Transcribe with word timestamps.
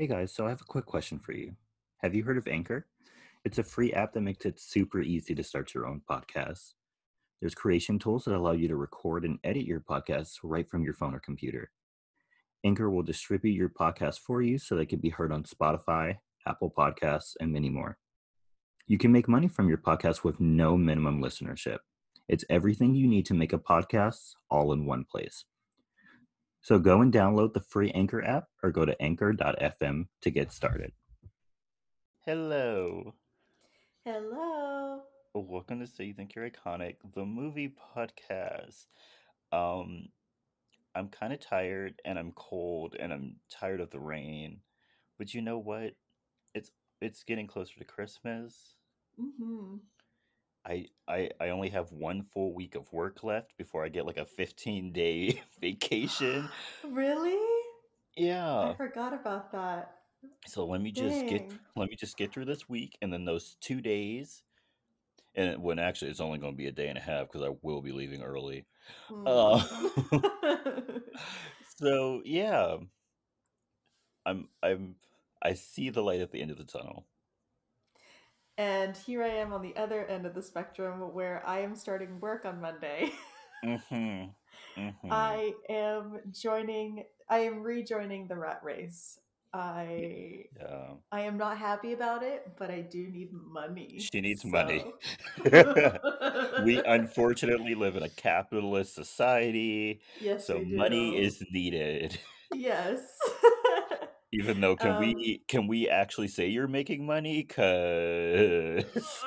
Hey 0.00 0.06
guys, 0.06 0.32
so 0.32 0.46
I 0.46 0.50
have 0.50 0.60
a 0.60 0.64
quick 0.64 0.86
question 0.86 1.18
for 1.18 1.32
you. 1.32 1.56
Have 2.02 2.14
you 2.14 2.22
heard 2.22 2.38
of 2.38 2.46
Anchor? 2.46 2.86
It's 3.44 3.58
a 3.58 3.64
free 3.64 3.92
app 3.92 4.12
that 4.12 4.20
makes 4.20 4.46
it 4.46 4.60
super 4.60 5.00
easy 5.00 5.34
to 5.34 5.42
start 5.42 5.74
your 5.74 5.88
own 5.88 6.02
podcast. 6.08 6.74
There's 7.40 7.56
creation 7.56 7.98
tools 7.98 8.24
that 8.24 8.36
allow 8.36 8.52
you 8.52 8.68
to 8.68 8.76
record 8.76 9.24
and 9.24 9.40
edit 9.42 9.64
your 9.64 9.80
podcasts 9.80 10.36
right 10.44 10.70
from 10.70 10.84
your 10.84 10.94
phone 10.94 11.16
or 11.16 11.18
computer. 11.18 11.72
Anchor 12.64 12.88
will 12.90 13.02
distribute 13.02 13.54
your 13.54 13.70
podcast 13.70 14.20
for 14.20 14.40
you 14.40 14.56
so 14.56 14.76
they 14.76 14.86
can 14.86 15.00
be 15.00 15.08
heard 15.08 15.32
on 15.32 15.42
Spotify, 15.42 16.18
Apple 16.46 16.72
Podcasts, 16.78 17.34
and 17.40 17.52
many 17.52 17.68
more. 17.68 17.98
You 18.86 18.98
can 18.98 19.10
make 19.10 19.26
money 19.26 19.48
from 19.48 19.68
your 19.68 19.78
podcast 19.78 20.22
with 20.22 20.38
no 20.38 20.76
minimum 20.76 21.20
listenership. 21.20 21.78
It's 22.28 22.44
everything 22.48 22.94
you 22.94 23.08
need 23.08 23.26
to 23.26 23.34
make 23.34 23.52
a 23.52 23.58
podcast 23.58 24.36
all 24.48 24.72
in 24.72 24.86
one 24.86 25.06
place. 25.10 25.44
So 26.60 26.78
go 26.78 27.00
and 27.00 27.12
download 27.12 27.54
the 27.54 27.60
free 27.60 27.90
Anchor 27.92 28.22
app 28.22 28.48
or 28.62 28.70
go 28.70 28.84
to 28.84 29.00
anchor.fm 29.00 30.08
to 30.20 30.30
get 30.30 30.52
started. 30.52 30.92
Hello. 32.26 33.14
Hello. 34.04 35.02
Welcome 35.34 35.80
to 35.80 35.86
So 35.86 36.02
You 36.02 36.14
Think 36.14 36.34
You're 36.34 36.50
Iconic, 36.50 36.96
the 37.14 37.24
movie 37.24 37.74
podcast. 37.96 38.86
Um, 39.52 40.08
I'm 40.94 41.08
kind 41.08 41.32
of 41.32 41.40
tired 41.40 42.00
and 42.04 42.18
I'm 42.18 42.32
cold 42.32 42.96
and 42.98 43.12
I'm 43.12 43.36
tired 43.48 43.80
of 43.80 43.90
the 43.90 44.00
rain. 44.00 44.60
But 45.16 45.32
you 45.32 45.40
know 45.40 45.58
what? 45.58 45.94
It's 46.54 46.72
it's 47.00 47.22
getting 47.22 47.46
closer 47.46 47.78
to 47.78 47.84
Christmas. 47.84 48.74
hmm 49.16 49.76
I, 50.68 50.86
I 51.08 51.30
I 51.40 51.48
only 51.48 51.70
have 51.70 51.90
one 51.92 52.22
full 52.22 52.52
week 52.54 52.74
of 52.74 52.92
work 52.92 53.24
left 53.24 53.56
before 53.56 53.84
I 53.84 53.88
get 53.88 54.06
like 54.06 54.18
a 54.18 54.24
15 54.24 54.92
day 54.92 55.42
vacation. 55.60 56.48
Really? 56.90 57.38
Yeah. 58.16 58.70
I 58.70 58.74
forgot 58.74 59.12
about 59.12 59.52
that. 59.52 59.92
So 60.46 60.66
let 60.66 60.80
me 60.80 60.90
just 60.90 61.26
get 61.28 61.48
Dang. 61.48 61.58
let 61.76 61.88
me 61.88 61.96
just 61.96 62.16
get 62.16 62.32
through 62.32 62.46
this 62.46 62.68
week 62.68 62.96
and 63.02 63.12
then 63.12 63.24
those 63.24 63.56
two 63.60 63.80
days 63.80 64.42
and 65.34 65.62
when 65.62 65.78
actually 65.78 66.10
it's 66.10 66.20
only 66.20 66.38
going 66.38 66.52
to 66.52 66.56
be 66.56 66.66
a 66.66 66.72
day 66.72 66.88
and 66.88 66.98
a 66.98 67.00
half 67.00 67.28
because 67.30 67.46
I 67.46 67.54
will 67.62 67.80
be 67.80 67.92
leaving 67.92 68.22
early. 68.22 68.66
Uh, 69.24 69.60
Mm. 69.60 71.02
so 71.78 72.22
yeah, 72.24 72.76
I'm 74.26 74.48
I'm 74.62 74.96
I 75.42 75.54
see 75.54 75.90
the 75.90 76.02
light 76.02 76.20
at 76.20 76.32
the 76.32 76.42
end 76.42 76.50
of 76.50 76.58
the 76.58 76.64
tunnel. 76.64 77.06
And 78.58 78.96
here 78.96 79.22
I 79.22 79.28
am 79.28 79.52
on 79.52 79.62
the 79.62 79.76
other 79.76 80.04
end 80.06 80.26
of 80.26 80.34
the 80.34 80.42
spectrum 80.42 81.00
where 81.14 81.42
I 81.46 81.60
am 81.60 81.76
starting 81.76 82.20
work 82.20 82.44
on 82.44 82.60
Monday. 82.60 83.12
Mhm. 83.64 84.34
Mhm. 84.76 85.10
I 85.10 85.54
am 85.68 86.20
joining, 86.30 87.04
I 87.30 87.40
am 87.40 87.62
rejoining 87.62 88.28
the 88.28 88.36
rat 88.36 88.60
race. 88.62 89.18
I 89.54 90.46
Yeah. 90.56 90.94
I 91.10 91.22
am 91.22 91.38
not 91.38 91.58
happy 91.58 91.92
about 91.94 92.22
it, 92.22 92.52
but 92.58 92.70
I 92.70 92.82
do 92.82 93.08
need 93.08 93.30
money. 93.32 93.98
She 94.00 94.20
needs 94.20 94.44
money. 94.44 94.84
We 96.58 96.82
unfortunately 96.84 97.74
live 97.74 97.96
in 97.96 98.02
a 98.02 98.08
capitalist 98.08 98.94
society, 98.94 100.00
yes, 100.20 100.46
so 100.46 100.60
money 100.64 101.16
is 101.16 101.42
needed. 101.50 102.18
Yes. 102.52 103.00
Even 104.32 104.60
though 104.60 104.76
can 104.76 104.92
um, 104.92 104.98
we 105.00 105.42
can 105.48 105.66
we 105.66 105.88
actually 105.88 106.28
say 106.28 106.48
you're 106.48 106.68
making 106.68 107.06
money? 107.06 107.44
Cause 107.44 107.64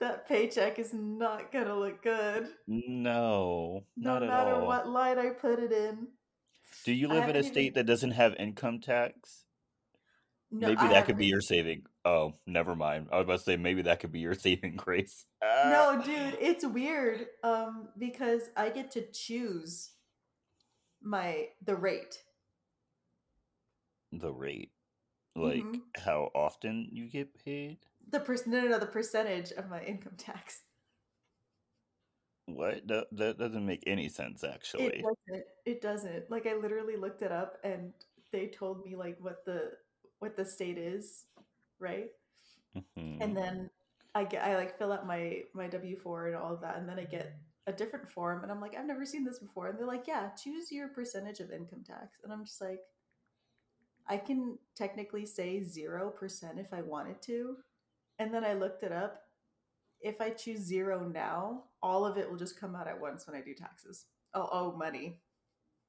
that 0.00 0.26
paycheck 0.28 0.78
is 0.78 0.92
not 0.92 1.52
gonna 1.52 1.76
look 1.78 2.02
good. 2.02 2.48
no, 2.66 3.84
No 3.96 4.12
not 4.12 4.22
at 4.22 4.28
matter 4.28 4.54
all. 4.54 4.66
what 4.66 4.88
line 4.88 5.18
I 5.18 5.30
put 5.30 5.58
it 5.58 5.72
in. 5.72 6.08
Do 6.84 6.92
you 6.92 7.08
live 7.08 7.16
in 7.16 7.22
a 7.22 7.26
haven't 7.26 7.36
even. 7.42 7.52
state 7.52 7.74
that 7.74 7.86
doesn't 7.86 8.10
have 8.12 8.34
income 8.34 8.80
tax? 8.80 9.44
No, 10.50 10.68
Maybe 10.68 10.80
I 10.80 10.88
that 10.88 11.06
could 11.06 11.18
be 11.18 11.26
your 11.26 11.40
saving. 11.40 11.82
Oh, 12.04 12.34
never 12.46 12.76
mind. 12.76 13.08
I 13.12 13.16
was 13.16 13.24
about 13.24 13.38
to 13.38 13.44
say 13.44 13.56
maybe 13.56 13.82
that 13.82 13.98
could 14.00 14.12
be 14.12 14.20
your 14.20 14.34
saving 14.34 14.76
grace. 14.76 15.24
Ah, 15.42 15.70
No, 15.96 16.02
dude, 16.04 16.36
it's 16.40 16.64
weird. 16.64 17.26
Um, 17.42 17.88
because 17.98 18.42
I 18.56 18.70
get 18.70 18.90
to 18.92 19.02
choose 19.10 19.90
my 21.02 21.48
the 21.64 21.74
rate. 21.76 22.18
The 24.18 24.32
rate, 24.32 24.72
like 25.36 25.66
hmm 25.66 25.82
how 25.96 26.30
often 26.34 26.88
you 26.92 27.08
get 27.08 27.34
paid. 27.44 27.78
The 28.08 28.20
person, 28.20 28.52
no, 28.52 28.62
no, 28.62 28.68
no, 28.68 28.78
the 28.78 28.86
percentage 28.86 29.52
of 29.52 29.68
my 29.68 29.82
income 29.84 30.16
tax. 30.16 30.62
What? 32.46 32.86
That, 32.88 33.08
that 33.12 33.38
doesn't 33.38 33.66
make 33.66 33.84
any 33.86 34.08
sense, 34.08 34.42
It 34.76 34.94
actually. 34.94 35.08
doesn't. 35.28 35.46
It 35.64 35.80
doesn't. 35.80 36.30
Like 36.30 36.46
I 36.46 36.54
literally 36.54 36.96
looked 36.96 37.22
it 37.22 37.32
up 37.32 37.58
and 37.64 37.92
they 38.32 38.48
told 38.48 38.84
me 38.84 38.94
like 38.96 39.16
what 39.20 39.44
the 39.44 39.72
what 40.18 40.36
the 40.36 40.44
state 40.44 40.78
is, 40.78 41.26
right? 41.78 42.10
hmm 42.74 43.20
And 43.20 43.36
then 43.36 43.70
I 44.14 44.24
get 44.24 44.44
I 44.44 44.56
like 44.56 44.78
fill 44.78 44.92
out 44.92 45.06
my 45.06 45.42
my 45.54 45.68
W4 45.68 46.26
and 46.28 46.36
all 46.36 46.54
of 46.54 46.60
that 46.62 46.76
and 46.76 46.88
then 46.88 46.98
I 46.98 47.04
get 47.04 47.38
a 47.66 47.72
different 47.72 48.10
form 48.10 48.42
and 48.42 48.52
I'm 48.52 48.60
like 48.60 48.76
I've 48.76 48.86
never 48.86 49.04
seen 49.04 49.24
this 49.24 49.38
before 49.38 49.68
and 49.68 49.78
they're 49.78 49.86
like, 49.86 50.06
"Yeah, 50.06 50.30
choose 50.30 50.70
your 50.70 50.88
percentage 50.88 51.40
of 51.40 51.50
income 51.50 51.82
tax." 51.84 52.18
And 52.22 52.32
I'm 52.32 52.44
just 52.44 52.60
like 52.60 52.80
I 54.08 54.16
can 54.18 54.58
technically 54.76 55.26
say 55.26 55.60
0% 55.60 56.58
if 56.58 56.72
I 56.72 56.82
wanted 56.82 57.20
to. 57.22 57.56
And 58.18 58.32
then 58.32 58.44
I 58.44 58.54
looked 58.54 58.82
it 58.82 58.92
up. 58.92 59.22
If 60.00 60.20
I 60.20 60.30
choose 60.30 60.60
0 60.60 61.08
now, 61.08 61.64
all 61.82 62.04
of 62.06 62.16
it 62.18 62.30
will 62.30 62.38
just 62.38 62.60
come 62.60 62.74
out 62.76 62.88
at 62.88 63.00
once 63.00 63.26
when 63.26 63.36
I 63.36 63.42
do 63.44 63.54
taxes. 63.54 64.06
I'll 64.34 64.50
owe 64.52 64.72
money 64.76 65.20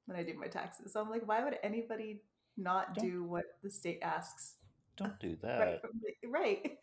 when 0.06 0.18
I 0.18 0.22
do 0.22 0.34
my 0.34 0.48
taxes. 0.48 0.92
So 0.92 1.00
I'm 1.00 1.10
like, 1.10 1.26
why 1.26 1.44
would 1.44 1.58
anybody 1.62 2.22
not 2.56 2.94
Don't 2.94 3.08
do 3.08 3.24
what 3.24 3.44
the 3.62 3.70
state 3.70 4.00
asks? 4.02 4.54
don't 4.96 5.18
do 5.20 5.36
that. 5.42 5.82
the, 5.82 6.28
right. 6.28 6.78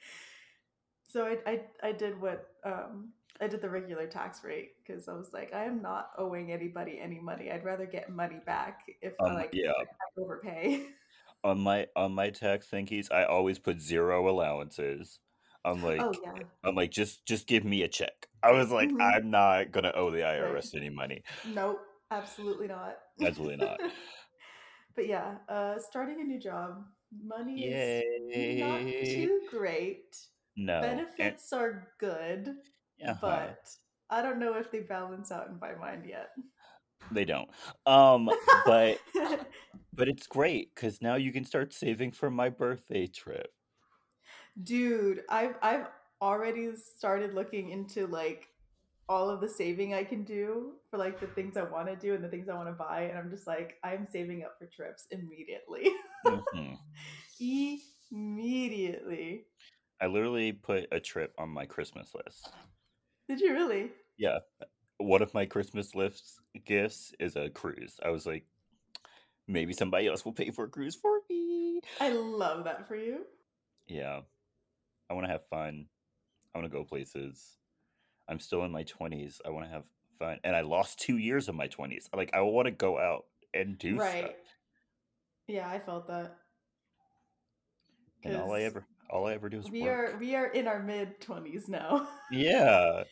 So 1.03 1.25
I, 1.25 1.38
I 1.50 1.62
I 1.84 1.91
did 1.91 2.19
what 2.19 2.47
um 2.63 3.13
I 3.41 3.47
did 3.47 3.62
the 3.62 3.69
regular 3.69 4.07
tax 4.07 4.44
rate 4.44 4.74
because 4.85 5.07
I 5.07 5.13
was 5.13 5.34
like 5.34 5.53
I 5.53 5.66
am 5.66 5.81
not 5.81 6.12
owing 6.18 6.51
anybody 6.51 7.00
any 7.00 7.19
money. 7.19 7.51
I'd 7.51 7.66
rather 7.66 7.85
get 7.85 8.09
money 8.09 8.40
back 8.45 8.81
if 9.01 9.13
I 9.25 9.29
Um, 9.29 9.34
like 9.34 9.53
yeah. 9.53 9.72
if 9.81 9.88
I 9.90 10.22
overpay. 10.22 10.88
On 11.45 11.59
my 11.61 11.88
on 11.95 12.13
my 12.13 12.29
tax 12.31 12.69
thingies, 12.69 13.09
I 13.11 13.23
always 13.23 13.57
put 13.59 13.79
zero 13.79 14.28
allowances. 14.29 15.19
I'm 15.63 15.81
Oh 16.00 16.11
like, 16.11 16.23
yeah. 16.23 16.39
I'm 16.63 16.75
like, 16.75 16.91
just 16.91 17.25
just 17.25 17.47
give 17.47 17.63
me 17.63 17.83
a 17.83 17.88
check. 17.88 18.28
I 18.44 18.51
was 18.51 18.72
like, 18.72 18.89
hmm 18.89 19.00
I'm 19.00 19.29
not 19.29 19.72
gonna 19.72 19.94
owe 19.95 20.11
the 20.11 20.23
Right. 20.23 20.25
IRS 20.25 20.73
any 20.75 20.89
money. 20.89 21.23
Nope. 21.44 21.81
Absolutely 22.11 22.67
not. 22.67 22.97
Absolutely 23.22 23.57
not. 23.57 23.81
but 24.95 25.07
yeah, 25.07 25.38
uh, 25.50 25.79
starting 25.79 26.22
a 26.22 26.23
new 26.23 26.39
job, 26.39 26.85
money 27.11 27.66
is 27.66 28.03
not 28.31 28.81
Yay! 28.83 28.95
too 29.06 29.41
great. 29.50 30.17
No, 30.57 31.06
and 31.19 31.35
Benefits 31.35 31.53
are 31.53 31.88
good, 32.00 32.56
uh 33.06 33.13
huh, 33.13 33.56
but 33.62 33.69
I 34.09 34.22
don't 34.22 34.39
know 34.39 34.56
if 34.56 34.72
they 34.72 34.81
balance 34.81 35.31
out 35.31 35.47
in 35.50 35.59
my 35.59 35.75
mind 35.75 36.06
yet. 36.06 36.29
They 37.12 37.26
don't. 37.26 37.50
Um, 37.86 38.30
but 38.66 38.98
but 39.94 40.08
it's 40.08 40.28
great 40.28 40.74
because 40.74 41.02
now 41.02 41.16
you 41.16 41.32
can 41.32 41.46
start 41.46 41.74
saving 41.74 42.12
for 42.12 42.30
my 42.30 42.50
birthday 42.50 43.08
trip. 43.08 43.52
Dude, 44.62 45.24
I've 45.30 45.56
I've 45.62 45.88
already 46.22 46.76
started 46.76 47.34
looking 47.34 47.70
into 47.70 48.08
like 48.08 48.48
all 49.08 49.30
of 49.30 49.40
the 49.40 49.50
saving 49.50 49.94
I 49.94 50.04
can 50.04 50.24
do 50.24 50.74
for 50.90 50.98
like 50.98 51.20
the 51.20 51.28
things 51.28 51.58
I 51.58 51.64
want 51.64 51.88
to 51.88 51.96
do 51.96 52.16
and 52.16 52.24
the 52.24 52.30
things 52.30 52.50
I 52.50 52.56
want 52.56 52.70
to 52.70 52.74
buy, 52.74 53.04
and 53.04 53.18
I'm 53.18 53.30
just 53.30 53.48
like 53.48 53.78
I'm 53.84 54.08
saving 54.08 54.44
up 54.44 54.58
for 54.58 54.66
trips 54.66 55.08
immediately. 55.12 55.90
hmm 56.26 56.74
immediately. 58.12 59.46
I 60.02 60.08
literally 60.08 60.52
put 60.52 60.88
a 60.92 61.00
trip 61.00 61.34
on 61.38 61.50
my 61.50 61.66
Christmas 61.66 62.14
list. 62.14 62.50
Did 63.28 63.40
you 63.40 63.54
really? 63.54 63.92
Yeah, 64.18 64.40
one 64.97 65.22
of 65.22 65.33
my 65.33 65.45
Christmas 65.45 65.95
list 65.95 66.39
gifts 66.66 67.13
is 67.19 67.35
a 67.35 67.50
cruise. 67.50 68.00
I 68.03 68.09
was 68.09 68.25
like, 68.25 68.45
maybe 69.47 69.73
somebody 69.73 70.07
else 70.07 70.25
will 70.25 70.33
pay 70.33 70.51
for 70.51 70.65
a 70.65 70.69
cruise 70.69 70.95
for 70.95 71.19
me. 71.30 71.81
I 72.00 72.09
love 72.09 72.63
that 72.65 72.88
for 72.88 72.95
you. 72.95 73.25
Yeah, 73.88 74.21
I 75.09 75.13
want 75.13 75.25
to 75.25 75.31
have 75.31 75.45
fun. 75.50 75.88
I 76.53 76.57
want 76.57 76.71
to 76.71 76.75
go 76.75 76.83
places. 76.83 77.57
I'm 78.27 78.39
still 78.39 78.63
in 78.63 78.71
my 78.71 78.83
20s. 78.83 79.42
I 79.45 79.50
want 79.50 79.65
to 79.65 79.71
have 79.71 79.83
fun. 80.18 80.39
And 80.44 80.56
I 80.56 80.62
lost 80.62 81.00
two 81.00 81.18
years 81.18 81.48
of 81.48 81.56
my 81.56 81.68
20s. 81.68 82.09
Like, 82.15 82.31
I 82.33 82.41
want 82.41 82.65
to 82.65 82.71
go 82.71 82.98
out 82.98 83.25
and 83.53 83.77
do 83.77 84.00
stuff. 84.00 84.31
Yeah, 85.48 85.69
I 85.69 85.80
felt 85.80 86.07
that 86.07 86.38
And 88.24 88.36
all 88.36 88.53
I 88.53 88.62
ever, 88.62 88.86
all 89.09 89.27
I 89.27 89.33
ever 89.33 89.50
do 89.50 89.59
is 89.59 89.69
we 89.69 89.83
work. 89.83 90.15
are 90.15 90.18
we 90.18 90.36
are 90.36 90.48
in 90.48 90.68
our 90.68 90.81
mid 90.81 91.21
twenties 91.21 91.68
now. 91.68 92.07
Yeah, 92.31 93.03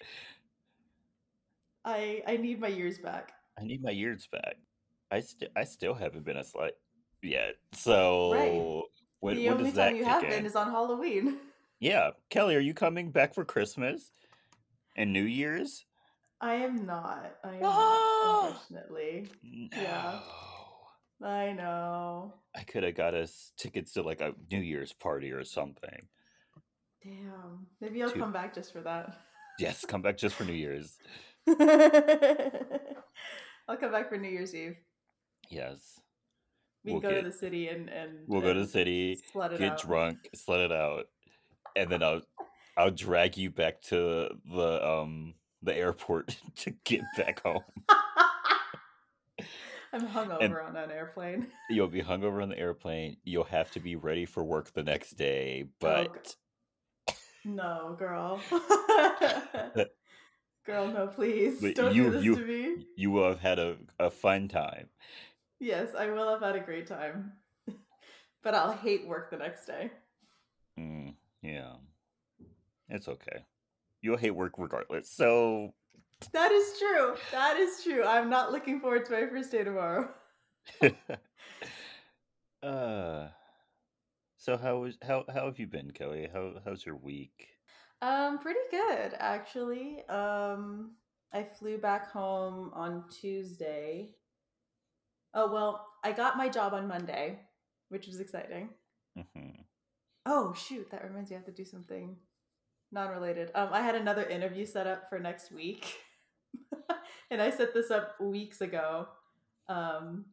I 1.85 2.23
I 2.27 2.37
need 2.37 2.59
my 2.59 2.67
years 2.67 2.97
back. 2.97 3.33
I 3.59 3.63
need 3.63 3.83
my 3.83 3.91
years 3.91 4.27
back. 4.31 4.55
I 5.11 5.19
still, 5.19 5.49
I 5.55 5.63
still 5.63 5.93
haven't 5.93 6.25
been 6.25 6.37
a 6.37 6.43
slut 6.43 6.71
yet. 7.21 7.45
Right. 7.45 7.55
So 7.75 8.85
when 9.19 9.35
The 9.35 9.45
when 9.49 9.53
only 9.57 9.69
does 9.71 9.77
time 9.77 9.93
that 9.93 9.97
you 9.97 10.05
have 10.05 10.21
been 10.21 10.45
is 10.45 10.55
on 10.55 10.71
Halloween. 10.71 11.37
Yeah, 11.79 12.11
Kelley, 12.29 12.55
are 12.55 12.61
you 12.61 12.73
coming 12.73 13.11
back 13.11 13.33
for 13.35 13.43
Christmas 13.43 14.13
and 14.95 15.11
New 15.11 15.23
Year's? 15.25 15.83
I 16.39 16.53
am 16.53 16.85
not. 16.85 17.35
I 17.43 17.55
am 17.55 17.61
not, 17.61 18.61
No. 18.71 19.23
Yeah. 19.73 20.19
I 21.21 21.51
know. 21.51 22.35
I 22.55 22.63
could 22.63 22.83
have 22.83 22.95
got 22.95 23.13
us 23.15 23.51
tickets 23.57 23.91
to 23.93 24.01
like 24.01 24.21
a 24.21 24.33
New 24.49 24.61
Year's 24.61 24.93
party 24.93 25.33
or 25.33 25.43
something. 25.43 26.07
Damn. 27.03 27.67
Maybe 27.81 28.01
I'll 28.01 28.11
Two- 28.11 28.19
come 28.21 28.31
back 28.31 28.55
just 28.55 28.71
for 28.71 28.79
that. 28.81 29.17
Yes, 29.59 29.83
come 29.83 30.01
back 30.01 30.15
just 30.17 30.35
for 30.35 30.45
New 30.45 30.53
Year's. 30.53 30.97
I'll 33.67 33.77
come 33.77 33.91
back 33.91 34.09
for 34.09 34.17
New 34.17 34.29
Year's 34.29 34.53
Eve. 34.55 34.77
Yes. 35.49 35.99
We 36.85 36.91
We'll 36.93 37.01
can 37.01 37.09
go 37.09 37.15
get- 37.15 37.23
to 37.23 37.29
the 37.31 37.35
city 37.37 37.67
and 37.69 37.89
and 37.89 38.19
We'll 38.27 38.41
go 38.41 38.53
to 38.53 38.59
the 38.61 38.67
city, 38.67 39.13
it 39.13 39.57
get 39.57 39.71
out. 39.73 39.81
drunk, 39.81 40.17
slut 40.35 40.65
it 40.65 40.71
out, 40.71 41.05
and 41.75 41.89
then 41.89 42.03
I'll 42.03 42.21
I'll 42.77 42.91
drag 42.91 43.37
you 43.37 43.49
back 43.49 43.81
to 43.83 44.29
the 44.51 44.85
um 44.87 45.33
the 45.61 45.75
airport 45.75 46.35
to 46.57 46.71
get 46.83 47.01
back 47.15 47.41
home. 47.43 47.63
I'm 49.93 50.07
hungover 50.07 50.65
on 50.67 50.75
an 50.75 50.89
airplane. 50.91 51.47
You'll 51.69 51.87
be 51.87 52.01
hungover 52.01 52.41
on 52.41 52.49
the 52.49 52.57
airplane. 52.57 53.17
You'll 53.23 53.43
have 53.43 53.69
to 53.71 53.79
be 53.79 53.95
ready 53.95 54.25
for 54.25 54.43
work 54.43 54.73
the 54.73 54.81
next 54.83 55.11
day, 55.11 55.65
Oh, 55.67 55.71
but 55.79 56.35
No, 57.45 57.95
girl. 57.99 58.41
Girl, 60.65 60.87
no, 60.87 61.07
please. 61.07 61.59
But 61.61 61.75
Don't 61.75 61.93
you- 61.93 62.03
do 62.05 62.11
this 62.11 62.23
you- 62.23 62.35
to 62.35 62.45
me. 62.45 62.85
you 62.95 63.11
will 63.11 63.27
have 63.27 63.39
had 63.39 63.59
a, 63.59 63.77
a 63.99 64.09
fun 64.09 64.47
time. 64.47 64.89
Yes, 65.59 65.93
I 65.97 66.07
will 66.09 66.29
have 66.29 66.41
had 66.41 66.55
a 66.55 66.59
great 66.59 66.87
time. 66.87 67.33
but 68.43 68.53
I'll 68.53 68.73
hate 68.73 69.07
work 69.07 69.29
the 69.29 69.37
next 69.37 69.65
day. 69.65 69.91
Mm, 70.79 71.15
yeah. 71.41 71.73
It's 72.89 73.07
okay. 73.07 73.45
You'll 74.01 74.17
hate 74.17 74.31
work 74.35 74.53
regardless. 74.57 75.09
So 75.09 75.73
That 76.31 76.51
is 76.51 76.77
true. 76.79 77.15
That 77.31 77.57
is 77.57 77.83
true. 77.83 78.03
I'm 78.03 78.29
not 78.29 78.51
looking 78.51 78.79
forward 78.79 79.05
to 79.05 79.11
my 79.11 79.27
first 79.27 79.51
day 79.51 79.63
tomorrow. 79.63 80.09
uh 82.63 83.27
so 84.37 84.57
how 84.57 84.77
was 84.77 84.97
how 85.01 85.25
how 85.33 85.45
have 85.45 85.59
you 85.59 85.67
been, 85.67 85.91
Kelley? 85.91 86.29
How 86.31 86.53
how's 86.65 86.85
your 86.85 86.95
week? 86.95 87.47
Um, 88.03 88.37
pretty 88.39 88.59
good 88.69 89.13
actually. 89.17 90.05
Um, 90.09 90.91
I 91.33 91.43
flew 91.43 91.77
back 91.77 92.11
home 92.11 92.71
on 92.73 93.05
Tuesday. 93.09 94.09
Oh 95.33 95.51
well, 95.51 95.87
I 96.03 96.11
got 96.11 96.35
my 96.35 96.49
job 96.49 96.73
on 96.73 96.85
Monday, 96.85 97.39
which 97.87 98.07
was 98.07 98.19
exciting. 98.19 98.71
hmm 99.15 99.61
Oh 100.25 100.53
shoot, 100.53 100.91
that 100.91 101.05
reminds 101.05 101.29
me 101.29 101.37
I 101.37 101.39
have 101.39 101.45
to 101.45 101.53
do 101.53 101.63
something 101.63 102.17
non-related. 102.91 103.51
Um, 103.55 103.69
I 103.71 103.81
had 103.81 103.95
another 103.95 104.25
interview 104.25 104.65
set 104.65 104.85
up 104.85 105.07
for 105.07 105.17
next 105.17 105.53
week, 105.53 105.95
and 107.31 107.41
I 107.41 107.49
set 107.51 107.73
this 107.73 107.89
up 107.89 108.19
weeks 108.19 108.59
ago. 108.59 109.07
Um, 109.69 110.25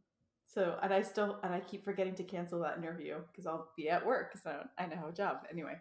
so 0.44 0.76
and 0.82 0.92
I 0.92 1.02
still 1.02 1.38
and 1.44 1.54
I 1.54 1.60
keep 1.60 1.84
forgetting 1.84 2.16
to 2.16 2.24
cancel 2.24 2.58
that 2.62 2.78
interview 2.78 3.18
because 3.30 3.46
I'll 3.46 3.70
be 3.76 3.88
at 3.88 4.04
work, 4.04 4.32
so 4.42 4.64
I 4.76 4.86
now 4.86 4.96
have 4.96 5.08
a 5.10 5.12
job 5.12 5.46
anyway. 5.52 5.74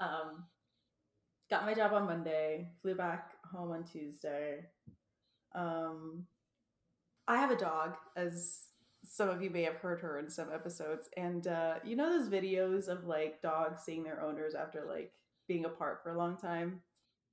Um, 0.00 0.44
got 1.50 1.64
my 1.66 1.74
job 1.74 1.92
on 1.92 2.06
Monday, 2.06 2.68
flew 2.82 2.94
back 2.94 3.32
home 3.52 3.72
on 3.72 3.84
Tuesday. 3.84 4.64
Um, 5.54 6.26
I 7.28 7.36
have 7.38 7.50
a 7.50 7.56
dog, 7.56 7.96
as 8.16 8.66
some 9.04 9.28
of 9.28 9.42
you 9.42 9.50
may 9.50 9.62
have 9.62 9.76
heard 9.76 10.00
her 10.00 10.18
in 10.18 10.30
some 10.30 10.48
episodes, 10.52 11.08
and 11.16 11.46
uh, 11.46 11.74
you 11.84 11.96
know 11.96 12.10
those 12.10 12.28
videos 12.28 12.88
of 12.88 13.04
like 13.04 13.42
dogs 13.42 13.82
seeing 13.84 14.02
their 14.04 14.22
owners 14.22 14.54
after 14.54 14.84
like 14.88 15.12
being 15.48 15.64
apart 15.64 16.00
for 16.02 16.10
a 16.10 16.18
long 16.18 16.36
time. 16.36 16.82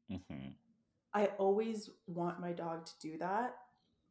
hmm 0.09 0.53
I 1.13 1.27
always 1.37 1.89
want 2.07 2.39
my 2.39 2.53
dog 2.53 2.85
to 2.85 2.91
do 3.01 3.17
that, 3.19 3.55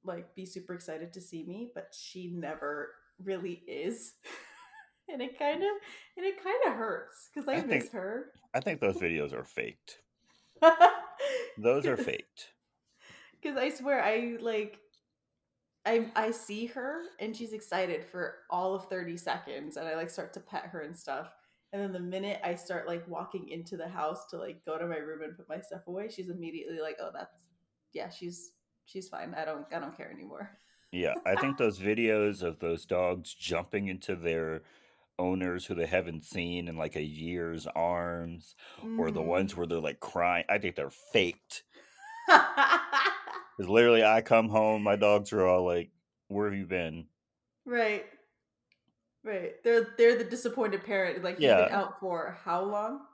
like 0.05 0.35
be 0.35 0.47
super 0.47 0.75
excited 0.75 1.13
to 1.15 1.21
see 1.21 1.45
me, 1.45 1.73
but 1.75 1.95
she 1.97 2.29
never 2.29 2.91
really 3.23 3.63
is. 3.67 4.15
and 5.13 5.23
it 5.23 5.39
kind 5.39 5.63
of 5.63 5.69
and 6.17 6.27
it 6.27 6.43
kind 6.43 6.57
of 6.67 6.73
hurts 6.75 7.29
because 7.33 7.49
I, 7.49 7.55
I 7.55 7.63
miss 7.63 7.85
think- 7.85 7.93
her. 7.93 8.27
I 8.55 8.61
think 8.61 8.81
those 8.81 8.97
videos 8.97 9.33
are 9.33 9.45
faked. 9.45 9.99
Those 11.59 11.87
are 11.87 11.97
faked. 11.97 12.49
Because 13.41 13.57
I 13.59 13.69
swear, 13.71 14.03
I 14.03 14.37
like, 14.41 14.79
I 15.85 16.07
I 16.15 16.31
see 16.31 16.67
her 16.67 17.03
and 17.19 17.35
she's 17.37 17.53
excited 17.53 18.05
for 18.05 18.37
all 18.51 18.75
of 18.75 18.87
thirty 18.89 19.17
seconds, 19.17 19.77
and 19.77 19.87
I 19.89 19.97
like 19.97 20.11
start 20.11 20.33
to 20.35 20.41
pet 20.41 20.67
her 20.67 20.81
and 20.83 20.97
stuff. 20.97 21.33
And 21.73 21.83
then 21.83 21.93
the 21.93 22.01
minute 22.01 22.41
I 22.45 22.55
start 22.55 22.87
like 22.87 23.07
walking 23.09 23.49
into 23.49 23.77
the 23.77 23.89
house 23.89 24.27
to 24.31 24.37
like 24.39 24.65
go 24.65 24.79
to 24.79 24.87
my 24.87 24.99
room 24.99 25.23
and 25.23 25.37
put 25.37 25.49
my 25.49 25.61
stuff 25.61 25.87
away, 25.87 26.09
she's 26.09 26.29
immediately 26.29 26.81
like, 26.81 26.99
"Oh, 27.01 27.11
that's 27.13 27.35
yeah, 27.93 28.09
she's 28.11 28.53
she's 28.85 29.09
fine. 29.09 29.35
I 29.37 29.45
don't 29.45 29.67
I 29.75 29.79
don't 29.81 29.97
care 29.97 30.11
anymore." 30.11 30.51
Yeah, 30.93 31.15
I 31.25 31.35
think 31.37 31.57
those 31.57 31.79
videos 31.79 32.43
of 32.43 32.59
those 32.61 32.85
dogs 32.85 33.33
jumping 33.35 33.89
into 33.89 34.15
their 34.15 34.63
owners 35.19 35.67
who 35.67 35.75
they 35.75 35.87
haven't 35.87 36.25
seen 36.25 36.69
in 36.69 36.77
like 36.77 36.97
a 36.97 37.03
year's 37.03 37.67
arms, 37.67 38.55
or 38.97 39.11
the 39.11 39.23
Mhm. 39.23 39.23
ones 39.23 39.57
where 39.57 39.67
they're 39.67 39.81
like 39.81 40.01
crying, 40.01 40.45
I 40.49 40.59
think 40.59 40.77
they're 40.77 40.91
faked. 40.91 41.65
Because 43.57 43.71
literally, 43.71 44.05
I 44.05 44.21
come 44.21 44.51
home, 44.51 44.83
my 44.83 44.97
dogs 44.97 45.33
are 45.33 45.47
all 45.47 45.65
like, 45.65 45.93
"Where 46.29 46.51
have 46.51 46.59
you 46.59 46.67
been?" 46.67 47.09
right, 47.65 48.07
right. 49.25 49.63
They're 49.63 49.95
they're 49.97 50.17
the 50.19 50.25
disappointed 50.25 50.85
parent. 50.85 51.23
Like 51.23 51.43
you've 51.43 51.57
been 51.57 51.69
Yeah. 51.69 51.71
out 51.71 52.01
for 52.01 52.31
how 52.45 52.63
long? 52.65 53.07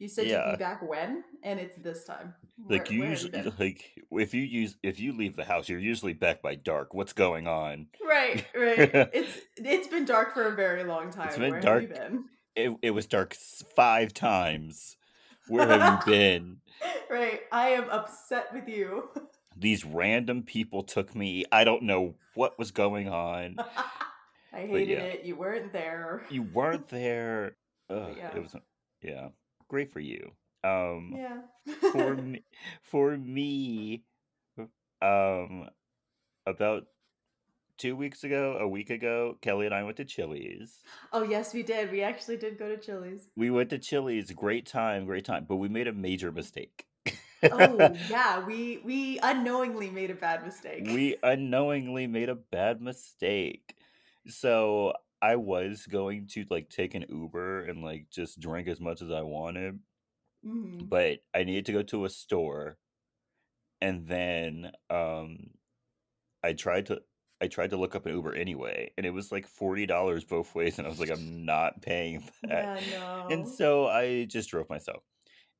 You 0.00 0.08
said 0.08 0.28
you'd 0.28 0.52
be 0.52 0.56
back 0.56 0.80
when, 0.80 1.24
and 1.42 1.60
it's 1.60 1.76
this 1.76 2.04
time. 2.04 2.32
Like 2.68 2.86
Where- 2.86 2.92
you 2.92 3.00
where 3.00 3.10
usually, 3.10 3.52
like 3.58 4.02
if 4.10 4.32
you 4.32 4.40
use 4.40 4.78
if 4.82 4.98
you 4.98 5.12
leave 5.12 5.36
the 5.36 5.44
house, 5.44 5.68
you're 5.68 5.78
usually 5.78 6.14
back 6.14 6.40
by 6.40 6.54
dark. 6.54 6.94
What's 6.94 7.12
going 7.12 7.46
on? 7.46 7.88
Right, 8.02 8.46
right. 8.56 8.78
it's 9.12 9.38
it's 9.58 9.88
been 9.88 10.06
dark 10.06 10.32
for 10.32 10.46
a 10.46 10.56
very 10.56 10.84
long 10.84 11.10
time. 11.10 11.28
It's 11.28 11.36
been 11.36 11.52
Where 11.52 11.60
dark. 11.60 11.94
been? 11.94 12.24
It 12.56 12.74
it 12.80 12.90
was 12.92 13.06
dark 13.06 13.36
five 13.76 14.14
times. 14.14 14.96
Where 15.48 15.68
have 15.68 16.00
you 16.06 16.12
been? 16.12 16.56
Right. 17.10 17.42
I 17.52 17.70
am 17.70 17.90
upset 17.90 18.54
with 18.54 18.68
you. 18.68 19.10
These 19.56 19.84
random 19.84 20.44
people 20.44 20.82
took 20.82 21.14
me. 21.14 21.44
I 21.52 21.64
don't 21.64 21.82
know 21.82 22.14
what 22.34 22.58
was 22.58 22.70
going 22.70 23.10
on. 23.10 23.56
I 24.50 24.60
hated 24.60 24.88
yeah. 24.88 24.98
it. 25.00 25.24
You 25.24 25.36
weren't 25.36 25.74
there. 25.74 26.22
You 26.30 26.42
weren't 26.42 26.88
there. 26.88 27.56
Ugh, 27.90 28.14
yeah. 28.16 28.34
It 28.34 28.42
was 28.42 28.56
yeah, 29.02 29.28
great 29.70 29.92
for 29.92 30.00
you. 30.00 30.32
Um, 30.62 31.14
Yeah. 31.16 31.38
for 31.92 32.14
me, 32.16 32.42
for 32.82 33.16
me, 33.16 34.02
um, 35.00 35.68
about 36.46 36.84
two 37.78 37.96
weeks 37.96 38.24
ago, 38.24 38.58
a 38.60 38.68
week 38.68 38.90
ago, 38.90 39.38
Kelley 39.40 39.64
and 39.66 39.74
I 39.74 39.84
went 39.84 39.96
to 39.98 40.04
Chili's. 40.04 40.82
oh 41.12 41.22
yes, 41.22 41.54
we 41.54 41.62
did. 41.62 41.90
We 41.90 42.02
actually 42.02 42.36
did 42.36 42.58
go 42.58 42.68
to 42.68 42.76
Chili's. 42.76 43.28
We 43.36 43.50
went 43.50 43.70
to 43.70 43.78
Chili's. 43.78 44.30
Great 44.32 44.66
time, 44.66 45.06
great 45.06 45.24
time. 45.24 45.46
But 45.48 45.56
we 45.56 45.68
made 45.68 45.86
a 45.88 45.92
major 45.92 46.30
mistake. 46.32 46.84
Oh 47.50 47.96
yeah, 48.10 48.44
we 48.44 48.80
we 48.84 49.18
unknowingly 49.22 49.88
made 49.90 50.10
a 50.10 50.14
bad 50.14 50.44
mistake. 50.44 50.82
we 50.92 51.16
unknowingly 51.22 52.06
made 52.06 52.28
a 52.28 52.34
bad 52.34 52.82
mistake. 52.82 53.74
So 54.26 54.92
I 55.22 55.36
was 55.36 55.86
going 55.86 56.26
to 56.28 56.46
like 56.50 56.70
take 56.70 56.94
an 56.94 57.04
Uber 57.08 57.64
and 57.64 57.82
like 57.82 58.10
just 58.10 58.40
drink 58.40 58.68
as 58.68 58.80
much 58.80 59.02
as 59.02 59.10
I 59.10 59.22
wanted, 59.22 59.80
Mhm. 60.44 60.88
but 60.88 61.20
I 61.34 61.44
needed 61.44 61.66
to 61.66 61.72
go 61.72 61.82
to 61.82 62.04
a 62.04 62.10
store. 62.10 62.78
And 63.80 64.06
then 64.06 64.72
um 64.90 65.50
I 66.42 66.52
tried 66.54 66.86
to 66.86 67.02
I 67.42 67.48
tried 67.48 67.70
to 67.70 67.76
look 67.78 67.94
up 67.94 68.06
an 68.06 68.14
Uber 68.14 68.34
anyway, 68.34 68.92
and 68.98 69.06
it 69.06 69.10
was 69.10 69.32
like 69.32 69.46
forty 69.46 69.86
dollars 69.86 70.24
both 70.24 70.54
ways, 70.54 70.78
and 70.78 70.86
I 70.86 70.90
was 70.90 71.00
like, 71.00 71.10
I'm 71.10 71.44
not 71.46 71.82
paying 71.82 72.22
that. 72.44 72.70
Yeah, 72.74 72.80
no. 72.90 73.26
And 73.30 73.48
so 73.48 73.86
I 73.88 74.26
just 74.26 74.50
drove 74.50 74.68
myself. 74.70 75.04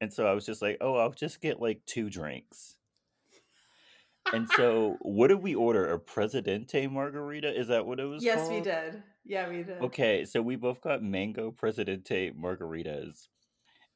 And 0.00 0.12
so 0.12 0.26
I 0.26 0.32
was 0.34 0.46
just 0.46 0.62
like, 0.62 0.78
oh, 0.80 0.96
I'll 0.96 1.12
just 1.12 1.40
get 1.40 1.60
like 1.60 1.84
two 1.86 2.10
drinks. 2.10 2.76
And 4.32 4.48
so, 4.48 4.98
what 5.02 5.28
did 5.28 5.42
we 5.42 5.54
order? 5.54 5.86
A 5.92 5.98
Presidente 5.98 6.86
margarita? 6.86 7.52
Is 7.58 7.68
that 7.68 7.86
what 7.86 8.00
it 8.00 8.04
was 8.04 8.24
yes, 8.24 8.48
we 8.48 8.60
did. 8.60 9.02
Yeah, 9.24 9.48
we 9.48 9.62
did. 9.62 9.80
Okay, 9.82 10.24
so 10.24 10.40
we 10.42 10.56
both 10.56 10.80
got 10.80 11.02
mango 11.02 11.50
Presidente 11.50 12.32
margaritas. 12.32 13.28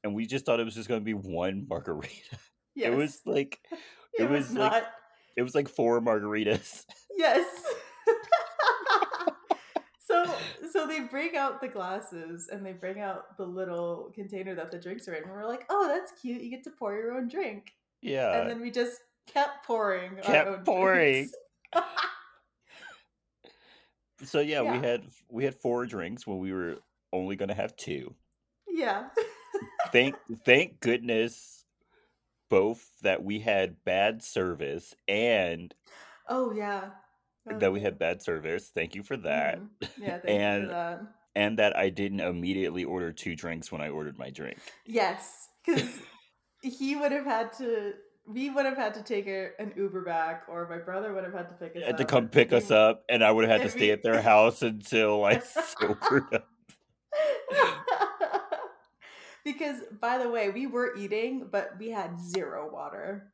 And 0.04 0.14
we 0.14 0.26
just 0.26 0.44
thought 0.44 0.60
it 0.60 0.64
was 0.64 0.74
just 0.74 0.88
going 0.88 1.00
to 1.00 1.04
be 1.04 1.14
one 1.14 1.66
margarita. 1.68 2.38
Yes. 2.76 2.92
It 2.92 2.96
was 2.96 3.20
like 3.24 3.60
It, 4.18 4.24
it 4.24 4.28
was, 4.30 4.48
was 4.48 4.56
like- 4.56 4.72
not. 4.72 4.84
it 5.36 5.42
was 5.42 5.54
like 5.54 5.68
four 5.68 6.00
margaritas. 6.00 6.84
Yes. 7.16 7.46
so 10.00 10.24
so 10.72 10.86
they 10.86 11.00
bring 11.00 11.36
out 11.36 11.60
the 11.60 11.68
glasses 11.68 12.48
and 12.52 12.66
they 12.66 12.72
bring 12.72 13.00
out 13.00 13.36
the 13.36 13.44
little 13.44 14.10
container 14.14 14.54
that 14.56 14.70
the 14.72 14.78
drinks 14.78 15.06
are 15.08 15.14
in. 15.14 15.22
And 15.22 15.32
we're 15.32 15.46
like, 15.46 15.64
oh, 15.70 15.86
that's 15.88 16.12
cute. 16.20 16.42
You 16.42 16.50
get 16.50 16.64
to 16.64 16.70
pour 16.70 16.94
your 16.96 17.12
own 17.16 17.28
drink. 17.28 17.72
Yeah. 18.02 18.40
and 18.40 18.50
then 18.50 18.60
we 18.60 18.70
just 18.72 19.00
kept 19.32 19.64
pouring. 19.64 20.16
our 20.18 20.22
kept 20.24 20.64
pouring. 20.64 21.30
So 24.22 24.40
yeah, 24.40 24.62
Yeah. 24.62 24.72
we 24.80 24.86
had 24.86 25.02
we 25.28 25.44
had 25.44 25.54
four 25.54 25.86
drinks 25.86 26.26
when 26.26 26.38
we 26.38 26.52
were 26.52 26.78
only 27.12 27.36
going 27.36 27.48
to 27.48 27.54
have 27.54 27.76
two. 27.76 28.14
yeah. 28.68 29.08
thank 29.92 30.14
thank 30.44 30.80
goodness 30.80 31.64
both 32.50 32.84
that 33.02 33.22
we 33.22 33.38
had 33.40 33.76
bad 33.84 34.22
service 34.22 34.94
and 35.08 35.74
Oh 36.28 36.52
yeah. 36.52 36.90
that 37.46 37.72
we 37.72 37.80
had 37.80 37.98
bad 37.98 38.22
service. 38.22 38.70
Thank 38.74 38.94
you 38.94 39.02
for 39.02 39.16
that. 39.18 39.58
Mhm. 39.60 39.68
Yeah, 39.98 40.18
thank 40.18 40.24
you 40.24 40.30
And 40.30 40.62
for 40.64 40.68
that. 40.68 41.00
and 41.36 41.58
that 41.58 41.76
I 41.76 41.90
didn't 41.90 42.20
immediately 42.20 42.84
order 42.84 43.12
two 43.12 43.36
drinks 43.36 43.70
when 43.70 43.80
I 43.82 43.88
ordered 43.90 44.18
my 44.18 44.30
drink. 44.30 44.58
Yes, 44.86 45.48
because 45.64 45.98
he 46.62 46.96
would 46.96 47.12
have 47.12 47.26
had 47.26 47.52
to. 47.58 47.94
We 48.26 48.48
would 48.50 48.64
have 48.64 48.76
had 48.76 48.94
to 48.94 49.02
take 49.02 49.26
a, 49.26 49.50
an 49.58 49.72
Uber 49.76 50.02
back, 50.02 50.44
or 50.48 50.66
my 50.68 50.78
brother 50.78 51.12
would 51.12 51.24
have 51.24 51.34
had 51.34 51.48
to 51.50 51.54
pick 51.54 51.76
us 51.76 51.82
Had 51.84 51.92
up. 51.92 51.98
to 51.98 52.04
come 52.06 52.28
pick 52.28 52.50
we- 52.52 52.56
us 52.56 52.70
up, 52.70 53.04
and 53.08 53.22
I 53.22 53.30
would 53.30 53.44
have 53.44 53.50
had 53.50 53.56
to 53.58 53.62
and 53.64 53.70
stay 53.72 53.86
we- 53.88 53.90
at 53.92 54.02
their 54.02 54.22
house 54.22 54.62
until 54.62 55.24
I 55.24 55.40
sobered 55.40 56.24
up. 56.32 56.48
because, 59.44 59.82
by 60.00 60.18
the 60.18 60.28
way, 60.30 60.50
we 60.50 60.66
were 60.66 60.96
eating, 60.96 61.48
but 61.50 61.72
we 61.78 61.90
had 61.90 62.18
zero 62.18 62.70
water. 62.72 63.30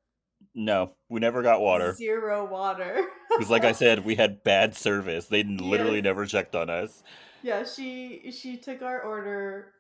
No, 0.55 0.93
we 1.09 1.21
never 1.21 1.43
got 1.43 1.61
water. 1.61 1.95
Zero 1.95 2.45
water. 2.47 3.07
Because, 3.31 3.51
like 3.51 3.65
I 3.65 3.73
said, 3.73 4.05
we 4.05 4.17
had 4.17 4.43
bad 4.45 4.75
service. 4.75 5.27
They 5.27 5.45
literally 5.45 6.03
never 6.03 6.27
checked 6.27 6.57
on 6.57 6.69
us. 6.69 7.03
yeah, 7.43 7.63
she 7.65 8.33
she 8.33 8.57
took 8.57 8.83
our 8.83 9.01
order 9.03 9.73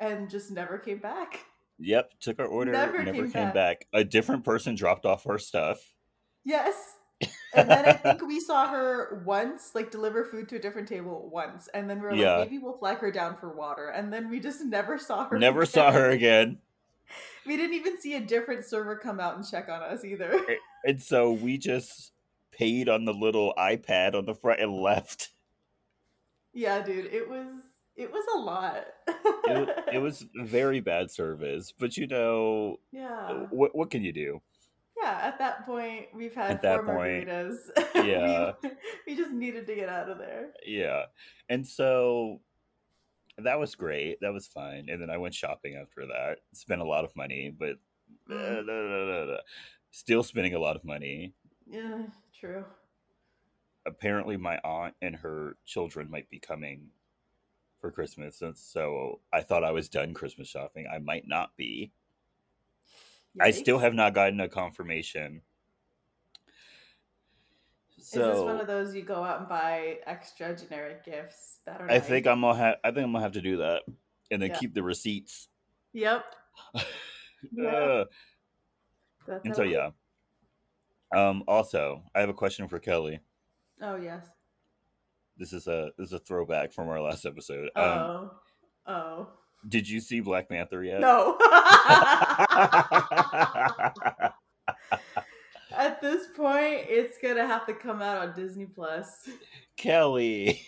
and 0.00 0.28
just 0.28 0.50
never 0.50 0.76
came 0.78 0.98
back. 0.98 1.40
Yep, 1.80 2.12
took 2.20 2.38
our 2.38 2.46
order, 2.46 2.72
Never 2.72 3.02
never, 3.02 3.12
came 3.22 3.32
came, 3.32 3.44
back. 3.48 3.54
back. 3.54 3.86
A 3.92 4.04
different 4.04 4.44
person 4.44 4.74
dropped 4.74 5.06
off 5.06 5.26
our 5.26 5.38
stuff. 5.38 5.78
Yes. 6.44 6.74
And 7.52 7.68
then 7.68 7.84
I 7.84 7.92
think 7.94 8.22
we 8.22 8.38
saw 8.38 8.68
her 8.68 9.22
once, 9.26 9.72
like 9.74 9.90
deliver 9.90 10.24
food 10.24 10.48
to 10.50 10.56
a 10.56 10.58
different 10.60 10.86
table 10.86 11.28
once, 11.32 11.68
and 11.74 11.90
then 11.90 11.98
we 12.00 12.06
were 12.06 12.14
Yeah. 12.14 12.36
like, 12.36 12.48
maybe 12.50 12.62
we'll 12.62 12.78
flag 12.78 12.98
her 12.98 13.10
down 13.10 13.36
for 13.38 13.48
water, 13.52 13.88
and 13.88 14.12
then 14.12 14.30
we 14.30 14.38
just 14.38 14.64
never 14.64 14.98
saw 14.98 15.26
her. 15.28 15.36
Never 15.36 15.66
saw 15.66 15.90
her 15.90 16.10
again. 16.10 16.58
We 17.44 17.56
didn't 17.56 17.74
even 17.74 18.00
see 18.00 18.14
a 18.14 18.20
different 18.20 18.64
server 18.64 18.94
come 18.94 19.18
out 19.18 19.34
and 19.36 19.44
check 19.44 19.68
on 19.68 19.82
us 19.82 20.04
either. 20.04 20.40
And 20.84 21.02
so 21.02 21.32
we 21.32 21.58
just 21.58 22.12
paid 22.52 22.88
on 22.88 23.04
the 23.04 23.12
little 23.12 23.52
iPad 23.58 24.14
on 24.14 24.26
the 24.26 24.34
front 24.34 24.60
and 24.60 24.72
left. 24.72 25.30
yeah, 26.52 26.80
dude, 26.82 27.06
it 27.06 27.28
was 27.28 27.62
it 27.96 28.10
was 28.10 28.24
a 28.34 28.38
lot. 28.38 28.84
It, 29.44 29.68
it 29.94 29.98
was 30.02 30.24
very 30.34 30.80
bad 30.80 31.10
service, 31.10 31.72
but 31.78 31.96
you 31.96 32.06
know, 32.06 32.76
yeah, 32.92 33.46
what 33.50 33.74
what 33.74 33.90
can 33.90 34.02
you 34.02 34.12
do? 34.12 34.40
yeah. 35.02 35.18
At 35.22 35.38
that 35.38 35.64
point, 35.66 36.06
we've 36.14 36.34
had 36.34 36.50
At 36.50 36.62
that 36.62 36.84
four 36.84 36.94
point, 36.96 37.28
yeah. 37.94 38.52
we, 38.62 38.70
we 39.06 39.16
just 39.16 39.32
needed 39.32 39.66
to 39.66 39.74
get 39.74 39.88
out 39.88 40.08
of 40.10 40.18
there. 40.18 40.50
Yeah. 40.66 41.04
And 41.48 41.66
so 41.66 42.40
that 43.38 43.58
was 43.58 43.74
great. 43.74 44.18
That 44.20 44.32
was 44.32 44.46
fun. 44.46 44.86
And 44.88 45.00
then 45.00 45.08
I 45.10 45.16
went 45.16 45.34
shopping 45.34 45.76
after 45.76 46.06
that. 46.06 46.38
Spent 46.52 46.82
a 46.82 46.84
lot 46.84 47.04
of 47.04 47.14
money, 47.16 47.50
but 47.56 47.76
uh, 48.30 48.62
Mm. 48.62 49.38
still 49.90 50.22
spending 50.22 50.54
a 50.54 50.58
lot 50.58 50.76
of 50.76 50.84
money. 50.84 51.32
Yeah, 51.66 52.02
true. 52.38 52.64
Apparently, 53.86 54.36
my 54.36 54.58
aunt 54.64 54.94
and 55.00 55.16
her 55.16 55.56
children 55.64 56.10
might 56.10 56.28
be 56.28 56.38
coming 56.38 56.88
for 57.80 57.90
Christmas. 57.90 58.42
And 58.42 58.56
so 58.56 59.20
I 59.32 59.40
thought 59.40 59.64
I 59.64 59.72
was 59.72 59.88
done 59.88 60.14
Christmas 60.14 60.48
shopping. 60.48 60.86
I 60.92 60.98
might 60.98 61.26
not 61.26 61.56
be. 61.56 61.92
I 63.40 63.52
still 63.52 63.78
have 63.78 63.94
not 63.94 64.12
gotten 64.14 64.40
a 64.40 64.48
confirmation. 64.48 65.42
Is 67.96 68.10
this 68.10 68.38
one 68.38 68.60
of 68.60 68.66
those 68.66 68.94
you 68.94 69.02
go 69.02 69.22
out 69.22 69.38
and 69.40 69.48
buy 69.48 69.98
extra 70.06 70.56
generic 70.56 71.04
gifts 71.04 71.58
that 71.64 71.80
are? 71.80 71.90
I 71.90 72.00
think? 72.00 72.26
I'm 72.26 72.40
gonna 72.40 72.58
have. 72.58 72.76
I 72.82 72.90
think 72.90 73.04
I'm 73.04 73.12
gonna 73.12 73.22
have 73.22 73.32
to 73.32 73.40
do 73.40 73.58
that, 73.58 73.82
and 74.30 74.42
then 74.42 74.50
Yeah. 74.50 74.58
keep 74.58 74.74
the 74.74 74.82
receipts. 74.82 75.48
Yep. 75.92 76.24
Yeah. 77.52 77.68
Uh, 77.68 78.04
and 79.44 79.56
so 79.56 79.62
yeah. 79.62 79.90
Um. 81.14 81.42
Also, 81.48 82.02
I 82.14 82.20
have 82.20 82.28
a 82.28 82.34
question 82.34 82.68
for 82.68 82.78
Kelley. 82.78 83.20
Oh 83.80 83.96
yes. 83.96 84.26
This 85.40 85.52
is 85.54 85.66
a 85.66 85.90
this 85.98 86.08
is 86.08 86.12
a 86.12 86.18
throwback 86.20 86.70
from 86.72 86.88
our 86.88 87.00
last 87.00 87.24
episode. 87.26 87.70
Um, 87.74 87.82
Oh. 87.88 88.30
Oh. 88.86 89.28
did 89.68 89.88
you 89.88 89.98
see 90.00 90.20
Black 90.20 90.48
Panther 90.50 90.84
yet? 90.84 91.00
No. 91.00 91.36
At 95.72 96.00
this 96.02 96.26
point, 96.36 96.84
it's 96.88 97.16
gonna 97.22 97.46
have 97.46 97.64
to 97.66 97.74
come 97.74 98.02
out 98.02 98.18
on 98.18 98.34
Disney 98.36 98.66
Plus. 98.66 99.28
Kelley. 99.76 100.60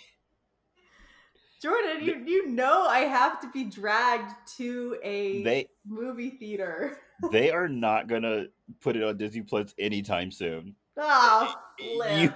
Jordan, 1.61 2.03
you 2.03 2.23
you 2.27 2.49
know 2.49 2.87
I 2.87 3.01
have 3.01 3.41
to 3.43 3.51
be 3.51 3.65
dragged 3.65 4.33
to 4.57 4.97
a 5.03 5.43
They 5.43 5.69
movie 5.87 6.31
theater. 6.31 6.97
they 7.31 7.51
are 7.51 7.69
not 7.69 8.09
gonna 8.09 8.47
put 8.81 8.97
it 8.97 9.03
on 9.03 9.17
Disney 9.17 9.43
Plus 9.43 9.75
anytime 9.79 10.31
soon. 10.31 10.75
Oh, 10.97 11.55
You- 11.79 11.95
flip. 12.31 12.35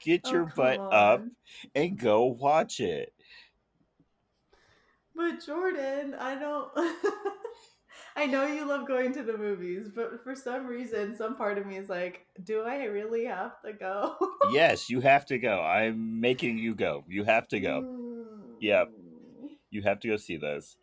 Get 0.00 0.22
Oh, 0.24 0.32
your 0.32 0.46
butt 0.46 0.80
up 0.92 1.24
and 1.74 1.98
go 1.98 2.24
watch 2.24 2.80
it. 2.80 3.12
But 5.14 5.44
Jordan, 5.44 6.14
I 6.18 6.34
don't. 6.34 6.70
I 8.16 8.26
know 8.26 8.46
you 8.46 8.66
love 8.66 8.86
going 8.86 9.12
to 9.14 9.22
the 9.22 9.36
movies, 9.36 9.88
but 9.94 10.22
for 10.24 10.34
some 10.34 10.66
reason, 10.66 11.14
some 11.16 11.36
part 11.36 11.58
of 11.58 11.66
me 11.66 11.76
is 11.76 11.88
like, 11.90 12.26
do 12.44 12.62
I 12.62 12.84
really 12.84 13.26
have 13.26 13.60
to 13.62 13.74
go? 13.74 14.16
yes, 14.50 14.88
you 14.88 15.00
have 15.00 15.26
to 15.26 15.38
go. 15.38 15.60
I'm 15.60 16.20
making 16.20 16.58
you 16.58 16.74
go. 16.74 17.04
You 17.08 17.24
have 17.24 17.46
to 17.48 17.60
go. 17.60 17.86
Yep. 18.60 18.88
Mm. 18.88 19.48
You 19.70 19.82
have 19.82 20.00
to 20.00 20.08
go 20.08 20.16
see 20.16 20.36
this. 20.38 20.76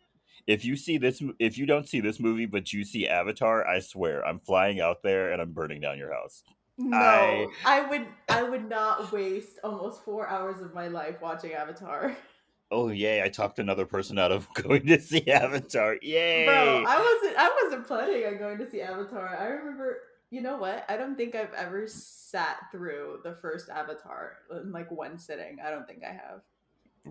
If 0.46 0.64
you 0.64 0.76
see 0.76 0.98
this, 0.98 1.22
if 1.38 1.58
you 1.58 1.66
don't 1.66 1.88
see 1.88 2.00
this 2.00 2.20
movie, 2.20 2.46
but 2.46 2.72
you 2.72 2.84
see 2.84 3.08
Avatar, 3.08 3.66
I 3.66 3.80
swear 3.80 4.24
I'm 4.26 4.40
flying 4.40 4.80
out 4.80 5.02
there 5.02 5.32
and 5.32 5.40
I'm 5.40 5.52
burning 5.52 5.80
down 5.80 5.98
your 5.98 6.12
house. 6.12 6.44
No, 6.76 6.96
I- 6.96 7.48
I... 7.64 7.88
would. 7.88 8.06
I 8.28 8.42
would 8.42 8.68
not 8.68 9.12
waste 9.12 9.58
almost 9.62 10.04
four 10.04 10.28
hours 10.28 10.60
of 10.60 10.74
my 10.74 10.88
life 10.88 11.20
watching 11.20 11.52
Avatar, 11.52 12.16
Oh 12.70 12.88
yay! 12.88 13.22
I 13.22 13.28
talked 13.28 13.60
another 13.60 13.86
person 13.86 14.18
out 14.18 14.32
of 14.32 14.52
going 14.54 14.86
to 14.86 15.00
see 15.00 15.30
Avatar. 15.30 15.96
Yay! 16.02 16.46
bro. 16.46 16.84
I 16.86 16.98
wasn't. 16.98 17.38
I 17.38 17.60
wasn't 17.62 17.86
planning 17.86 18.26
on 18.26 18.38
going 18.38 18.58
to 18.58 18.68
see 18.68 18.80
Avatar. 18.80 19.36
I 19.38 19.46
remember. 19.46 19.98
You 20.30 20.40
know 20.40 20.56
what? 20.56 20.84
I 20.88 20.96
don't 20.96 21.14
think 21.14 21.36
I've 21.36 21.52
ever 21.52 21.86
sat 21.86 22.56
through 22.72 23.20
the 23.22 23.36
first 23.40 23.68
Avatar 23.68 24.32
in 24.50 24.72
like 24.72 24.90
one 24.90 25.16
sitting. 25.18 25.58
I 25.64 25.70
don't 25.70 25.86
think 25.86 26.02
I 26.02 26.12
have. 26.12 26.40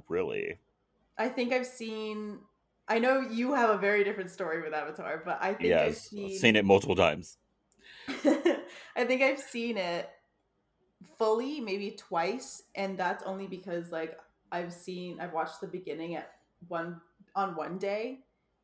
really? 0.10 0.58
I 1.18 1.30
think 1.30 1.54
I've 1.54 1.68
seen. 1.68 2.40
I 2.90 3.00
know 3.00 3.22
you 3.22 3.54
have 3.54 3.70
a 3.70 3.78
very 3.78 4.04
different 4.04 4.32
story 4.32 4.62
with 4.62 4.74
Avatar, 4.74 5.22
but 5.24 5.38
I 5.42 5.54
think 5.54 5.74
I've 5.74 5.96
seen. 5.96 6.26
I've 6.26 6.38
seen 6.38 6.56
it 6.58 6.66
multiple 6.66 6.98
times. 6.98 7.38
I 8.96 9.06
think 9.06 9.22
I've 9.22 9.40
seen 9.40 9.78
it 9.78 10.10
fully 11.18 11.60
maybe 11.60 11.92
twice, 11.92 12.64
and 12.76 12.98
that's 12.98 13.24
only 13.24 13.48
because 13.48 13.92
like 13.92 14.18
I've 14.52 14.74
seen 14.74 15.20
I've 15.20 15.34
watched 15.34 15.62
the 15.62 15.68
beginning 15.68 16.16
at 16.16 16.32
one 16.68 17.02
on 17.36 17.56
one 17.56 17.78
day, 17.78 18.20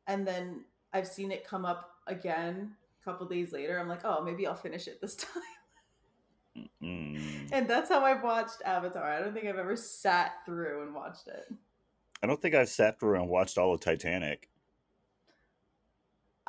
and 0.06 0.26
then 0.26 0.64
I've 0.92 1.06
seen 1.06 1.32
it 1.32 1.46
come 1.46 1.64
up 1.64 1.90
again 2.06 2.72
a 3.00 3.04
couple 3.04 3.26
days 3.26 3.52
later. 3.52 3.78
I'm 3.78 3.88
like, 3.88 4.04
oh, 4.04 4.22
maybe 4.22 4.46
I'll 4.46 4.54
finish 4.54 4.86
it 4.86 5.00
this 5.00 5.16
time, 6.54 6.68
and 7.52 7.68
that's 7.68 7.88
how 7.88 8.04
I've 8.04 8.22
watched 8.22 8.62
Avatar. 8.64 9.04
I 9.04 9.20
don't 9.20 9.34
think 9.34 9.46
I've 9.46 9.58
ever 9.58 9.76
sat 9.76 10.44
through 10.46 10.82
and 10.82 10.94
watched 10.94 11.28
it. 11.28 11.52
I 12.22 12.26
don't 12.26 12.40
think 12.40 12.54
I've 12.54 12.68
sat 12.68 13.00
through 13.00 13.20
and 13.20 13.28
watched 13.28 13.56
all 13.58 13.72
of 13.72 13.80
Titanic 13.80 14.50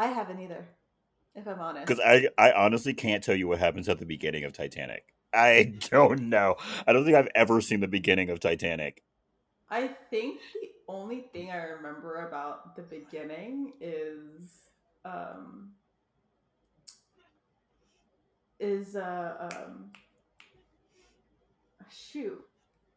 I 0.01 0.07
haven't 0.07 0.39
either, 0.39 0.67
if 1.35 1.47
I'm 1.47 1.59
honest. 1.59 1.87
because 1.87 1.99
I 2.05 2.27
I 2.37 2.51
honestly 2.51 2.93
can't 2.93 3.23
tell 3.23 3.35
you 3.35 3.47
what 3.47 3.59
happens 3.59 3.87
at 3.89 3.99
the 3.99 4.05
beginning 4.05 4.43
of 4.43 4.53
Titanic. 4.53 5.05
I 5.33 5.73
don't 5.91 6.29
know. 6.29 6.55
I 6.85 6.93
don't 6.93 7.05
think 7.05 7.15
I've 7.15 7.29
ever 7.35 7.61
seen 7.61 7.79
the 7.79 7.87
beginning 7.87 8.29
of 8.29 8.39
Titanic. 8.39 9.03
I 9.69 9.87
think 10.09 10.41
the 10.53 10.69
only 10.89 11.21
thing 11.33 11.49
I 11.51 11.57
remember 11.57 12.27
about 12.27 12.75
the 12.75 12.81
beginning 12.81 13.73
is 13.79 14.49
um 15.05 15.71
is 18.59 18.95
uh 18.95 19.49
um 19.51 19.91
shoot. 21.89 22.39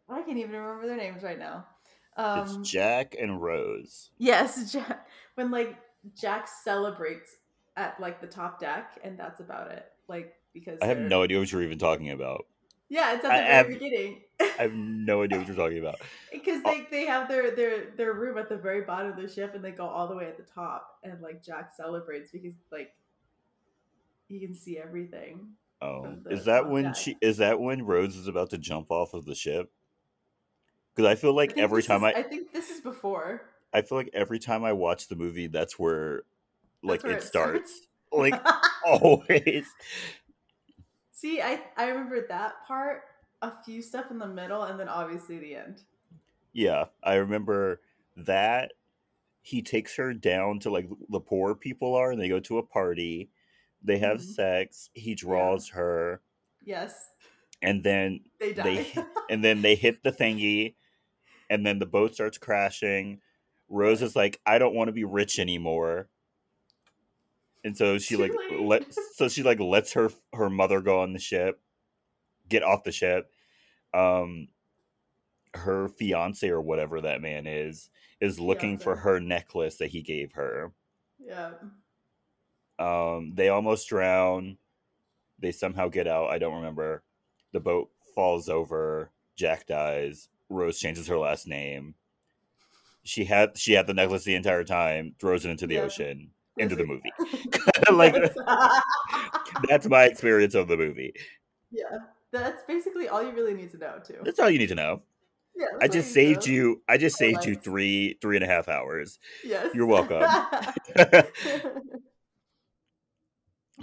I 0.09 0.23
can't 0.23 0.37
even 0.39 0.51
remember 0.53 0.87
their 0.87 0.97
names 0.97 1.23
right 1.23 1.39
now. 1.39 1.67
Um 2.17 2.41
it's 2.41 2.71
Jack 2.71 3.15
and 3.19 3.41
Rose. 3.41 4.11
Yes, 4.19 4.73
Jack 4.73 5.07
when 5.37 5.51
like 5.51 5.77
Jack 6.21 6.49
celebrates 6.49 7.31
at 7.77 7.99
like 8.01 8.21
the 8.21 8.27
top 8.27 8.61
deck 8.61 8.99
and 9.03 9.19
that's 9.19 9.41
about 9.41 9.71
it. 9.71 9.85
Like 10.09 10.35
because 10.53 10.79
I 10.83 10.87
have 10.87 10.99
they're- 10.99 11.09
no 11.09 11.23
idea 11.23 11.39
what 11.39 11.51
you're 11.53 11.63
even 11.63 11.79
talking 11.79 12.11
about. 12.11 12.47
Yeah, 12.91 13.15
it's 13.15 13.25
at 13.25 13.29
the 13.31 13.35
I 13.35 13.39
very 13.39 13.53
have- 13.55 13.69
beginning. 13.69 14.21
I 14.41 14.63
have 14.63 14.73
no 14.75 15.23
idea 15.23 15.39
what 15.39 15.47
you're 15.47 15.57
talking 15.57 15.79
about. 15.79 15.97
because 16.33 16.63
they, 16.63 16.87
they 16.91 17.07
have 17.07 17.29
their, 17.29 17.51
their 17.57 17.91
their 17.97 18.13
room 18.13 18.37
at 18.39 18.49
the 18.49 18.57
very 18.57 18.83
bottom 18.83 19.11
of 19.13 19.17
the 19.17 19.29
ship 19.29 19.55
and 19.55 19.65
they 19.65 19.71
go 19.71 19.87
all 19.87 20.07
the 20.09 20.15
way 20.15 20.27
at 20.27 20.37
the 20.37 20.43
top 20.45 20.99
and 21.03 21.21
like 21.23 21.43
jack 21.43 21.73
celebrates 21.77 22.31
because 22.31 22.53
like 22.71 22.93
he 24.29 24.41
can 24.41 24.55
see 24.55 24.79
everything 24.79 25.49
Oh, 25.83 26.17
is 26.31 26.45
that 26.47 26.69
when 26.71 26.85
deck. 26.85 26.97
she 26.97 27.17
is 27.21 27.39
that 27.39 27.61
when 27.61 27.83
Rose 27.85 28.17
is 28.17 28.27
about 28.29 28.51
to 28.51 28.59
jump 28.59 28.91
off 28.91 29.13
of 29.13 29.25
the 29.27 29.35
ship? 29.35 29.71
Because 30.95 31.11
I 31.11 31.15
feel 31.15 31.35
like 31.35 31.51
think 31.55 31.63
every 31.65 31.83
time 31.83 32.05
is- 32.05 32.15
I 32.15 32.21
i 32.21 32.23
think 32.23 32.53
this 32.53 32.71
is 32.71 32.81
before 32.81 33.43
I 33.73 33.83
feel 33.83 33.99
like 33.99 34.11
every 34.15 34.39
time 34.39 34.63
I 34.65 34.73
watch 34.73 35.09
the 35.09 35.17
movie, 35.17 35.49
that's 35.49 35.79
where 35.79 36.23
like 36.85 37.05
it, 37.05 37.13
it 37.13 37.23
starts. 37.23 37.81
Like 38.13 38.41
always. 38.87 39.67
see 41.13 41.41
i 41.41 41.61
i 41.77 41.87
remember 41.89 42.27
that 42.29 42.65
part 42.67 43.03
a 43.43 43.53
few 43.65 43.83
stuff 43.83 44.11
in 44.11 44.19
the 44.19 44.27
middle, 44.27 44.63
and 44.63 44.81
then 44.81 44.89
obviously 44.89 45.39
the 45.39 45.55
end. 45.55 45.83
Yeah, 46.55 46.87
I 47.03 47.17
remember 47.17 47.83
that. 48.17 48.73
He 49.43 49.61
takes 49.61 49.97
her 49.97 50.15
down 50.15 50.61
to 50.61 50.71
like 50.71 50.89
the 51.11 51.21
poor 51.21 51.55
people 51.55 51.95
are, 51.95 52.11
and 52.13 52.19
they 52.19 52.29
go 52.31 52.41
to 52.41 52.57
a 52.57 52.63
party. 52.63 53.29
They 53.83 53.99
have 53.99 54.19
Mhm. 54.19 54.23
sex. 54.23 54.89
He 54.95 55.15
draws 55.15 55.69
her, 55.71 56.23
Yes, 56.65 57.11
and 57.61 57.85
then 57.85 58.21
they 58.41 58.55
die. 58.55 58.63
they 58.63 59.05
and 59.29 59.45
then 59.45 59.61
they 59.61 59.75
hit 59.75 60.03
the 60.03 60.13
thingy, 60.13 60.77
and 61.51 61.67
then 61.67 61.79
the 61.79 61.87
boat 61.87 62.15
starts 62.15 62.39
crashing. 62.39 63.21
Rose 63.69 64.01
is 64.01 64.17
like, 64.17 64.41
I 64.47 64.59
don't 64.59 64.75
want 64.75 64.89
to 64.89 64.93
be 64.93 65.05
rich 65.05 65.39
anymore. 65.39 66.09
And 67.65 67.77
so 67.77 67.99
she 67.99 68.17
like 68.17 68.33
late. 68.51 68.61
let 68.61 68.95
so 69.15 69.29
she 69.29 69.43
like 69.43 69.61
lets 69.61 69.93
her 69.95 70.11
her 70.35 70.51
mother 70.51 70.81
go 70.81 71.01
on 71.01 71.13
the 71.13 71.19
ship, 71.19 71.61
get 72.49 72.63
off 72.63 72.85
the 72.85 72.93
ship. 72.93 73.31
Um 73.95 74.49
her 75.55 75.89
fiance 75.89 76.49
or 76.49 76.61
whatever 76.61 77.01
that 77.01 77.23
man 77.23 77.47
is 77.47 77.89
is 78.21 78.41
looking 78.41 78.79
for 78.79 78.97
her 78.97 79.21
necklace 79.21 79.77
that 79.77 79.89
he 79.91 80.03
gave 80.03 80.33
her. 80.33 80.73
yeah. 81.25 81.51
Um 82.79 83.33
they 83.35 83.49
almost 83.49 83.89
drown. 83.89 84.59
They 85.39 85.53
somehow 85.53 85.89
get 85.89 86.07
out. 86.09 86.31
I 86.31 86.39
don't 86.39 86.57
remember. 86.57 87.03
The 87.53 87.61
boat 87.61 87.91
falls 88.15 88.49
over. 88.49 89.11
Jack 89.37 89.67
dies. 89.67 90.29
Rose 90.49 90.79
changes 90.79 91.07
her 91.09 91.19
last 91.19 91.47
name. 91.47 91.95
She 93.05 93.25
had 93.25 93.57
she 93.57 93.73
had 93.75 93.87
the 93.87 93.95
necklace 93.95 94.25
the 94.25 94.35
entire 94.35 94.65
time. 94.65 95.15
Throws 95.21 95.45
it 95.45 95.51
into 95.51 95.67
the 95.67 95.77
Yeah. 95.77 95.83
ocean. 95.83 96.31
End 96.59 96.73
of 96.73 96.79
the 96.79 96.87
movie. 96.87 97.13
like 97.93 98.15
That's 99.69 99.89
my 99.89 100.05
experience 100.05 100.55
of 100.55 100.69
the 100.69 100.77
movie. 100.77 101.13
yeah, 101.71 101.99
that's 102.33 102.63
basically 102.65 103.09
all 103.09 103.23
you 103.23 103.31
really 103.33 103.55
need 103.55 103.71
to 103.73 103.79
know 103.79 104.01
too. 104.05 104.19
That's 104.25 104.39
all 104.41 104.51
you 104.51 104.59
need 104.59 104.69
to 104.69 104.75
know. 104.75 105.03
Yeah, 105.57 105.67
I 105.81 105.87
just 105.89 106.13
saved 106.13 106.47
you. 106.47 106.83
I 106.89 106.97
just 106.99 107.17
saved 107.17 107.45
you 107.45 107.55
three 107.55 108.19
three 108.21 108.37
and 108.37 108.45
a 108.45 108.49
half 108.49 108.69
hours. 108.69 109.19
Yes, 109.45 109.71
You're 109.75 109.87
welcome. 109.87 110.23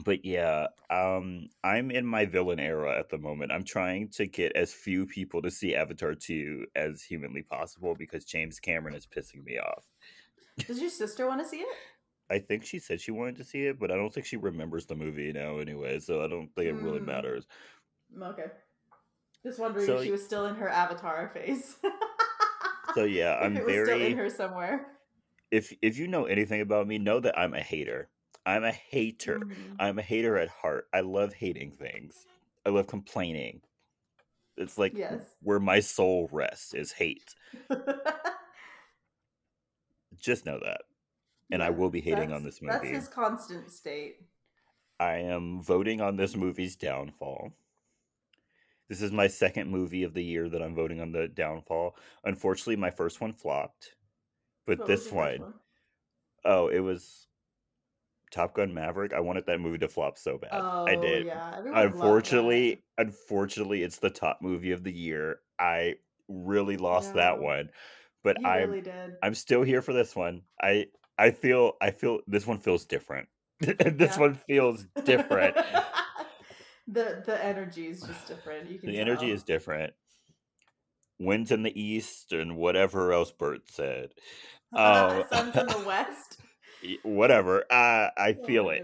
but 0.03 0.23
yeah, 0.25 0.67
um, 0.89 1.49
I'm 1.63 1.91
in 1.91 2.05
my 2.05 2.25
villain 2.25 2.59
era 2.59 2.97
at 2.99 3.09
the 3.09 3.17
moment. 3.17 3.51
I'm 3.51 3.63
trying 3.63 4.09
to 4.09 4.25
get 4.27 4.53
as 4.55 4.73
few 4.73 5.05
people 5.05 5.41
to 5.41 5.51
see 5.51 5.75
Avatar 5.75 6.15
2 6.15 6.65
as 6.75 7.01
humanly 7.03 7.43
possible 7.43 7.95
because 7.97 8.23
James 8.25 8.59
Cameron 8.59 8.95
is 8.95 9.05
pissing 9.05 9.43
me 9.43 9.57
off. 9.59 9.85
Does 10.65 10.79
your 10.81 10.89
sister 10.89 11.27
want 11.27 11.41
to 11.41 11.47
see 11.47 11.57
it? 11.57 11.67
I 12.31 12.39
think 12.39 12.63
she 12.65 12.79
said 12.79 12.99
she 13.01 13.11
wanted 13.11 13.35
to 13.37 13.43
see 13.43 13.65
it, 13.67 13.77
but 13.79 13.91
I 13.91 13.95
don't 13.97 14.11
think 14.13 14.25
she 14.25 14.37
remembers 14.37 14.85
the 14.87 14.95
movie 14.95 15.31
now 15.33 15.57
anyway, 15.59 15.99
so 15.99 16.23
I 16.23 16.27
don't 16.27 16.47
think 16.55 16.67
it 16.69 16.75
really 16.75 16.99
Mm. 17.01 17.05
matters. 17.07 17.45
Okay. 18.21 18.45
Just 19.43 19.59
wondering 19.59 19.85
So 19.85 19.97
if 19.97 20.03
she 20.05 20.11
was 20.11 20.23
still 20.23 20.45
in 20.45 20.55
her 20.55 20.69
avatar 20.69 21.29
phase. 21.33 21.77
So 22.95 23.03
yeah, 23.05 23.35
I'm 23.37 23.55
it 23.57 23.65
was 23.65 23.73
still 23.75 24.01
in 24.01 24.17
her 24.17 24.29
somewhere. 24.29 24.85
if 25.51 25.73
if 25.81 25.97
you 25.97 26.07
know 26.07 26.25
anything 26.25 26.61
about 26.61 26.87
me, 26.87 26.97
know 26.97 27.19
that 27.19 27.37
I'm 27.39 27.53
a 27.53 27.61
hater. 27.61 28.09
I'm 28.45 28.63
a 28.63 28.71
hater. 28.71 29.39
Mhm. 29.39 29.75
I'm 29.79 29.99
a 29.99 30.01
hater 30.01 30.37
at 30.37 30.49
heart. 30.49 30.87
I 30.93 31.01
love 31.01 31.33
hating 31.33 31.71
things. 31.71 32.25
I 32.65 32.69
love 32.69 32.87
complaining. 32.87 33.61
It's 34.57 34.77
like 34.77 34.97
Yes. 34.97 35.35
where 35.41 35.59
my 35.59 35.79
soul 35.79 36.29
rests 36.31 36.73
is 36.73 36.91
hate. 36.91 37.33
Just 40.19 40.45
know 40.45 40.59
that. 40.63 40.81
And 41.51 41.61
I 41.61 41.69
will 41.69 41.89
be 41.89 42.01
hating 42.01 42.31
on 42.31 42.43
that's- 42.43 42.59
this 42.59 42.59
That's 42.61 42.83
movie. 42.83 42.95
his 42.95 43.07
constant 43.07 43.71
state. 43.71 44.17
I 44.99 45.17
am 45.17 45.61
voting 45.61 45.99
on 45.99 46.15
this 46.15 46.35
movie's 46.35 46.75
downfall. 46.75 47.51
This 48.87 49.01
is 49.01 49.11
my 49.11 49.27
second 49.27 49.69
movie 49.69 50.03
of 50.03 50.13
the 50.13 50.23
year 50.23 50.49
that 50.49 50.61
I'm 50.61 50.75
voting 50.75 50.99
on 51.01 51.11
the 51.11 51.27
downfall. 51.27 51.95
Unfortunately, 52.23 52.75
my 52.75 52.91
first 52.91 53.19
one 53.21 53.33
flopped. 53.33 53.95
But 54.65 54.79
What 54.79 54.87
this 54.87 55.03
first 55.03 55.15
one, 55.15 55.53
oh, 56.45 56.67
it 56.67 56.79
was 56.79 57.27
Top 58.31 58.53
Gun 58.53 58.73
Maverick. 58.73 59.13
I 59.13 59.19
wanted 59.21 59.45
that 59.47 59.59
movie 59.59 59.79
to 59.79 59.87
flop 59.87 60.17
so 60.17 60.37
bad. 60.37 60.51
Oh, 60.53 60.85
I 60.85 60.95
did. 60.95 61.25
yeah. 61.25 61.61
Unfortunately, 61.73 62.83
unfortunately, 62.97 63.81
it's 63.83 63.97
the 63.97 64.09
top 64.09 64.41
movie 64.41 64.71
of 64.71 64.83
the 64.83 64.91
year. 64.93 65.39
I 65.57 65.95
really 66.27 66.77
lost 66.77 67.15
that 67.15 67.39
one. 67.39 67.69
But 68.23 68.39
you 68.39 68.47
I'm 68.47 68.69
really. 68.69 68.91
I'm 69.23 69.33
still 69.33 69.63
here 69.63 69.81
for 69.81 69.93
this 69.93 70.15
one. 70.15 70.43
I 70.61 70.87
I 71.21 71.29
feel 71.31 71.73
I 71.79 71.91
feel 71.91 72.19
this 72.25 72.47
one 72.47 72.57
feels 72.57 72.85
different. 72.85 73.27
this 73.59 74.15
Yeah. 74.15 74.19
one 74.19 74.33
feels 74.47 74.87
different. 75.05 75.55
the 76.87 77.21
the 77.25 77.43
energy 77.43 77.87
is 77.87 78.01
just 78.01 78.27
different. 78.27 78.71
You 78.71 78.79
can 78.79 78.91
the 78.91 78.99
energy 78.99 79.29
is 79.29 79.43
different. 79.43 79.93
Winds 81.19 81.51
in 81.51 81.61
the 81.61 81.79
east 81.79 82.33
and 82.33 82.57
whatever 82.57 83.13
else 83.13 83.31
Bert 83.31 83.69
said. 83.69 84.09
Oh. 84.73 85.23
Sun's 85.31 85.55
in 85.55 85.67
the 85.67 85.83
west. 85.85 86.37
Whatever. 87.03 87.65
Uh, 87.69 88.09
I 88.17 88.33
feel 88.33 88.71
it. 88.71 88.83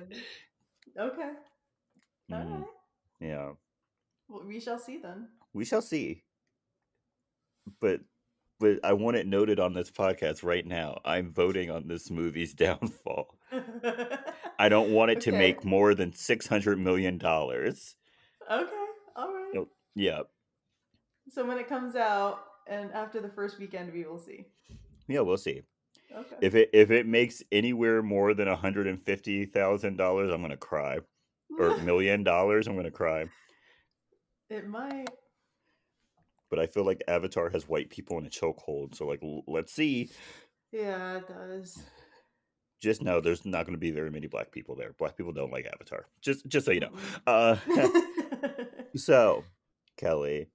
Okay. 1.00 1.32
All 2.32 2.38
Mm, 2.38 2.54
right. 2.54 2.64
yeah. 3.20 3.52
Well, 4.28 4.44
we 4.46 4.60
shall 4.60 4.78
see 4.78 4.98
then. 4.98 5.30
We 5.54 5.66
shall 5.66 5.82
see. 5.82 6.24
But 7.80 8.02
but 8.60 8.80
I 8.84 8.94
want 8.94 9.18
it 9.18 9.28
noted 9.28 9.60
on 9.60 9.74
this 9.74 9.92
podcast 9.92 10.44
right 10.44 10.66
now. 10.66 11.00
I'm 11.06 11.32
voting 11.32 11.70
on 11.70 11.88
this 11.88 12.10
movie's 12.10 12.54
downfall. 12.56 13.36
I 14.60 14.70
don't 14.70 14.92
want 14.92 15.12
it 15.12 15.22
to 15.22 15.32
make 15.32 15.64
more 15.64 15.94
than 15.94 16.14
six 16.14 16.48
hundred 16.48 16.80
million 16.80 17.18
dollars. 17.18 17.96
Okay. 18.50 18.72
All 19.16 19.34
right. 19.34 19.52
Nope. 19.54 19.72
Yeah. 19.96 20.22
So 21.30 21.46
when 21.46 21.58
it 21.58 21.68
comes 21.68 21.96
out 21.96 22.40
and 22.68 22.92
after 22.94 23.20
the 23.22 23.30
first 23.30 23.60
weekend, 23.60 23.94
we 23.94 24.06
will 24.06 24.20
see. 24.20 24.46
Yeah, 25.08 25.22
we'll 25.22 25.38
see. 25.38 25.62
Okay. 26.16 26.36
If 26.42 26.56
it 26.56 26.70
if 26.74 26.92
it 26.92 27.06
makes 27.06 27.44
anywhere 27.52 28.02
more 28.02 28.34
than 28.34 28.48
hundred 28.48 28.88
and 28.88 29.02
fifty 29.02 29.46
thousand 29.46 29.98
dollars, 29.98 30.32
I'm 30.32 30.42
gonna 30.42 30.58
cry. 30.58 31.00
Or 31.60 31.78
million 31.84 32.24
dollars, 32.24 32.68
I'm 32.68 32.76
gonna 32.76 32.92
cry. 32.92 33.26
it 34.50 34.68
might. 34.68 35.08
But 36.50 36.60
I 36.60 36.66
feel 36.68 36.86
like 36.86 37.04
Avatar 37.08 37.50
has 37.50 37.68
white 37.68 37.90
people 37.90 38.18
in 38.18 38.26
a 38.26 38.30
chokehold. 38.30 38.96
So 38.96 39.06
like, 39.06 39.22
l- 39.24 39.44
let's 39.48 39.74
see. 39.74 40.10
Yeah, 40.72 41.18
it 41.18 41.28
does. 41.28 41.84
Just 42.80 43.02
know 43.02 43.20
there's 43.20 43.46
not 43.46 43.66
going 43.66 43.74
to 43.74 43.80
be 43.80 43.92
very 43.92 44.12
many 44.12 44.28
black 44.28 44.52
people 44.52 44.76
there. 44.76 44.94
Black 44.98 45.18
people 45.18 45.34
don't 45.34 45.52
like 45.52 45.66
Avatar. 45.66 46.06
Just 46.22 46.48
just 46.48 46.66
so 46.66 46.72
you 46.72 46.82
know. 46.82 46.92
Uh, 47.26 47.58
so 48.96 49.44
Kelley, 49.98 50.48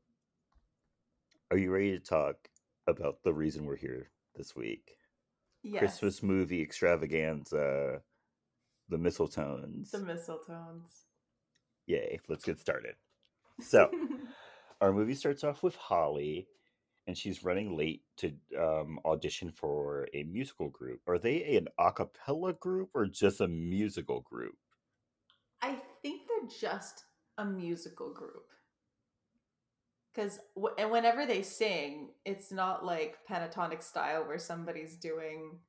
are 1.51 1.59
you 1.59 1.71
ready 1.73 1.93
to 1.93 1.99
talk 1.99 2.37
about 2.87 3.23
the 3.25 3.33
reason 3.33 3.65
we're 3.65 3.77
here 3.77 4.11
this 4.37 4.55
week? 4.55 4.97
yes. 5.63 5.79
Christmas 5.81 6.23
movie 6.23 6.63
extravaganza, 6.63 8.03
the 8.89 8.97
mistletones. 8.97 9.91
The 9.91 9.99
mistletones. 9.99 11.05
Yay! 11.87 12.21
Let's 12.29 12.45
get 12.45 12.59
started. 12.59 12.95
So. 13.61 13.91
Our 14.83 14.93
movie 14.93 15.15
starts 15.15 15.45
off 15.45 15.63
with 15.63 15.77
Holly, 15.77 16.49
and 17.07 17.17
she's 17.17 17.45
running 17.45 17.77
late 17.77 18.03
to 18.17 18.33
um, 18.59 18.99
audition 19.05 19.53
for 19.53 20.09
a 20.13 20.25
musical 20.25 20.71
group. 20.71 21.01
Are 21.07 21.19
they 21.21 21.57
an 21.57 21.69
a 21.79 21.93
cappella 21.93 22.53
group 22.55 22.91
or 22.93 23.07
just 23.07 23.41
a 23.41 23.47
musical 23.47 24.23
group? 24.23 24.57
I 25.63 25.77
think 26.03 26.23
they're 26.27 26.49
just 26.49 27.05
a 27.39 27.45
musical 27.45 28.13
group. 28.13 28.51
Because 30.13 30.41
w- 30.57 30.75
and 30.77 30.91
whenever 30.91 31.27
they 31.27 31.43
sing, 31.43 32.11
it's 32.25 32.51
not 32.51 32.85
like 32.85 33.19
Pentatonix 33.31 33.85
style 33.85 34.27
where 34.27 34.39
somebody's 34.39 34.97
doing 34.97 35.61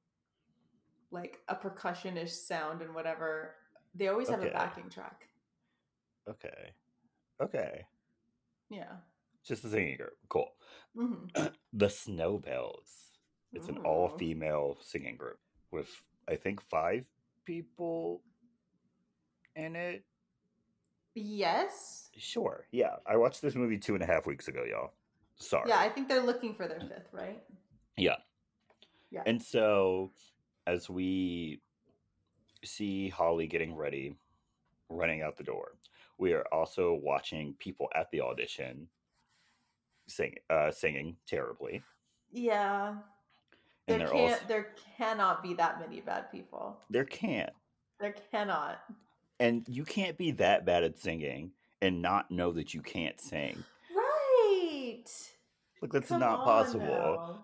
like 1.11 1.37
a 1.47 1.55
percussionish 1.55 2.29
sound 2.31 2.81
and 2.81 2.95
whatever. 2.95 3.53
They 3.93 4.07
always 4.07 4.29
have 4.29 4.39
Okay. 4.39 4.49
a 4.49 4.53
backing 4.53 4.89
track. 4.89 5.29
Okay. 6.27 6.73
Okay. 7.41 7.85
Yeah. 8.73 8.95
Just 9.45 9.65
a 9.65 9.69
singing 9.69 9.97
group. 9.97 10.15
Cool. 10.29 10.49
hmm 10.95 11.25
The 11.73 11.89
Snowbells. 11.89 12.89
It's 13.53 13.69
an 13.69 13.77
all 13.85 14.09
female 14.09 14.77
singing 14.81 15.15
group 15.15 15.37
with, 15.71 15.89
I 16.27 16.35
think, 16.35 16.59
five 16.59 17.05
people 17.45 18.21
in 19.55 19.75
it. 19.75 20.03
Yes. 21.13 22.09
Sure. 22.17 22.65
Yeah. 22.71 22.95
I 23.05 23.15
watched 23.17 23.43
this 23.43 23.53
movie 23.53 23.77
two 23.77 23.93
and 23.93 24.03
a 24.03 24.07
half 24.07 24.25
weeks 24.25 24.47
ago, 24.47 24.63
y'all. 24.67 24.93
Sorry. 25.37 25.69
Yeah, 25.69 25.79
I 25.79 25.89
think 25.89 26.09
they're 26.09 26.23
looking 26.23 26.55
for 26.55 26.67
their 26.67 26.79
fifth, 26.79 27.09
right? 27.11 27.43
Yeah. 27.95 28.15
Yeah. 29.11 29.21
And 29.27 29.41
so, 29.41 30.11
as 30.65 30.89
we 30.89 31.61
see 32.63 33.09
Holly 33.09 33.45
getting 33.45 33.75
ready, 33.75 34.15
running 34.89 35.21
out 35.21 35.37
the 35.37 35.43
door, 35.43 35.73
we 36.23 36.31
are 36.31 36.45
also 36.53 36.93
watching 37.03 37.53
people 37.59 37.89
at 37.93 38.09
the 38.11 38.21
audition 38.21 38.87
sing, 40.07 40.33
uh, 40.49 40.71
singing 40.71 41.17
terribly. 41.27 41.83
Yeah. 42.31 42.95
And 43.89 43.99
There 43.99 44.07
they're 44.07 44.07
can't 44.07 44.31
also 44.31 44.45
there 44.47 44.67
cannot 44.97 45.43
be 45.43 45.53
that 45.55 45.81
many 45.81 45.99
bad 45.99 46.31
people. 46.31 46.79
there 46.89 47.03
can't, 47.03 47.49
There 47.99 48.15
cannot. 48.31 48.79
and 49.41 49.65
you 49.67 49.83
can't 49.83 50.17
be 50.17 50.31
that 50.31 50.65
bad 50.65 50.85
at 50.85 50.97
singing 50.97 51.51
and 51.81 52.01
not 52.01 52.31
know 52.31 52.53
that 52.53 52.73
you 52.73 52.81
can't 52.81 53.19
sing. 53.19 53.61
Right. 53.93 55.03
Like 55.81 55.91
that's 55.91 56.07
Come 56.07 56.21
not 56.21 56.45
possible. 56.45 56.85
now. 56.85 57.43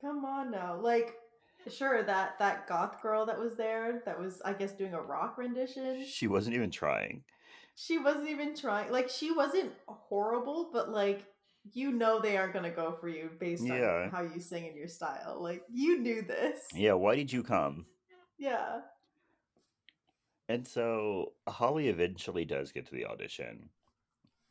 Come 0.00 0.24
on 0.24 0.52
now. 0.52 0.78
Like, 0.80 1.16
sure, 1.68 2.04
that 2.04 2.38
that 2.38 2.68
goth 2.68 3.02
girl 3.02 3.26
that 3.26 3.40
was 3.40 3.56
there, 3.56 4.02
that 4.06 4.20
was, 4.20 4.40
I 4.44 4.52
guess, 4.52 4.70
doing 4.70 4.94
a 4.94 5.02
rock 5.02 5.36
rendition. 5.36 6.06
She 6.06 6.28
wasn't 6.28 6.54
even 6.54 6.70
trying. 6.70 7.24
She 7.82 7.96
wasn't 7.98 8.28
even 8.28 8.54
trying. 8.54 8.92
Like, 8.92 9.08
she 9.08 9.30
wasn't 9.32 9.72
horrible, 9.86 10.68
but 10.72 10.90
like, 10.90 11.24
you 11.72 11.92
know, 11.92 12.20
they 12.20 12.36
aren't 12.36 12.52
gonna 12.52 12.70
go 12.70 12.92
for 13.00 13.08
you 13.08 13.30
based 13.38 13.64
Yeah. 13.64 14.02
on 14.04 14.10
how 14.10 14.22
you 14.22 14.38
sing 14.40 14.66
and 14.66 14.76
your 14.76 14.88
style. 14.88 15.38
Like, 15.40 15.62
you 15.70 15.98
knew 15.98 16.20
this. 16.22 16.66
Yeah, 16.74 16.92
why 16.94 17.16
did 17.16 17.32
you 17.32 17.42
come? 17.42 17.86
Yeah. 18.38 18.80
And 20.48 20.66
so 20.66 21.32
Holly 21.48 21.88
eventually 21.88 22.44
does 22.44 22.72
get 22.72 22.86
to 22.86 22.94
the 22.94 23.06
audition, 23.06 23.70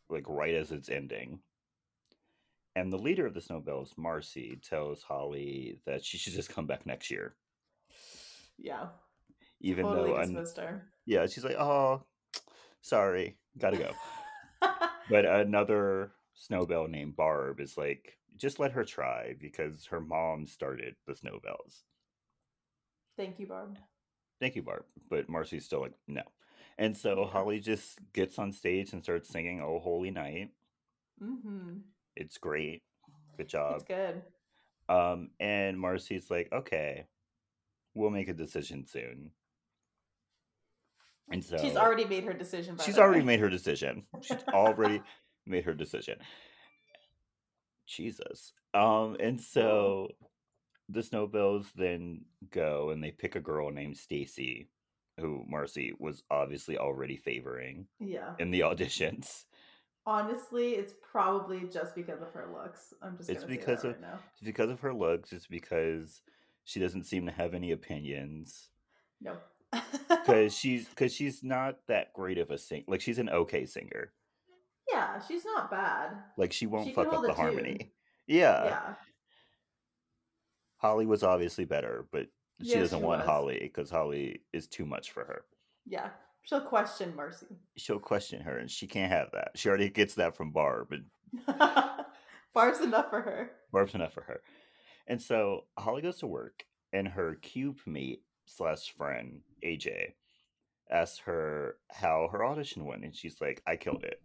like 0.10 0.24
right 0.28 0.56
as 0.56 0.72
it's 0.72 0.90
ending. 0.90 1.40
And 2.76 2.92
the 2.94 2.98
leader 2.98 3.26
of 3.28 3.34
the 3.34 3.42
Snowbells, 3.42 3.94
Marcy, 3.98 4.58
tells 4.64 5.04
Holly 5.04 5.80
that 5.86 6.04
she 6.06 6.18
should 6.18 6.34
just 6.34 6.50
come 6.50 6.66
back 6.68 6.86
next 6.86 7.12
year. 7.12 7.36
Yeah. 8.58 8.88
Even 9.62 9.86
totally 9.86 10.12
though, 10.14 10.22
dismissed 10.22 10.58
her. 10.58 10.88
yeah, 11.06 11.26
she's 11.28 11.44
like, 11.44 11.58
oh, 11.60 12.04
sorry, 12.82 13.38
gotta 13.58 13.78
go. 13.78 13.92
but 15.10 15.26
another 15.26 16.12
Snowbell 16.34 16.88
named 16.88 17.16
Barb 17.16 17.60
is 17.60 17.78
like, 17.78 18.18
just 18.38 18.60
let 18.60 18.72
her 18.72 18.86
try 18.86 19.36
because 19.40 19.86
her 19.86 20.00
mom 20.00 20.48
started 20.48 20.96
the 21.06 21.16
Snowbells. 21.16 21.84
Thank 23.18 23.40
you, 23.40 23.48
Barb. 23.48 23.78
Thank 24.40 24.56
you, 24.56 24.64
Barb. 24.64 24.86
But 25.10 25.28
Marcy's 25.30 25.66
still 25.66 25.82
like, 25.82 25.94
no. 26.08 26.24
And 26.78 26.96
so 26.96 27.26
Holly 27.26 27.60
just 27.60 28.00
gets 28.14 28.40
on 28.40 28.54
stage 28.54 28.94
and 28.94 29.04
starts 29.04 29.30
singing 29.30 29.62
Oh 29.62 29.80
Holy 29.80 30.12
Night. 30.12 30.52
Mm-hmm. 31.22 31.80
It's 32.16 32.38
great. 32.38 32.84
Good 33.38 33.50
job. 33.50 33.76
It's 33.76 33.84
good. 33.84 34.22
Um, 34.88 35.30
and 35.40 35.78
Marcy's 35.80 36.32
like, 36.32 36.50
okay, 36.54 37.06
we'll 37.94 38.10
make 38.10 38.30
a 38.30 38.34
decision 38.34 38.86
soon. 38.86 39.32
And 41.32 41.44
so 41.44 41.58
She's 41.58 41.76
already 41.76 42.06
made 42.06 42.24
her 42.24 42.34
decision. 42.34 42.78
She's 42.84 42.98
already 42.98 43.20
way. 43.22 43.26
made 43.26 43.40
her 43.40 43.50
decision. 43.50 44.04
She's 44.22 44.44
already 44.52 45.02
made 45.46 45.66
her 45.66 45.74
decision. 45.74 46.18
Jesus. 47.88 48.54
Um, 48.74 49.18
and 49.20 49.40
so 49.40 50.10
the 50.90 51.04
Snowbells 51.04 51.68
then 51.76 52.22
go 52.52 52.90
and 52.92 53.04
they 53.04 53.12
pick 53.12 53.36
a 53.36 53.40
girl 53.40 53.72
named 53.72 53.98
Stacy, 53.98 54.68
who 55.20 55.44
Marcy 55.48 55.94
was 56.00 56.24
obviously 56.30 56.78
already 56.78 57.18
favoring 57.18 57.88
Yeah. 58.00 58.34
in 58.40 58.52
the 58.52 58.62
auditions. 58.62 59.46
Honestly, 60.06 60.72
it's 60.72 60.94
probably 61.12 61.62
just 61.72 61.94
because 61.96 62.22
of 62.22 62.32
her 62.34 62.50
looks. 62.52 62.94
I'm 63.02 63.18
just 63.18 63.30
It's 63.30 63.44
because 63.44 63.82
that 63.84 63.90
of- 63.90 63.94
right 63.96 64.02
now. 64.02 64.20
It's 64.34 64.42
because 64.42 64.70
of 64.72 64.80
her 64.80 64.94
looks, 64.94 65.32
it's 65.34 65.46
because 65.48 66.22
she 66.64 66.80
doesn't 66.80 67.04
seem 67.06 67.26
to 67.26 67.32
have 67.32 67.54
any 67.54 67.72
opinions. 67.72 68.70
No. 69.22 69.38
Because 70.10 70.56
she's 70.58 70.88
because 70.88 71.14
she's 71.14 71.44
not 71.44 71.76
that 71.88 72.14
great 72.14 72.38
of 72.38 72.50
a 72.52 72.58
singer. 72.58 72.84
like 72.88 73.02
she's 73.02 73.20
an 73.20 73.30
okay 73.30 73.66
singer. 73.66 74.12
yeah, 74.92 75.20
she's 75.28 75.46
not 75.46 75.70
bad. 75.70 76.12
Like 76.38 76.52
she 76.54 76.66
won't 76.68 76.88
She 76.88 76.94
can 76.94 77.04
fuck 77.06 77.14
up 77.14 77.20
hold 77.20 77.26
the 77.26 77.32
a 77.32 77.36
tune. 77.36 77.44
harmony. 77.44 77.92
Yeah. 78.28 78.64
yeah. 78.66 78.94
Holly 80.78 81.06
was 81.06 81.24
obviously 81.24 81.66
better, 81.66 82.06
but 82.12 82.28
she 82.64 82.76
doesn't 82.76 83.00
she 83.00 83.06
want 83.06 83.22
was. 83.22 83.28
Holly 83.28 83.60
because 83.62 83.90
Holly 83.90 84.42
is 84.54 84.68
too 84.68 84.86
much 84.86 85.12
for 85.12 85.24
her. 85.26 85.44
Yeah. 85.86 86.10
She'll 86.44 86.62
question 86.62 87.14
Marcy. 87.16 87.48
She'll 87.76 88.00
question 88.00 88.42
her, 88.42 88.58
and 88.58 88.72
she 88.72 88.88
can't 88.88 89.12
have 89.12 89.30
that. 89.34 89.52
She 89.56 89.68
already 89.70 89.90
gets 89.90 90.16
that 90.16 90.36
from 90.36 90.52
Barb, 90.52 90.92
and 90.94 91.06
Barb's 92.54 92.80
enough 92.80 93.10
for 93.10 93.22
her. 93.22 93.52
Barb's 93.72 93.94
enough 93.94 94.14
for 94.14 94.24
her. 94.24 94.42
And 95.06 95.22
so 95.22 95.66
Holly 95.78 96.02
goes 96.02 96.18
to 96.20 96.28
work, 96.28 96.64
and 96.94 97.08
her 97.08 97.36
cube 97.36 97.78
mate 97.86 98.22
slash 98.50 98.92
friend 98.98 99.42
AJ 99.64 100.14
asks 100.92 101.20
her 101.20 101.76
how 101.92 102.28
her 102.32 102.44
audition 102.44 102.86
went, 102.86 103.04
and 103.04 103.16
she's 103.16 103.40
like, 103.40 103.62
"I 103.68 103.76
killed 103.76 104.04
it, 104.04 104.20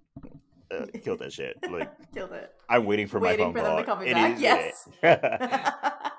uh, 0.70 0.86
killed 1.02 1.18
that 1.20 1.32
shit. 1.32 1.56
Like 1.70 1.90
Killed 2.14 2.32
it. 2.32 2.52
I'm 2.68 2.86
waiting 2.86 3.06
for 3.06 3.20
Waiting 3.20 3.52
my 3.52 3.54
phone 3.54 3.54
for 3.54 3.62
them 3.62 3.70
call. 3.70 3.78
to 3.78 3.84
call 3.84 3.96
me 3.96 4.10
It 4.10 4.14
back. 4.14 4.40
Yes. 4.40 4.88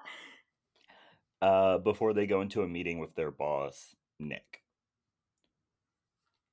uh, 1.42 1.78
before 1.80 2.14
they 2.14 2.28
go 2.28 2.42
into 2.42 2.62
a 2.62 2.68
meeting 2.68 3.00
with 3.00 3.16
their 3.16 3.32
boss, 3.32 3.96
Nick. 4.20 4.62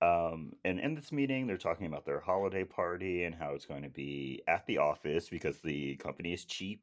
Um, 0.01 0.55
and 0.65 0.81
in 0.81 0.95
this 0.97 1.13
meeting, 1.13 1.47
they're 1.47 1.57
talking 1.59 1.87
about 1.87 2.05
their 2.05 2.19
holiday 2.19 2.65
party 2.65 3.23
and 3.25 3.33
how 3.35 3.53
it's 3.55 3.67
going 3.67 3.85
to 3.85 3.89
be 3.89 4.43
at 4.49 4.67
the 4.67 4.79
office 4.79 5.29
because 5.29 5.59
the 5.59 5.95
company 5.97 6.33
is 6.33 6.45
cheap. 6.45 6.83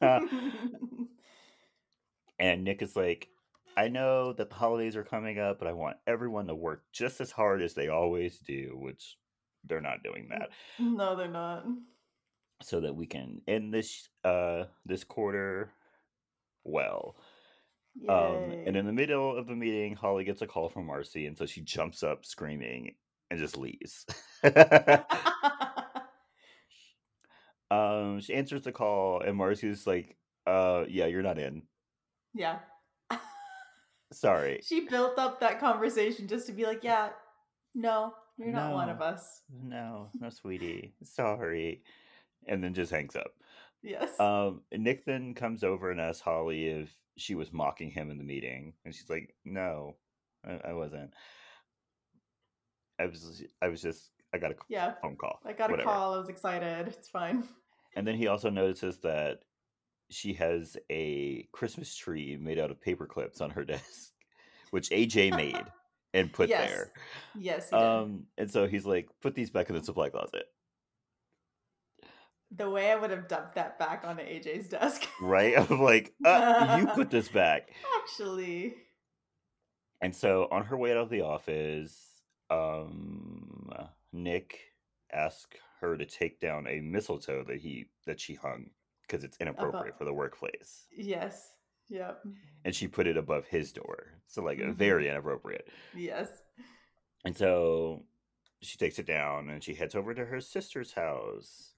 and 0.00 1.08
Nick 2.64 2.80
is 2.80 2.96
like, 2.96 3.28
I 3.76 3.88
know 3.88 4.32
that 4.34 4.50
the 4.50 4.54
holidays 4.56 4.96
are 4.96 5.04
coming 5.04 5.38
up, 5.38 5.58
but 5.58 5.68
I 5.68 5.72
want 5.72 5.96
everyone 6.06 6.46
to 6.48 6.54
work 6.54 6.84
just 6.92 7.20
as 7.20 7.30
hard 7.30 7.62
as 7.62 7.74
they 7.74 7.88
always 7.88 8.38
do, 8.38 8.76
which 8.76 9.16
they're 9.64 9.80
not 9.80 10.02
doing 10.02 10.28
that. 10.30 10.50
no, 10.78 11.16
they're 11.16 11.28
not. 11.28 11.64
so 12.62 12.80
that 12.80 12.94
we 12.94 13.06
can 13.06 13.40
end 13.48 13.72
this 13.74 14.08
uh 14.24 14.64
this 14.86 15.04
quarter 15.04 15.72
well. 16.64 17.16
Um, 18.08 18.52
and 18.66 18.74
in 18.74 18.86
the 18.86 18.92
middle 18.92 19.36
of 19.36 19.46
the 19.46 19.54
meeting, 19.54 19.94
Holly 19.94 20.24
gets 20.24 20.40
a 20.40 20.46
call 20.46 20.70
from 20.70 20.86
Marcy, 20.86 21.26
and 21.26 21.36
so 21.36 21.44
she 21.44 21.60
jumps 21.60 22.02
up 22.02 22.24
screaming 22.24 22.94
and 23.30 23.38
just 23.38 23.58
leaves. 23.58 24.06
um, 27.70 28.20
she 28.20 28.32
answers 28.32 28.62
the 28.62 28.72
call, 28.72 29.20
and 29.20 29.36
Marcy's 29.36 29.86
like, 29.86 30.16
"Uh, 30.46 30.84
yeah, 30.88 31.04
you're 31.06 31.22
not 31.22 31.38
in. 31.38 31.62
yeah. 32.34 32.60
Sorry, 34.12 34.60
She 34.62 34.86
built 34.88 35.18
up 35.18 35.40
that 35.40 35.58
conversation 35.58 36.28
just 36.28 36.46
to 36.46 36.52
be 36.52 36.64
like, 36.64 36.84
yeah, 36.84 37.10
no, 37.74 38.14
you're 38.38 38.48
not 38.52 38.72
one 38.72 38.88
of 38.88 39.00
us. 39.00 39.42
no, 39.50 40.08
no, 40.20 40.30
sweetie, 40.30 40.94
sorry," 41.02 41.82
and 42.46 42.62
then 42.62 42.74
just 42.74 42.92
hangs 42.92 43.16
up. 43.16 43.32
Yes. 43.82 44.18
Um, 44.20 44.62
Nick 44.72 45.04
then 45.04 45.34
comes 45.34 45.64
over 45.64 45.90
and 45.90 46.00
asks 46.00 46.20
Holly 46.22 46.66
if 46.66 46.96
she 47.16 47.34
was 47.34 47.52
mocking 47.52 47.90
him 47.90 48.10
in 48.10 48.18
the 48.18 48.24
meeting, 48.24 48.74
and 48.84 48.94
she's 48.94 49.10
like, 49.10 49.34
"No, 49.44 49.96
I, 50.46 50.70
I 50.70 50.72
wasn't. 50.72 51.12
I 53.00 53.06
was, 53.06 53.42
I 53.60 53.68
was 53.68 53.82
just, 53.82 54.10
I 54.32 54.38
got 54.38 54.52
a 54.52 54.56
yeah. 54.68 54.94
phone 55.02 55.16
call. 55.16 55.40
I 55.44 55.52
got 55.52 55.70
a 55.70 55.72
whatever." 55.72 55.90
call. 55.90 56.14
I 56.14 56.18
was 56.18 56.28
excited. 56.28 56.88
It's 56.88 57.08
fine. 57.08 57.44
And 57.96 58.06
then 58.06 58.14
he 58.16 58.26
also 58.28 58.48
notices 58.50 58.98
that 59.00 59.40
she 60.12 60.32
has 60.34 60.76
a 60.90 61.48
Christmas 61.52 61.94
tree 61.94 62.36
made 62.40 62.58
out 62.58 62.70
of 62.70 62.80
paper 62.80 63.06
clips 63.06 63.40
on 63.40 63.50
her 63.50 63.64
desk, 63.64 64.12
which 64.70 64.90
AJ 64.90 65.36
made 65.36 65.64
and 66.14 66.32
put 66.32 66.48
Yes, 66.48 66.70
there. 66.70 66.92
Yes. 67.38 67.70
he 67.70 67.76
did. 67.76 67.82
Um, 67.84 68.26
and 68.38 68.50
so 68.50 68.66
he's 68.66 68.86
like, 68.86 69.08
"Put 69.20 69.34
these 69.34 69.50
back 69.50 69.68
in 69.70 69.76
the 69.76 69.82
supply 69.82 70.08
closet." 70.08 70.44
the 72.54 72.68
way 72.68 72.90
I 72.90 72.96
would 72.96 73.10
have 73.10 73.28
dumped 73.28 73.54
that 73.54 73.78
back 73.78 74.04
onto 74.04 74.22
AJ's 74.22 74.68
desk. 74.68 75.08
Right? 75.22 75.54
I'm 75.70 75.80
like, 75.80 76.12
uh, 76.24 76.76
"You 76.80 76.86
put 76.88 77.10
this 77.10 77.28
back." 77.28 77.70
Actually. 78.02 78.74
And 80.02 80.14
so 80.14 80.48
on 80.50 80.64
her 80.64 80.76
way 80.76 80.90
out 80.90 80.98
of 80.98 81.10
the 81.10 81.22
office, 81.22 81.96
um, 82.50 83.70
Nick 84.12 84.58
asked 85.12 85.54
her 85.80 85.96
to 85.96 86.04
take 86.04 86.40
down 86.40 86.66
a 86.66 86.80
mistletoe 86.80 87.44
that 87.44 87.58
he 87.58 87.86
that 88.06 88.20
she 88.20 88.34
hung 88.34 88.66
because 89.12 89.24
it's 89.24 89.36
inappropriate 89.40 89.96
for 89.98 90.06
the 90.06 90.12
workplace, 90.12 90.86
Yes. 90.96 91.52
Yep. 91.90 92.24
and 92.64 92.74
she 92.74 92.88
put 92.88 93.06
it 93.06 93.18
above 93.18 93.46
his 93.46 93.70
door, 93.70 94.14
so 94.26 94.42
like 94.42 94.58
Mhm. 94.58 94.74
very 94.74 95.06
inappropriate. 95.08 95.68
Yes. 95.94 96.42
And 97.26 97.36
so 97.36 98.06
she 98.62 98.78
takes 98.78 98.98
it 98.98 99.04
down 99.06 99.50
and 99.50 99.62
she 99.62 99.74
heads 99.74 99.94
over 99.94 100.14
to 100.14 100.24
her 100.24 100.40
sister's 100.40 100.92
house. 100.94 101.74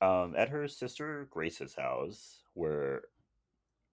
Um, 0.00 0.34
at 0.36 0.48
her 0.50 0.66
sister 0.68 1.26
Grace's 1.30 1.74
house, 1.74 2.44
where 2.54 3.02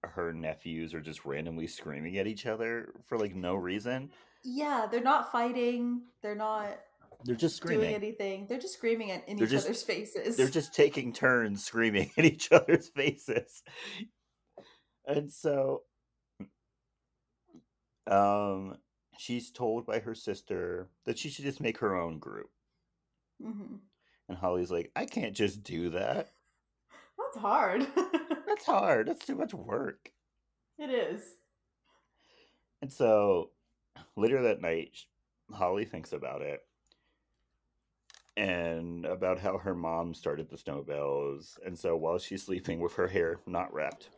her 0.04 0.32
nephews 0.32 0.94
are 0.94 1.02
just 1.02 1.26
randomly 1.26 1.66
screaming 1.68 2.18
at 2.18 2.28
each 2.28 2.46
other 2.46 2.94
for 3.08 3.18
like 3.18 3.34
no 3.36 3.56
reason. 3.56 4.12
Yeah, 4.44 4.88
they're 4.90 5.02
not 5.02 5.32
fighting. 5.32 6.04
They're 6.22 6.36
not 6.36 6.80
They're 7.24 7.36
just 7.36 7.58
screaming. 7.58 7.82
doing 7.90 7.96
anything. 7.96 8.46
They're 8.48 8.60
just 8.60 8.76
screaming 8.76 9.12
at, 9.12 9.28
in 9.28 9.38
They're 9.38 9.46
each 9.46 9.52
just- 9.52 9.66
other's 9.66 9.84
faces. 9.84 10.38
They're 10.38 10.48
just 10.50 10.74
taking 10.74 11.12
turns 11.14 11.64
screaming 11.64 12.12
at 12.18 12.26
each 12.26 12.52
other's 12.52 12.90
faces. 12.90 13.64
And 15.06 15.32
so 15.32 15.84
um 18.10 18.78
she's 19.18 19.52
told 19.52 19.86
by 19.86 20.00
her 20.00 20.16
sister 20.16 20.90
that 21.06 21.18
she 21.18 21.30
should 21.30 21.46
just 21.46 21.60
make 21.62 21.80
her 21.80 21.96
own 22.00 22.20
group. 22.20 22.50
hmm 23.42 23.78
And 24.30 24.38
Holly's 24.38 24.72
like, 24.72 24.92
I 24.96 25.06
can't 25.06 25.36
just 25.36 25.64
do 25.64 25.90
that. 25.92 26.30
That's 27.18 27.38
hard. 27.42 27.88
That's 28.48 28.66
hard. 28.66 29.08
That's 29.08 29.26
too 29.26 29.36
much 29.36 29.54
work. 29.54 30.12
it 30.78 30.90
is. 30.90 31.22
And 32.82 32.94
so 32.94 33.50
later 34.16 34.44
that 34.44 34.62
night, 34.62 34.96
Holly 35.52 35.86
thinks 35.86 36.14
about 36.14 36.42
it. 36.44 36.60
And 38.38 39.06
about 39.06 39.40
how 39.40 39.58
her 39.58 39.74
mom 39.76 40.14
started 40.14 40.48
the 40.50 40.58
snowbells. 40.58 41.58
And 41.66 41.78
so 41.78 41.98
while 41.98 42.20
she's 42.20 42.44
sleeping 42.44 42.80
with 42.80 42.94
her 42.94 43.08
hair 43.08 43.40
not 43.48 43.74
wrapped, 43.74 44.10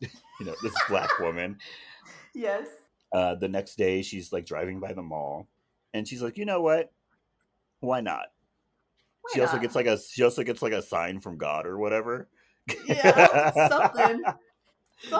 you 0.00 0.08
know, 0.44 0.54
this 0.62 0.74
black 0.88 1.18
woman, 1.20 1.56
Yes. 2.34 2.66
uh, 3.12 3.36
the 3.36 3.48
next 3.48 3.76
day 3.76 4.02
she's 4.02 4.32
like 4.32 4.44
driving 4.44 4.80
by 4.80 4.92
the 4.92 5.02
mall 5.02 5.48
and 5.94 6.06
she's 6.06 6.20
like, 6.22 6.36
you 6.36 6.44
know 6.44 6.60
what? 6.60 6.92
Why 7.80 8.00
not? 8.00 8.26
Why 9.22 9.30
she 9.34 9.40
also 9.40 9.58
gets 9.58 9.74
like 9.76 9.86
a 9.86 9.96
she 9.98 10.22
also 10.24 10.42
gets 10.42 10.60
like 10.60 10.72
a 10.72 10.82
sign 10.82 11.20
from 11.20 11.38
God 11.38 11.64
or 11.66 11.78
whatever. 11.78 12.28
Yeah, 12.86 13.50
something. 13.68 14.22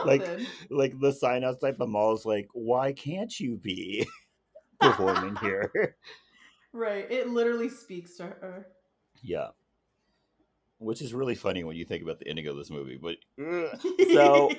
Like- 0.05 0.27
like 0.71 0.99
the 1.01 1.13
sign 1.13 1.45
outside 1.45 1.79
the 1.79 1.87
mall 1.87 2.13
is 2.15 2.25
like, 2.27 2.49
why 2.53 2.93
can't 2.93 3.39
you 3.39 3.57
be 3.57 4.05
performing 4.81 5.37
here? 5.37 5.97
Right. 6.73 7.11
It 7.11 7.29
literally 7.29 7.69
speaks 7.69 8.17
to 8.17 8.25
her. 8.25 8.67
yeah. 9.23 9.49
Which 10.81 11.03
is 11.03 11.13
really 11.13 11.35
funny 11.35 11.65
when 11.65 11.75
you 11.77 11.85
think 11.85 12.05
about 12.05 12.21
the 12.21 12.29
ending 12.29 12.47
of 12.47 12.57
this 12.57 12.71
movie. 12.71 12.97
But 13.01 13.17
ugh. 13.45 13.79
So- 14.13 14.51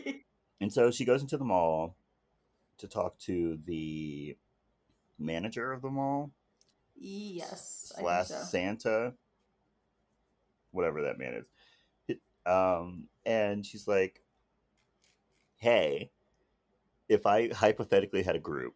and 0.61 0.71
so 0.73 0.91
she 0.91 1.05
goes 1.05 1.21
into 1.21 1.37
the 1.37 1.45
mall 1.45 1.95
to 2.79 2.87
talk 2.87 3.17
to 3.19 3.57
the 3.65 4.35
manager 5.17 5.71
of 5.71 5.81
the 5.81 5.89
mall 5.89 6.31
yes. 6.97 7.93
Slash 7.97 8.27
so. 8.27 8.35
Santa, 8.43 9.13
whatever 10.71 11.03
that 11.03 11.17
man 11.17 11.33
is. 11.35 11.45
It- 12.09 12.49
Um, 12.51 13.05
and 13.25 13.65
she's 13.65 13.87
like, 13.87 14.21
"Hey, 15.55 16.11
if 17.07 17.25
I 17.25 17.47
hypothetically 17.53 18.23
had 18.23 18.35
a 18.35 18.39
group, 18.39 18.75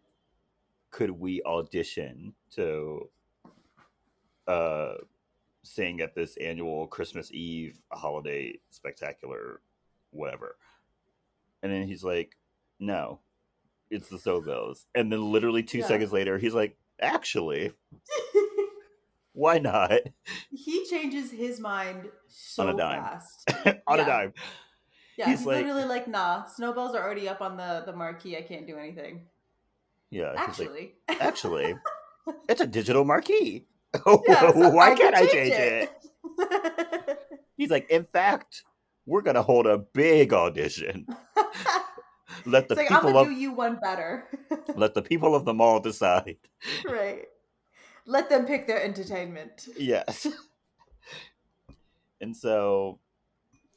could 0.91 1.11
we 1.11 1.41
audition 1.43 2.35
to 2.51 3.09
uh, 4.47 4.93
sing 5.63 6.01
at 6.01 6.15
this 6.15 6.35
annual 6.37 6.87
Christmas 6.87 7.31
Eve 7.31 7.79
holiday 7.91 8.59
spectacular, 8.69 9.61
whatever?" 10.11 10.57
And 11.61 11.71
then 11.71 11.87
he's 11.87 12.03
like, 12.03 12.35
"No, 12.79 13.19
it's 13.89 14.09
the 14.09 14.19
Snowbells." 14.19 14.85
And 14.95 15.11
then 15.11 15.31
literally 15.31 15.63
two 15.63 15.79
Yeah. 15.79 15.87
seconds 15.87 16.11
later, 16.11 16.37
he's 16.37 16.53
like, 16.53 16.77
"Actually." 17.01 17.71
Why 19.35 19.57
not? 19.57 19.91
he 20.51 20.85
changes 20.87 21.31
his 21.31 21.59
mind 21.59 22.07
so 22.27 22.63
On 22.67 22.69
a 22.75 22.77
dime. 22.77 23.01
fast. 23.03 23.51
on 23.87 23.97
Yeah. 23.97 24.03
a 24.03 24.05
dime. 24.05 24.33
Yeah, 25.17 25.25
He's 25.25 25.39
he's, 25.39 25.47
like- 25.47 25.57
literally 25.65 25.85
like, 25.85 26.07
nah, 26.07 26.45
snowballs 26.45 26.93
are 26.95 27.03
already 27.03 27.27
up 27.27 27.41
on 27.41 27.57
the, 27.57 27.83
the 27.85 27.93
marquee. 27.93 28.37
I 28.37 28.41
can't 28.43 28.67
do 28.67 28.77
anything. 28.77 29.25
Yeah. 30.11 30.31
he's 30.45 30.59
like, 30.59 30.69
Actually. 30.69 30.93
actually, 31.19 31.75
it's 32.49 32.61
a 32.61 32.67
digital 32.67 33.05
marquee. 33.05 33.65
Yeah, 33.93 34.51
Why 34.55 34.95
can 34.95 35.13
can't 35.13 35.15
I 35.15 35.25
change 35.27 35.53
it? 35.53 35.91
it? 36.39 37.19
He's 37.57 37.69
like, 37.69 37.89
in 37.89 38.05
fact, 38.05 38.63
we're 39.05 39.21
gonna 39.21 39.41
hold 39.41 39.67
a 39.67 39.77
big 39.77 40.33
audition. 40.33 41.05
Let 42.45 42.67
the 42.67 42.75
like, 42.75 42.89
people 42.89 43.17
of 43.17 43.27
do 43.27 43.33
you 43.33 43.53
one 43.53 43.77
better. 43.81 44.27
let 44.75 44.95
the 44.95 45.01
people 45.01 45.35
of 45.35 45.45
the 45.45 45.53
mall 45.53 45.79
decide. 45.79 46.37
right. 46.85 47.25
Let 48.05 48.29
them 48.29 48.45
pick 48.45 48.67
their 48.67 48.83
entertainment. 48.83 49.67
Yes. 49.77 50.27
and 52.19 52.35
so, 52.35 52.99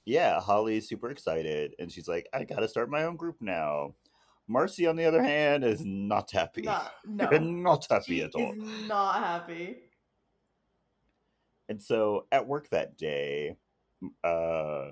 yeah, 0.04 0.40
Holly's 0.40 0.88
super 0.88 1.10
excited, 1.10 1.74
and 1.78 1.92
she's 1.92 2.08
like, 2.08 2.28
I 2.32 2.44
gotta 2.44 2.66
start 2.66 2.90
my 2.90 3.04
own 3.04 3.16
group 3.16 3.36
now. 3.40 3.94
Marcy, 4.48 4.86
on 4.86 4.96
the 4.96 5.04
other 5.04 5.22
hand, 5.22 5.62
is 5.64 5.84
not 5.84 6.30
happy. 6.30 6.62
Not, 6.62 6.92
no. 7.04 7.28
not 7.30 7.86
happy 7.90 8.16
she 8.18 8.22
at 8.22 8.34
all. 8.34 8.54
not 8.88 9.16
happy. 9.16 9.76
And 11.68 11.82
so 11.82 12.26
at 12.30 12.46
work 12.46 12.70
that 12.70 12.96
day, 12.96 13.56
uh, 14.22 14.90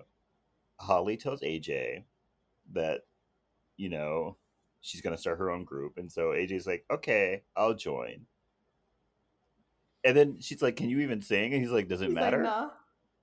Holly 0.80 1.16
tells 1.16 1.40
AJ 1.40 2.04
that, 2.72 3.02
you 3.76 3.88
know, 3.88 4.36
she's 4.80 5.00
going 5.00 5.14
to 5.14 5.20
start 5.20 5.38
her 5.38 5.50
own 5.50 5.64
group. 5.64 5.98
And 5.98 6.10
so 6.10 6.28
AJ's 6.28 6.66
like, 6.66 6.84
okay, 6.90 7.42
I'll 7.56 7.74
join. 7.74 8.26
And 10.04 10.16
then 10.16 10.40
she's 10.40 10.60
like, 10.60 10.76
can 10.76 10.90
you 10.90 11.00
even 11.00 11.22
sing? 11.22 11.52
And 11.52 11.62
he's 11.62 11.70
like, 11.70 11.88
does 11.88 12.02
it 12.02 12.06
He's 12.06 12.14
matter? 12.14 12.44
Like, 12.44 12.52
nah. 12.52 12.70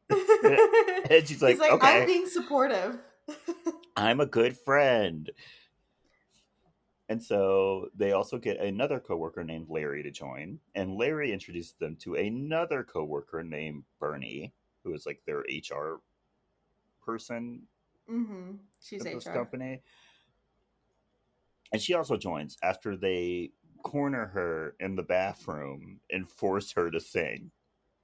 And 1.09 1.27
she's 1.27 1.41
like, 1.41 1.51
He's 1.51 1.59
like, 1.59 1.71
okay, 1.71 2.01
I'm 2.01 2.05
being 2.05 2.27
supportive. 2.27 2.97
I'm 3.95 4.19
a 4.19 4.25
good 4.25 4.57
friend. 4.57 5.29
And 7.11 7.21
so 7.21 7.89
they 7.93 8.13
also 8.13 8.37
get 8.37 8.61
another 8.61 8.97
coworker 8.97 9.43
named 9.43 9.65
Larry 9.67 10.01
to 10.01 10.11
join. 10.11 10.57
And 10.75 10.95
Larry 10.95 11.33
introduces 11.33 11.73
them 11.73 11.97
to 11.97 12.15
another 12.15 12.85
coworker 12.85 13.43
named 13.43 13.83
Bernie, 13.99 14.53
who 14.85 14.93
is 14.93 15.05
like 15.05 15.21
their 15.25 15.39
HR 15.41 15.99
person 17.05 17.63
hmm 18.07 18.51
She's 18.81 19.05
HR. 19.05 19.33
company. 19.33 19.81
And 21.73 21.81
she 21.81 21.95
also 21.95 22.15
joins 22.15 22.55
after 22.63 22.95
they 22.95 23.51
corner 23.83 24.27
her 24.27 24.77
in 24.79 24.95
the 24.95 25.03
bathroom 25.03 25.99
and 26.11 26.31
force 26.31 26.71
her 26.71 26.89
to 26.91 27.01
sing. 27.01 27.51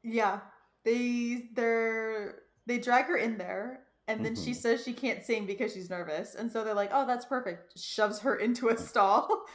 Yeah, 0.04 0.42
they 0.84 1.48
they're 1.54 2.44
they 2.66 2.78
drag 2.78 3.06
her 3.06 3.16
in 3.16 3.38
there, 3.38 3.87
and 4.08 4.26
then 4.26 4.36
she 4.36 4.52
Mhm. 4.52 4.56
says 4.56 4.84
she 4.84 4.94
can't 4.94 5.24
sing 5.24 5.46
because 5.46 5.74
she's 5.74 5.90
nervous, 5.90 6.36
and 6.36 6.52
so 6.52 6.64
they're 6.64 6.74
like, 6.74 6.92
"Oh, 6.94 7.06
that's 7.06 7.26
perfect." 7.26 7.78
Shoves 7.78 8.20
her 8.20 8.36
into 8.46 8.70
a 8.70 8.78
stall. 8.78 9.46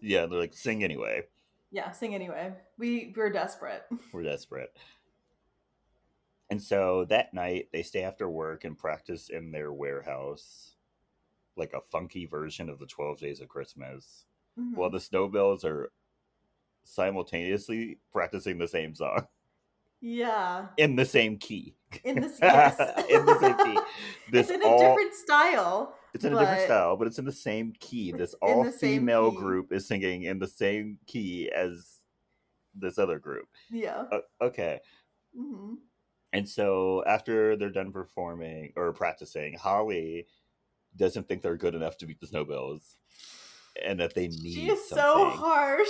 Yeah, 0.00 0.26
they're 0.26 0.38
like, 0.38 0.54
sing 0.54 0.84
anyway. 0.84 1.26
yeah, 1.72 1.90
sing 1.92 2.14
anyway. 2.14 2.52
We 2.78 3.12
we're 3.16 3.30
desperate. 3.30 3.84
We're 4.12 4.22
desperate. 4.24 4.76
And 6.50 6.60
so 6.60 7.04
that 7.06 7.32
night 7.32 7.68
they 7.72 7.82
stay 7.82 8.02
after 8.02 8.28
work 8.28 8.64
and 8.64 8.76
practice 8.76 9.28
in 9.30 9.52
their 9.52 9.72
warehouse, 9.72 10.74
like 11.56 11.72
a 11.74 11.80
funky 11.80 12.26
version 12.26 12.68
of 12.68 12.78
the 12.80 12.86
12 12.86 13.18
Days 13.20 13.40
of 13.40 13.48
Christmas, 13.48 14.26
Mhm. 14.58 14.74
while 14.74 14.90
the 14.90 14.98
Snowbells 14.98 15.64
are 15.64 15.92
simultaneously 16.82 17.98
practicing 18.12 18.58
the 18.58 18.66
same 18.66 18.94
song 18.94 19.28
yeah, 20.00 20.66
in 20.76 20.96
the 20.96 21.04
same 21.04 21.38
key. 21.38 21.74
in 22.04 22.20
this 22.20 22.38
yes, 22.42 22.78
in 23.08 23.26
the 23.26 23.38
same 23.40 23.56
key. 23.58 23.80
This 24.30 24.48
it's 24.48 24.56
in 24.56 24.62
a 24.62 24.66
all, 24.66 24.78
different 24.78 25.14
style. 25.14 25.94
it's 26.14 26.24
in 26.24 26.32
a 26.34 26.38
different 26.38 26.62
style, 26.62 26.96
but 26.96 27.06
it's 27.08 27.18
in 27.18 27.24
the 27.24 27.32
same 27.32 27.72
key. 27.80 28.12
This 28.12 28.34
all 28.34 28.70
female 28.70 29.30
group 29.30 29.72
is 29.72 29.86
singing 29.88 30.22
in 30.22 30.38
the 30.38 30.46
same 30.46 30.98
key 31.06 31.50
as 31.54 31.98
this 32.74 32.98
other 32.98 33.18
group. 33.18 33.48
Yeah. 33.70 34.04
Uh, 34.12 34.20
okay. 34.40 34.80
hmm 35.36 35.74
And 36.32 36.48
so 36.48 37.02
after 37.06 37.56
they're 37.56 37.70
done 37.70 37.92
performing 37.92 38.72
or 38.76 38.92
practicing, 38.92 39.54
Holly 39.54 40.26
doesn't 40.96 41.26
think 41.28 41.42
they're 41.42 41.56
good 41.56 41.74
enough 41.74 41.96
to 41.98 42.06
beat 42.06 42.20
the 42.20 42.26
Snowbells 42.26 42.96
and 43.84 44.00
that 44.00 44.14
they 44.14 44.28
need 44.28 44.54
She 44.54 44.68
is 44.70 44.88
so 44.88 45.28
harsh. 45.30 45.88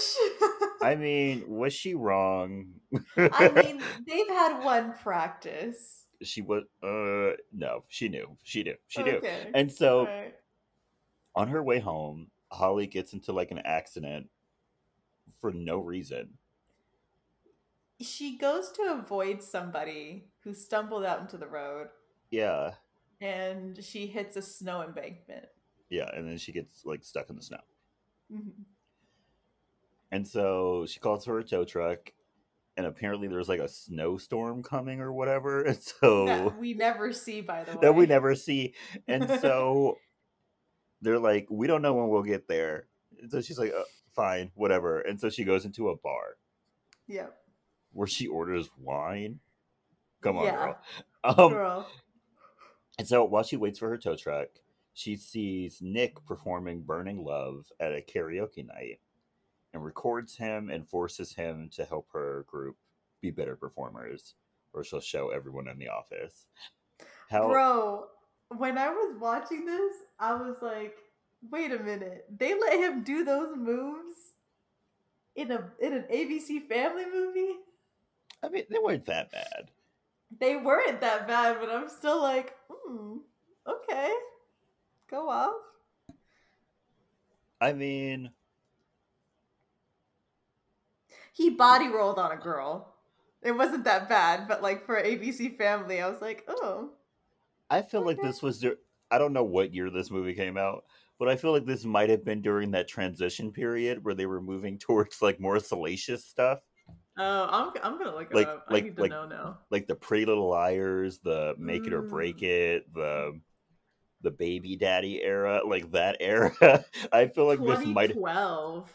I 0.83 0.95
mean, 0.99 1.45
was 1.49 1.73
she 1.73 1.95
wrong? 1.95 2.69
I 3.17 3.49
mean, 3.65 3.83
they've 4.07 4.29
had 4.29 4.63
one 4.65 4.95
practice. 5.03 6.07
she 6.23 6.43
was 6.43 6.65
uh 6.83 7.37
no, 7.53 7.85
she 7.89 8.09
knew. 8.09 8.37
She 8.43 8.63
knew. 8.63 8.75
She 8.89 9.03
knew. 9.03 9.17
Okay. 9.17 9.51
And 9.55 9.71
so 9.73 10.01
Alright. 10.01 10.35
on 11.35 11.49
her 11.49 11.63
way 11.63 11.79
home, 11.81 12.29
Holly 12.53 12.87
gets 12.87 13.13
into 13.13 13.33
like 13.33 13.51
an 13.51 13.61
accident 13.65 14.29
for 15.41 15.53
no 15.53 15.79
reason. 15.79 16.31
she 18.01 18.37
goes 18.39 18.71
to 18.73 18.83
avoid 18.99 19.43
somebody 19.43 20.29
who 20.43 20.55
stumbled 20.55 21.05
out 21.05 21.21
into 21.21 21.37
the 21.37 21.47
road 21.47 21.89
Yeah. 22.31 22.73
and 23.21 23.83
she 23.83 24.07
hits 24.07 24.37
a 24.37 24.43
snow 24.43 24.83
embankment. 24.83 25.47
Yeah, 25.91 26.09
and 26.15 26.27
then 26.29 26.39
she 26.39 26.53
gets 26.53 26.85
like 26.85 27.03
stuck 27.05 27.31
in 27.31 27.37
the 27.37 27.43
snow. 27.43 27.59
Mhm. 28.33 28.65
And 30.13 30.27
so 30.27 30.87
she 30.87 30.99
calls 31.01 31.25
for 31.25 31.39
a 31.39 31.45
tow 31.45 31.65
truck, 31.65 32.13
and 32.77 32.87
apparently 32.87 33.29
there's 33.29 33.49
like 33.49 33.61
a 33.61 33.69
snowstorm 33.69 34.63
coming 34.63 35.01
or 35.01 35.13
whatever. 35.13 35.63
And 35.67 35.81
so 35.83 36.27
That 36.27 36.59
we 36.59 36.75
never 36.75 37.13
see, 37.13 37.41
by 37.41 37.65
the 37.65 37.73
way. 37.73 37.79
that 37.83 37.95
we 37.95 38.07
never 38.07 38.35
see. 38.35 38.75
And 39.09 39.29
so 39.41 39.99
they're 41.03 41.19
like, 41.19 41.47
we 41.51 41.67
don't 41.67 41.83
know 41.83 41.95
when 41.95 42.09
we'll 42.09 42.23
get 42.23 42.49
there. 42.49 42.87
And 43.21 43.31
so 43.31 43.41
she's 43.41 43.59
like, 43.59 43.73
uh, 43.73 43.85
fine, 44.15 44.51
whatever. 44.55 45.01
And 45.01 45.21
so 45.21 45.31
she 45.31 45.45
goes 45.45 45.65
into 45.65 45.89
a 45.91 45.97
bar 45.97 46.37
Yep. 47.07 47.37
where 47.93 48.07
she 48.09 48.27
orders 48.27 48.69
wine. 48.79 49.41
Come 50.23 50.37
on, 50.37 50.45
Yeah. 50.45 50.57
girl. 50.57 50.79
Um, 51.25 51.53
Girl. 51.53 51.87
and 52.99 53.07
so 53.07 53.25
while 53.25 53.43
she 53.43 53.57
waits 53.57 53.79
for 53.79 53.89
her 53.89 53.97
tow 53.99 54.17
truck, 54.17 54.49
she 54.95 55.17
sees 55.17 55.81
Nick 55.81 56.25
performing 56.27 56.83
Burning 56.83 57.25
Love 57.25 57.67
at 57.81 57.93
a 57.93 58.03
karaoke 58.03 58.67
night 58.67 59.01
and 59.73 59.85
records 59.85 60.37
him 60.37 60.71
and 60.71 60.89
forces 60.89 61.33
him 61.33 61.71
to 61.75 61.85
help 61.85 62.09
her 62.13 62.45
group 62.49 62.77
be 63.21 63.31
better 63.31 63.57
performers 63.57 64.35
or 64.73 64.85
she'll 64.85 65.01
show 65.01 65.31
everyone 65.31 65.69
in 65.69 65.79
the 65.79 65.89
office. 65.89 66.47
How 67.29 67.49
Bro, 67.49 68.07
when 68.57 68.79
I 68.79 68.91
was 68.91 69.17
watching 69.21 69.65
this, 69.65 69.95
I 70.19 70.35
was 70.35 70.57
like, 70.63 70.97
wait 71.51 71.73
a 71.73 71.79
minute. 71.79 72.27
They 72.37 72.59
let 72.59 72.79
him 72.79 73.03
do 73.03 73.25
those 73.25 73.57
moves 73.57 74.17
in 75.37 75.51
a 75.51 75.71
in 75.81 75.93
an 75.93 76.05
ABC 76.13 76.69
family 76.69 77.05
movie? 77.13 77.57
I 78.43 78.49
mean, 78.49 78.65
they 78.71 78.79
weren't 78.79 79.07
that 79.07 79.31
bad. 79.31 79.71
They 80.39 80.57
weren't 80.57 81.01
that 81.01 81.27
bad, 81.27 81.59
but 81.61 81.71
I'm 81.71 81.89
still 81.89 82.23
like, 82.23 82.55
hmm, 82.69 83.19
okay, 83.67 84.13
go 85.11 85.29
off. 85.29 85.55
I 87.61 87.73
mean, 87.73 88.31
He 91.33 91.51
body 91.51 91.89
rolled 91.89 92.19
on 92.19 92.33
a 92.33 92.37
girl. 92.37 92.95
It 93.43 93.53
wasn't 93.53 93.85
that 93.85 94.09
bad, 94.09 94.47
but 94.49 94.63
like 94.63 94.85
for 94.85 95.01
ABC 95.03 95.57
Family, 95.57 96.01
I 96.03 96.09
was 96.09 96.21
like, 96.21 96.45
oh, 96.49 96.91
I 97.71 97.83
feel 97.83 98.05
like 98.05 98.21
this 98.21 98.43
was. 98.43 98.59
dur- 98.61 98.79
I 99.11 99.19
don't 99.19 99.33
know 99.33 99.45
what 99.45 99.73
year 99.75 99.91
this 99.91 100.11
movie 100.11 100.35
came 100.35 100.57
out, 100.57 100.85
but 101.19 101.29
I 101.29 101.37
feel 101.37 101.53
like 101.53 101.65
this 101.65 101.85
might 101.85 102.11
have 102.11 102.25
been 102.25 102.43
during 102.43 102.71
that 102.73 102.89
transition 102.89 103.51
period 103.53 104.05
where 104.05 104.15
they 104.15 104.27
were 104.27 104.41
moving 104.43 104.79
towards 104.79 105.23
like 105.23 105.41
more 105.41 105.59
salacious 105.61 106.25
stuff, 106.25 106.61
oh, 107.19 107.49
I'm 107.51 107.73
I'm 107.83 107.99
gonna 107.99 108.15
look 108.15 108.31
it 108.31 108.35
Like- 108.35 108.49
up. 108.49 108.67
like- 108.71 108.85
I 108.85 108.87
need 108.89 108.97
to 108.97 109.03
like- 109.03 109.11
know 109.11 109.27
now. 109.27 109.59
like 109.71 109.87
the 109.87 109.95
Pretty 109.95 110.27
Little 110.27 110.49
Liars, 110.49 111.19
the 111.21 111.55
Make 111.59 111.87
It 111.87 111.93
or 111.95 112.03
Break 112.03 112.39
Mm. 112.39 112.43
It, 112.43 112.93
the 112.95 113.41
the 114.23 114.31
Baby 114.31 114.77
Daddy 114.77 115.23
era, 115.23 115.63
like 115.67 115.91
that 115.93 116.17
era. 116.21 116.53
I 117.13 117.27
feel 117.27 117.47
like 117.47 117.61
this 117.61 117.87
might 117.87 118.09
2012. 118.09 118.89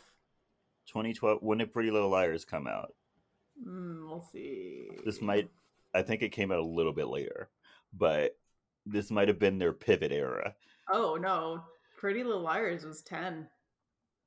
2012. 0.88 1.42
When 1.42 1.58
did 1.58 1.74
Pretty 1.74 1.92
Little 1.92 2.10
Liars 2.10 2.46
come 2.46 2.68
out? 2.68 2.94
Mm, 3.66 4.08
we'll 4.08 4.22
see. 4.22 4.90
This 5.04 5.22
might. 5.22 5.50
I 5.94 6.02
think 6.02 6.22
it 6.22 6.30
came 6.32 6.52
out 6.52 6.60
a 6.60 6.66
little 6.66 6.94
bit 6.94 7.08
later, 7.08 7.50
but 7.94 8.38
this 8.86 9.10
might 9.10 9.28
have 9.28 9.40
been 9.40 9.58
their 9.58 9.74
pivot 9.74 10.12
era. 10.12 10.54
Oh 10.92 11.16
no, 11.16 11.64
Pretty 11.98 12.24
Little 12.24 12.42
Liars 12.42 12.86
was 12.86 13.02
10. 13.02 13.48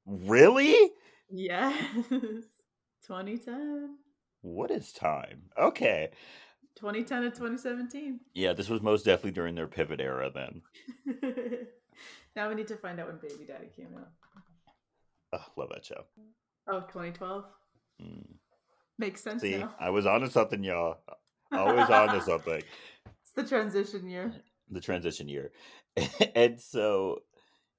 Really? 0.06 0.74
Yes, 1.30 1.78
2010, 2.10 3.96
What 4.40 4.70
is 4.70 4.92
time? 4.92 5.42
Okay. 5.58 6.10
2010 6.78 7.22
to 7.22 7.30
2017. 7.30 8.20
Yeah, 8.34 8.52
this 8.52 8.68
was 8.68 8.80
most 8.80 9.04
definitely 9.04 9.32
during 9.32 9.56
their 9.56 9.66
pivot 9.66 10.00
era 10.00 10.30
then. 10.32 10.62
now 12.36 12.48
we 12.48 12.54
need 12.54 12.68
to 12.68 12.76
find 12.76 13.00
out 13.00 13.08
when 13.08 13.16
Baby 13.16 13.44
Daddy 13.46 13.66
came 13.74 13.88
out. 13.96 14.10
Oh, 15.32 15.44
love 15.60 15.70
that 15.70 15.84
show. 15.84 16.04
Oh, 16.68 16.80
2012. 16.80 17.44
Mm. 18.00 18.26
Makes 18.96 19.22
sense 19.22 19.42
See, 19.42 19.58
now. 19.58 19.74
I 19.80 19.90
was 19.90 20.06
on 20.06 20.20
to 20.20 20.30
something, 20.30 20.62
y'all. 20.62 20.98
Always 21.52 21.90
on 21.90 22.14
to 22.14 22.22
something. 22.22 22.62
It's 23.06 23.32
the 23.34 23.44
transition 23.44 24.08
year. 24.08 24.32
The 24.70 24.80
transition 24.80 25.28
year. 25.28 25.50
and 26.36 26.60
so 26.60 27.22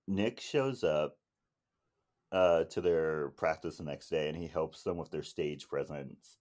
Nick 0.07 0.41
shows 0.41 0.83
up 0.83 1.15
uh, 2.33 2.65
to 2.65 2.81
their 2.81 3.29
practice 3.29 3.77
the 3.77 3.83
next 3.83 4.09
day 4.09 4.27
and 4.27 4.37
he 4.37 4.47
helps 4.47 4.83
them 4.83 4.97
with 4.97 5.09
their 5.09 5.23
stage 5.23 5.69
presence 5.69 6.37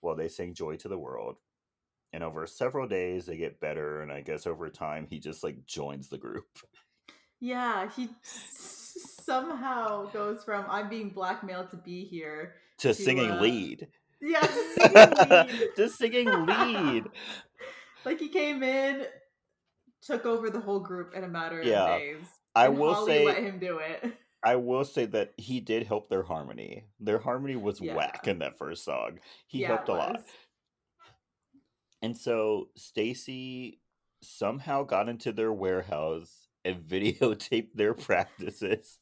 while 0.00 0.14
they 0.14 0.28
sing 0.28 0.52
Joy 0.52 0.76
to 0.76 0.88
the 0.88 0.98
World. 0.98 1.36
And 2.14 2.22
over 2.22 2.46
several 2.46 2.86
days, 2.86 3.26
they 3.26 3.36
get 3.36 3.58
better. 3.60 4.00
And 4.00 4.12
I 4.12 4.20
guess 4.20 4.46
over 4.46 4.70
time, 4.70 5.08
he 5.10 5.18
just 5.18 5.42
like 5.42 5.66
joins 5.66 6.08
the 6.08 6.16
group. 6.16 6.46
Yeah, 7.40 7.90
he 7.90 8.08
somehow 8.22 10.12
goes 10.12 10.44
from 10.44 10.64
I'm 10.68 10.88
being 10.88 11.10
blackmailed 11.10 11.70
to 11.70 11.76
be 11.76 12.04
here. 12.04 12.54
To 12.78 12.88
To, 12.88 12.94
singing 12.94 13.30
uh, 13.30 13.40
lead. 13.40 13.88
Yeah, 14.22 14.40
to 14.42 14.64
singing 14.78 15.14
lead. 15.16 15.68
Just 15.76 15.98
singing 15.98 16.46
lead. 16.46 17.04
like 18.04 18.20
he 18.20 18.28
came 18.28 18.62
in, 18.62 19.06
took 20.00 20.24
over 20.24 20.50
the 20.50 20.60
whole 20.60 20.80
group 20.80 21.14
in 21.16 21.24
a 21.24 21.28
matter 21.28 21.60
of 21.60 21.66
Yeah, 21.66 21.98
days. 21.98 22.26
I 22.54 22.68
will 22.68 22.94
Holly 22.94 23.12
say 23.12 23.26
let 23.26 23.42
him 23.42 23.58
do 23.58 23.78
it. 23.78 24.04
I 24.44 24.56
will 24.56 24.84
say 24.84 25.06
that 25.06 25.32
he 25.38 25.58
did 25.60 25.86
help 25.86 26.10
their 26.10 26.22
harmony. 26.22 26.84
Their 27.00 27.18
harmony 27.18 27.56
was 27.56 27.80
whack 27.80 28.28
in 28.28 28.38
that 28.40 28.58
first 28.58 28.84
song. 28.84 29.18
He 29.48 29.60
Yeah, 29.60 29.68
helped 29.68 29.88
a 29.88 29.94
lot. 29.94 30.20
And 32.04 32.14
so 32.14 32.68
Stacy 32.76 33.80
somehow 34.20 34.82
got 34.82 35.08
into 35.08 35.32
their 35.32 35.54
warehouse 35.54 36.48
and 36.62 36.82
videotaped 36.86 37.72
their 37.74 37.94
practices. 37.94 38.98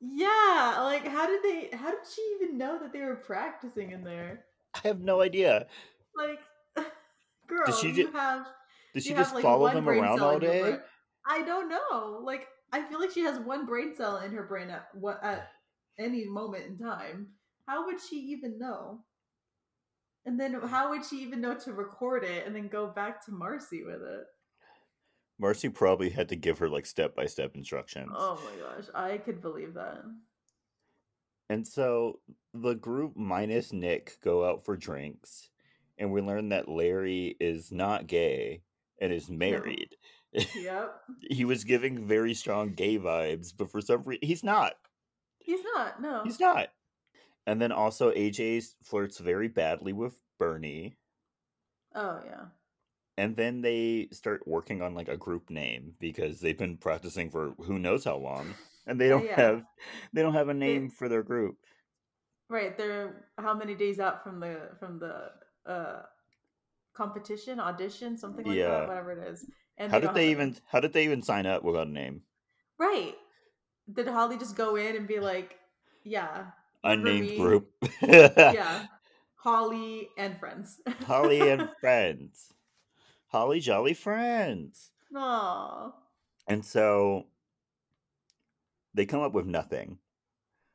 Yeah, 0.00 0.78
like 0.80 1.06
how 1.06 1.26
did 1.26 1.42
they? 1.42 1.76
How 1.76 1.90
did 1.90 2.00
she 2.10 2.22
even 2.36 2.56
know 2.56 2.78
that 2.78 2.94
they 2.94 3.02
were 3.02 3.16
practicing 3.16 3.90
in 3.90 4.04
there? 4.04 4.46
I 4.74 4.88
have 4.88 5.02
no 5.02 5.20
idea. 5.20 5.66
Like, 6.16 6.38
girl, 7.46 7.72
she 7.78 7.88
you 7.88 7.94
ju- 7.94 8.10
have 8.14 8.46
Did 8.94 9.02
she 9.02 9.12
just 9.12 9.34
have, 9.34 9.42
follow 9.42 9.66
one 9.66 9.74
them 9.74 9.86
around 9.90 10.20
all 10.20 10.38
day? 10.38 10.78
I 11.28 11.42
don't 11.42 11.68
know. 11.68 12.22
Like, 12.24 12.46
I 12.72 12.80
feel 12.88 13.00
like 13.00 13.10
she 13.10 13.20
has 13.20 13.38
one 13.38 13.66
brain 13.66 13.94
cell 13.94 14.16
in 14.16 14.32
her 14.32 14.44
brain 14.44 14.70
at 14.70 14.86
what 14.94 15.22
at 15.22 15.50
any 15.98 16.24
moment 16.24 16.64
in 16.64 16.78
time. 16.78 17.26
How 17.66 17.84
would 17.84 18.00
she 18.00 18.16
even 18.16 18.58
know? 18.58 19.00
And 20.26 20.38
then 20.38 20.54
how 20.54 20.90
would 20.90 21.04
she 21.04 21.16
even 21.22 21.40
know 21.40 21.54
to 21.54 21.72
record 21.72 22.24
it 22.24 22.46
and 22.46 22.54
then 22.54 22.68
go 22.68 22.86
back 22.88 23.24
to 23.24 23.32
Marcy 23.32 23.82
with 23.82 24.02
it? 24.02 24.24
Marcy 25.38 25.70
probably 25.70 26.10
had 26.10 26.28
to 26.28 26.36
give 26.36 26.58
her 26.58 26.68
like 26.68 26.84
step 26.84 27.16
by 27.16 27.24
step 27.24 27.56
instructions. 27.56 28.12
Oh 28.14 28.38
my 28.44 28.62
gosh, 28.62 28.88
I 28.94 29.16
could 29.16 29.40
believe 29.40 29.74
that. 29.74 30.02
And 31.48 31.66
so 31.66 32.20
the 32.52 32.74
group 32.74 33.16
minus 33.16 33.72
Nick 33.72 34.18
go 34.22 34.44
out 34.44 34.64
for 34.64 34.76
drinks, 34.76 35.48
and 35.98 36.12
we 36.12 36.20
learn 36.20 36.50
that 36.50 36.68
Larry 36.68 37.36
is 37.40 37.72
not 37.72 38.06
gay 38.06 38.62
and 39.00 39.12
is 39.12 39.30
married. 39.30 39.96
Yep. 40.32 40.94
he 41.30 41.44
was 41.44 41.64
giving 41.64 42.06
very 42.06 42.34
strong 42.34 42.74
gay 42.74 42.98
vibes, 42.98 43.52
but 43.56 43.70
for 43.70 43.80
some 43.80 44.02
reason 44.04 44.26
he's 44.26 44.44
not. 44.44 44.74
He's 45.38 45.60
not, 45.74 46.02
no. 46.02 46.22
He's 46.22 46.38
not. 46.38 46.68
And 47.46 47.60
then 47.60 47.70
also 47.72 48.12
AJ 48.12 48.62
flirts 48.82 49.18
very 49.18 49.48
badly 49.48 49.92
with 49.92 50.20
Bernie, 50.38 50.96
Oh 51.94 52.20
yeah. 52.24 52.46
and 53.16 53.36
then 53.36 53.60
they 53.60 54.08
start 54.12 54.46
working 54.46 54.82
on 54.82 54.94
like 54.94 55.08
a 55.08 55.16
group 55.16 55.50
name 55.50 55.94
because 55.98 56.40
they've 56.40 56.56
been 56.58 56.76
practicing 56.76 57.30
for 57.30 57.50
who 57.58 57.78
knows 57.78 58.04
how 58.04 58.16
long, 58.16 58.56
and 58.86 59.00
they 59.00 59.08
don't 59.08 59.26
yeah. 59.26 59.36
have 59.36 59.64
they 60.12 60.22
don't 60.22 60.34
have 60.34 60.48
a 60.48 60.54
name 60.54 60.90
for 60.90 61.08
their 61.08 61.22
group. 61.22 61.56
Right, 62.48 62.76
they're 62.76 63.26
how 63.38 63.54
many 63.54 63.74
days 63.74 64.00
out 64.00 64.24
from 64.24 64.40
the 64.40 64.70
from 64.78 64.98
the 64.98 65.30
uh 65.66 66.02
competition, 66.94 67.60
audition, 67.60 68.18
something 68.18 68.46
like 68.46 68.64
Yeah. 68.64 68.66
that, 68.66 68.88
whatever 68.88 69.12
it 69.12 69.28
is. 69.28 69.46
And 69.78 69.92
How 69.92 70.00
don't 70.00 70.02
did 70.02 70.14
they 70.14 70.30
have 70.30 70.34
a 70.34 70.38
name. 70.38 70.46
even 70.46 70.56
how 70.68 70.80
did 70.80 70.94
they 70.94 71.04
even 71.04 71.22
sign 71.22 71.46
up 71.46 71.62
without 71.64 71.88
a 71.88 71.90
name? 71.90 72.24
Right. 72.78 73.14
Did 73.92 74.08
Holly 74.08 74.38
just 74.38 74.56
go 74.56 74.76
in 74.76 74.96
and 74.96 75.08
be 75.08 75.20
like, 75.20 75.58
yeah, 76.04 76.52
Unnamed 76.84 77.28
me, 77.28 77.36
group. 77.36 77.70
yeah, 78.02 78.86
Holly 79.36 80.08
and 80.16 80.38
friends. 80.38 80.80
Holly 81.06 81.48
and 81.50 81.68
friends. 81.80 82.52
Holly 83.28 83.60
Jolly 83.60 83.94
Friends. 83.94 84.90
Aw. 85.14 85.92
And 86.48 86.64
so 86.64 87.26
they 88.94 89.06
come 89.06 89.20
up 89.22 89.32
with 89.32 89.46
nothing 89.46 89.98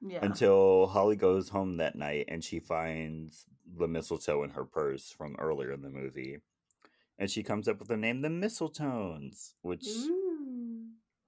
Yeah. 0.02 0.20
until 0.24 0.88
Holly 0.88 1.16
goes 1.16 1.50
home 1.50 1.78
that 1.78 1.96
night 1.96 2.26
and 2.30 2.44
she 2.44 2.60
finds 2.60 3.46
the 3.78 3.88
mistletoe 3.88 4.44
in 4.44 4.52
her 4.52 4.64
purse 4.64 5.10
from 5.12 5.36
earlier 5.40 5.72
in 5.74 5.82
the 5.82 5.90
movie. 5.90 6.40
And 7.18 7.30
she 7.32 7.44
comes 7.44 7.68
up 7.68 7.80
with 7.80 7.88
the 7.88 7.98
name 7.98 8.22
the 8.22 8.28
Mistletones, 8.30 9.54
which 9.62 9.88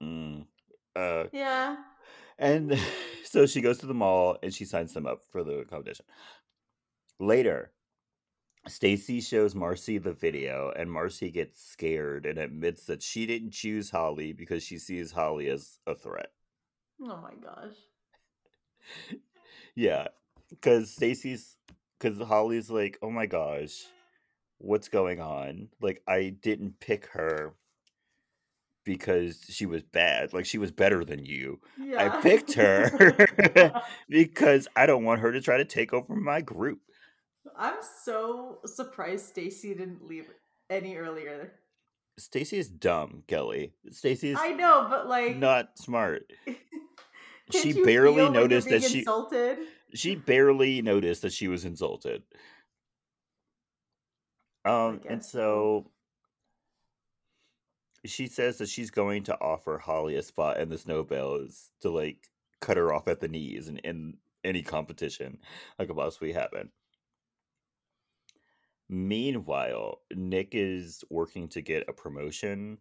mm, 0.02 0.46
uh 0.94 1.24
Yeah. 1.32 1.76
And 2.38 2.78
so 3.24 3.46
she 3.46 3.60
goes 3.60 3.78
to 3.78 3.86
the 3.86 3.94
mall 3.94 4.36
and 4.42 4.52
she 4.52 4.64
signs 4.64 4.92
them 4.92 5.06
up 5.06 5.22
for 5.30 5.42
the 5.42 5.64
competition. 5.68 6.04
Later, 7.20 7.72
Stacy 8.66 9.20
shows 9.20 9.54
Marcy 9.54 9.98
the 9.98 10.12
video 10.12 10.72
and 10.76 10.90
Marcy 10.90 11.30
gets 11.30 11.62
scared 11.62 12.26
and 12.26 12.38
admits 12.38 12.84
that 12.84 13.02
she 13.02 13.26
didn't 13.26 13.52
choose 13.52 13.90
Holly 13.90 14.32
because 14.32 14.62
she 14.62 14.78
sees 14.78 15.12
Holly 15.12 15.48
as 15.48 15.78
a 15.86 15.94
threat. 15.94 16.30
Oh 17.02 17.18
my 17.22 17.34
gosh. 17.42 17.74
Yeah, 19.74 20.08
because 20.50 20.90
Stacy's 20.90 21.56
because 21.98 22.20
Holly's 22.20 22.70
like, 22.70 22.98
oh 23.02 23.10
my 23.10 23.26
gosh, 23.26 23.84
what's 24.58 24.88
going 24.88 25.20
on? 25.20 25.68
Like, 25.80 26.02
I 26.06 26.30
didn't 26.40 26.80
pick 26.80 27.06
her 27.06 27.54
because 28.88 29.44
she 29.50 29.66
was 29.66 29.82
bad. 29.82 30.32
Like, 30.32 30.46
she 30.46 30.56
was 30.56 30.70
better 30.70 31.04
than 31.04 31.26
you. 31.26 31.60
Yeah. 31.78 32.06
I 32.06 32.22
picked 32.22 32.54
her 32.54 33.14
because 34.08 34.66
I 34.74 34.86
don't 34.86 35.04
want 35.04 35.20
her 35.20 35.30
to 35.30 35.42
try 35.42 35.58
to 35.58 35.66
take 35.66 35.92
over 35.92 36.16
my 36.16 36.40
group. 36.40 36.80
I'm 37.54 37.76
so 38.04 38.60
surprised 38.64 39.26
Stacy 39.26 39.74
didn't 39.74 40.06
leave 40.06 40.30
any 40.70 40.96
earlier. 40.96 41.52
Stacy 42.18 42.56
is 42.56 42.70
dumb, 42.70 43.24
Kelley. 43.28 43.74
Stacy 43.90 44.30
is 44.30 44.38
I 44.40 44.52
know, 44.52 44.86
but 44.88 45.06
like 45.06 45.36
not 45.36 45.76
smart. 45.76 46.32
she 47.52 47.74
barely 47.84 48.30
noticed 48.30 48.70
that 48.70 48.82
she 48.82 49.00
insulted. 49.00 49.58
she 49.94 50.14
barely 50.14 50.80
noticed 50.80 51.22
that 51.22 51.32
she 51.34 51.46
was 51.46 51.66
insulted. 51.66 52.22
Um, 54.64 55.02
and 55.06 55.22
so. 55.22 55.90
She 58.04 58.26
says 58.26 58.58
that 58.58 58.68
she's 58.68 58.90
going 58.90 59.24
to 59.24 59.40
offer 59.40 59.78
Holly 59.78 60.16
a 60.16 60.22
spot 60.22 60.58
in 60.58 60.68
the 60.68 60.78
Snowbells 60.78 61.70
to 61.80 61.90
like 61.90 62.28
cut 62.60 62.76
her 62.76 62.92
off 62.92 63.08
at 63.08 63.20
the 63.20 63.28
knees 63.28 63.68
and 63.68 63.78
in 63.80 64.16
any 64.44 64.62
competition 64.62 65.38
that 65.76 65.86
could 65.86 65.96
possibly 65.96 66.32
happen. 66.32 66.70
Meanwhile, 68.88 70.00
Nick 70.14 70.50
is 70.52 71.04
working 71.10 71.48
to 71.48 71.60
get 71.60 71.88
a 71.88 71.92
promotion, 71.92 72.78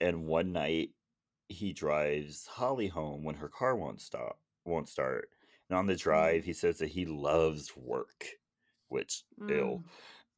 and 0.00 0.26
one 0.26 0.52
night 0.52 0.90
he 1.48 1.72
drives 1.72 2.46
Holly 2.46 2.86
home 2.86 3.24
when 3.24 3.34
her 3.34 3.48
car 3.48 3.74
won't 3.76 4.00
stop, 4.00 4.38
won't 4.64 4.88
start. 4.88 5.30
And 5.68 5.78
on 5.78 5.86
the 5.86 5.94
Mm. 5.94 6.00
drive, 6.02 6.44
he 6.44 6.52
says 6.52 6.78
that 6.78 6.90
he 6.90 7.04
loves 7.04 7.76
work, 7.76 8.26
which 8.88 9.24
ill. 9.48 9.82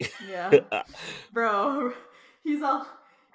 Mm. 0.01 0.11
Yeah. 0.29 0.83
Bro, 1.33 1.93
he's 2.43 2.63
all 2.63 2.87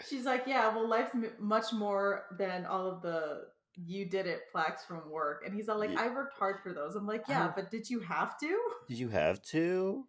she's 0.08 0.26
like, 0.26 0.44
"Yeah, 0.48 0.74
well 0.76 0.88
life's 0.88 1.14
m- 1.16 1.32
much 1.40 1.72
more 1.74 2.26
than 2.38 2.66
all 2.66 2.88
of 2.88 3.02
the 3.02 3.48
you 3.76 4.06
did 4.06 4.26
it 4.28 4.44
plaques 4.52 4.84
from 4.86 5.10
work." 5.10 5.44
And 5.46 5.54
he's 5.54 5.70
all 5.70 5.80
like, 5.80 5.92
Ye- 5.92 5.98
"I 5.98 6.08
worked 6.08 6.38
hard 6.38 6.62
for 6.62 6.74
those." 6.74 6.96
I'm 6.96 7.08
like, 7.08 7.24
"Yeah, 7.28 7.52
but 7.56 7.72
did 7.72 7.90
you 7.90 8.00
have 8.02 8.38
to? 8.40 8.60
Did 8.88 9.00
you 9.00 9.10
have 9.10 9.42
to? 9.44 10.06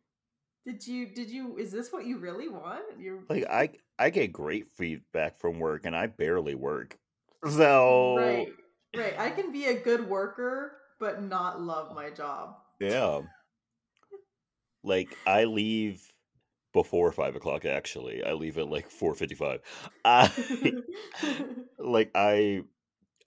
Did 0.64 0.86
you 0.86 1.14
did 1.14 1.30
you 1.30 1.56
is 1.58 1.70
this 1.70 1.92
what 1.92 2.06
you 2.06 2.18
really 2.18 2.48
want? 2.48 2.82
You're 2.98 3.22
Like 3.28 3.46
I 3.48 3.70
I 3.98 4.10
get 4.10 4.32
great 4.32 4.68
feedback 4.72 5.38
from 5.38 5.58
work 5.60 5.86
and 5.86 5.94
I 5.94 6.06
barely 6.08 6.54
work. 6.56 6.98
So 7.48 8.16
Right. 8.16 8.52
Right. 8.96 9.14
I 9.18 9.30
can 9.30 9.52
be 9.52 9.66
a 9.66 9.78
good 9.78 10.08
worker 10.08 10.72
but 10.98 11.22
not 11.22 11.60
love 11.60 11.94
my 11.94 12.10
job. 12.10 12.56
yeah. 12.80 13.20
Like 14.82 15.16
I 15.26 15.44
leave 15.44 16.02
before 16.76 17.10
five 17.10 17.34
o'clock 17.36 17.64
actually. 17.64 18.22
I 18.22 18.32
leave 18.34 18.58
at 18.58 18.68
like 18.68 18.88
four 18.90 19.14
fifty 19.14 19.34
five. 19.34 19.60
I 20.04 20.30
like 21.78 22.10
I 22.14 22.62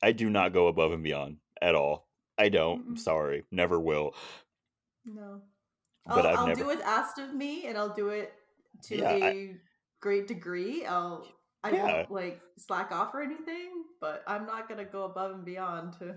I 0.01 0.11
do 0.13 0.29
not 0.29 0.53
go 0.53 0.67
above 0.67 0.91
and 0.93 1.03
beyond 1.03 1.37
at 1.61 1.75
all. 1.75 2.07
I 2.37 2.49
don't. 2.49 2.91
Mm-mm. 2.93 2.99
sorry. 2.99 3.43
Never 3.51 3.79
will. 3.79 4.13
no. 5.05 5.41
But 6.05 6.25
I'll, 6.25 6.37
I'll 6.39 6.47
never 6.47 6.61
do 6.61 6.67
what's 6.67 6.81
asked 6.81 7.19
of 7.19 7.33
me 7.35 7.67
and 7.67 7.77
I'll 7.77 7.93
do 7.93 8.09
it 8.09 8.31
to 8.83 8.97
Yeah, 8.97 9.09
I- 9.11 9.29
a 9.29 9.55
great 10.01 10.27
degree. 10.27 10.85
I'll 10.85 11.27
I 11.63 11.71
Yeah. 11.71 11.83
won't 11.83 12.11
like 12.11 12.39
slack 12.57 12.91
off 12.91 13.13
or 13.13 13.21
anything, 13.21 13.83
but 13.99 14.23
I'm 14.25 14.45
not 14.45 14.69
gonna 14.69 14.85
go 14.85 15.03
above 15.03 15.31
and 15.35 15.43
beyond 15.45 15.93
to 15.99 16.15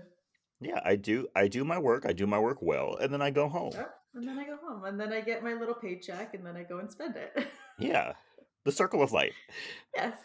Yeah, 0.61 0.79
I 0.85 0.95
do 0.95 1.27
I 1.35 1.47
do 1.49 1.65
my 1.65 1.77
work. 1.79 2.05
I 2.05 2.13
do 2.13 2.25
my 2.27 2.39
work 2.39 2.61
well 2.61 2.95
and 2.95 3.11
then 3.13 3.21
I 3.21 3.31
go 3.31 3.49
home. 3.49 3.73
Yep. 3.73 3.93
And 4.15 4.27
then 4.27 4.37
I 4.37 4.45
go 4.45 4.57
home 4.63 4.85
and 4.85 4.99
then 4.99 5.11
I 5.11 5.21
get 5.21 5.43
my 5.43 5.53
little 5.53 5.73
paycheck 5.75 6.33
and 6.33 6.45
then 6.45 6.55
I 6.55 6.63
go 6.63 6.79
and 6.79 6.91
spend 6.91 7.15
it. 7.15 7.47
Yeah. 7.79 8.13
The 8.65 8.71
circle 8.71 9.01
of 9.01 9.11
life. 9.11 9.35
yes. 9.95 10.17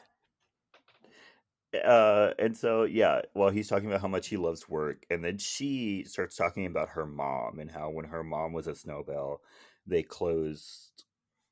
uh 1.85 2.33
and 2.39 2.57
so 2.57 2.85
yeah 2.85 3.21
well 3.35 3.51
he's 3.51 3.69
talking 3.69 3.89
about 3.89 4.01
how 4.01 4.09
much 4.09 4.29
he 4.29 4.39
loves 4.39 4.69
work 4.71 5.05
and 5.11 5.23
then 5.23 5.37
she 5.37 6.03
starts 6.07 6.35
talking 6.35 6.65
about 6.65 6.89
her 6.89 7.05
mom 7.07 7.59
and 7.59 7.71
how 7.71 7.91
when 7.91 8.07
her 8.07 8.25
mom 8.25 8.55
was 8.55 8.67
a 8.67 8.75
snowbell 8.75 9.43
they 9.87 10.03
closed 10.03 11.05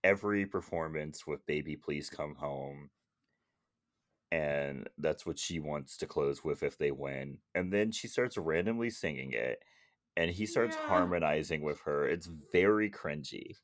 every 0.05 0.47
performance 0.47 1.27
with 1.27 1.45
baby 1.47 1.77
please 1.77 2.09
come 2.09 2.35
home 2.35 2.89
and 4.33 4.89
that's 4.99 5.27
what 5.27 5.39
she 5.39 5.61
wants 5.61 5.99
to 5.99 6.07
close 6.07 6.43
with 6.43 6.63
if 6.63 6.79
they 6.79 6.91
win 6.91 7.37
and 7.55 7.71
then 7.71 7.93
she 7.93 8.09
starts 8.09 8.39
randomly 8.39 8.89
singing 8.89 9.33
it 9.33 9.63
and 10.17 10.31
he 10.31 10.47
starts 10.47 10.77
Yeah. 10.77 10.87
harmonizing 10.89 11.63
with 11.63 11.81
her 11.81 12.07
it's 12.09 12.29
very 12.53 12.91
cringy 12.91 13.57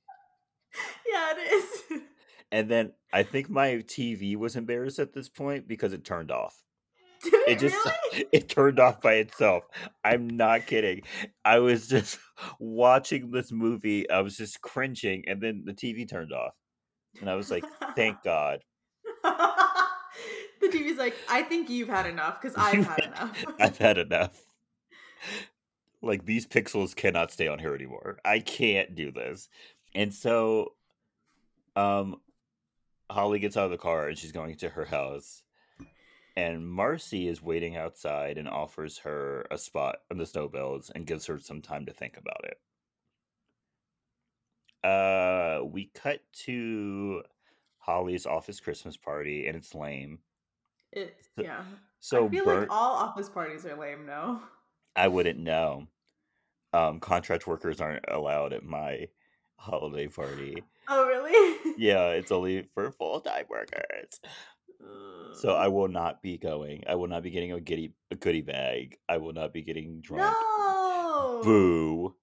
Yeah, 1.11 1.33
it 1.37 1.53
is. 1.53 1.83
and 2.53 2.71
then 2.71 2.93
i 3.13 3.23
think 3.23 3.49
my 3.51 3.77
tv 3.87 4.37
was 4.37 4.57
embarrassed 4.57 4.99
at 4.99 5.13
this 5.13 5.29
point 5.29 5.67
because 5.69 5.93
it 5.93 6.05
turned 6.05 6.31
off 6.31 6.63
Did 7.23 7.35
it, 7.35 7.49
it 7.49 7.59
just 7.59 7.87
really? 8.13 8.27
it 8.33 8.49
turned 8.49 8.79
off 8.81 9.01
by 9.01 9.15
itself 9.15 9.65
i'm 10.05 10.29
not 10.29 10.67
kidding 10.67 11.03
i 11.45 11.59
was 11.59 11.89
just 11.89 12.19
watching 12.59 13.31
this 13.31 13.53
movie 13.53 14.09
i 14.11 14.21
was 14.21 14.37
just 14.37 14.61
cringing 14.61 15.25
and 15.27 15.41
then 15.41 15.63
the 15.65 15.73
tv 15.73 16.09
turned 16.09 16.33
off 16.33 16.55
and 17.21 17.29
i 17.31 17.35
was 17.35 17.51
like 17.51 17.65
thank 17.97 18.23
god 18.23 18.61
the 20.61 20.69
TV's 20.69 20.97
like, 20.99 21.15
I 21.29 21.43
think 21.43 21.69
you've 21.69 21.89
had 21.89 22.07
enough 22.07 22.41
because 22.41 22.55
I've 22.57 22.87
had 22.87 23.05
enough. 23.05 23.45
i've 23.61 23.79
had 23.79 23.99
enough 23.99 24.41
like 26.03 26.25
these 26.27 26.47
pixels 26.47 26.95
cannot 26.95 27.31
stay 27.31 27.49
on 27.49 27.59
here 27.59 27.75
anymore 27.75 28.19
i 28.25 28.39
can't 28.39 28.95
do 28.95 29.11
this 29.11 29.49
and 29.95 30.13
so 30.13 30.73
um 31.77 32.17
holly 33.11 33.39
gets 33.39 33.57
out 33.57 33.65
of 33.67 33.71
the 33.71 33.79
car 33.79 34.09
and 34.09 34.19
she's 34.19 34.33
going 34.33 34.55
to 34.57 34.69
her 34.69 34.85
house 34.85 35.43
and 36.37 36.67
marcy 36.67 37.29
is 37.29 37.43
waiting 37.43 37.77
outside 37.77 38.39
and 38.39 38.49
offers 38.49 38.99
her 38.99 39.47
a 39.51 39.59
spot 39.59 39.97
on 40.11 40.19
the 40.19 40.27
snowbells 40.27 40.91
and 40.95 41.07
gives 41.07 41.27
her 41.27 41.39
some 41.39 41.61
time 41.61 41.87
to 41.87 41.93
think 41.93 42.17
about 42.17 42.45
it 42.45 42.59
uh 44.89 45.65
we 45.65 45.91
cut 45.95 46.21
to 46.33 47.23
holly's 47.79 48.27
office 48.27 48.61
christmas 48.61 48.97
party 48.97 49.47
and 49.47 49.57
it's 49.57 49.75
lame 49.75 50.19
It, 50.93 51.17
yeah. 51.37 51.63
so 52.01 52.27
I 52.27 52.29
feel 52.31 52.45
Bert, 52.45 52.61
like 52.69 52.71
all 52.71 52.95
office 52.97 53.29
parties 53.29 53.65
are 53.67 53.77
lame, 53.77 54.05
no? 54.07 54.41
I 54.97 55.09
wouldn't 55.09 55.39
know. 55.39 55.87
Um, 56.73 57.01
contract 57.01 57.47
workers 57.47 57.81
aren't 57.81 58.05
allowed 58.09 58.53
at 58.53 58.65
my 58.65 59.09
holiday 59.57 60.09
party. 60.09 60.63
Oh, 60.89 61.07
really? 61.07 61.59
Yeah, 61.79 62.09
it's 62.09 62.31
only 62.31 62.69
for 62.75 62.93
full 62.93 63.21
time 63.21 63.47
workers. 63.49 64.21
So 65.35 65.55
I 65.55 65.69
will 65.69 65.89
not 65.89 66.23
be 66.23 66.37
going. 66.37 66.85
I 66.87 66.97
will 66.97 67.09
not 67.09 67.23
be 67.23 67.31
getting 67.31 67.53
a 67.53 67.61
goodie 67.61 67.95
a 68.11 68.15
goodie 68.15 68.43
bag. 68.43 68.99
I 69.09 69.17
will 69.17 69.33
not 69.33 69.53
be 69.53 69.63
getting 69.63 70.01
drunk. 70.01 70.37
No. 70.37 71.41
Boo. 71.43 72.15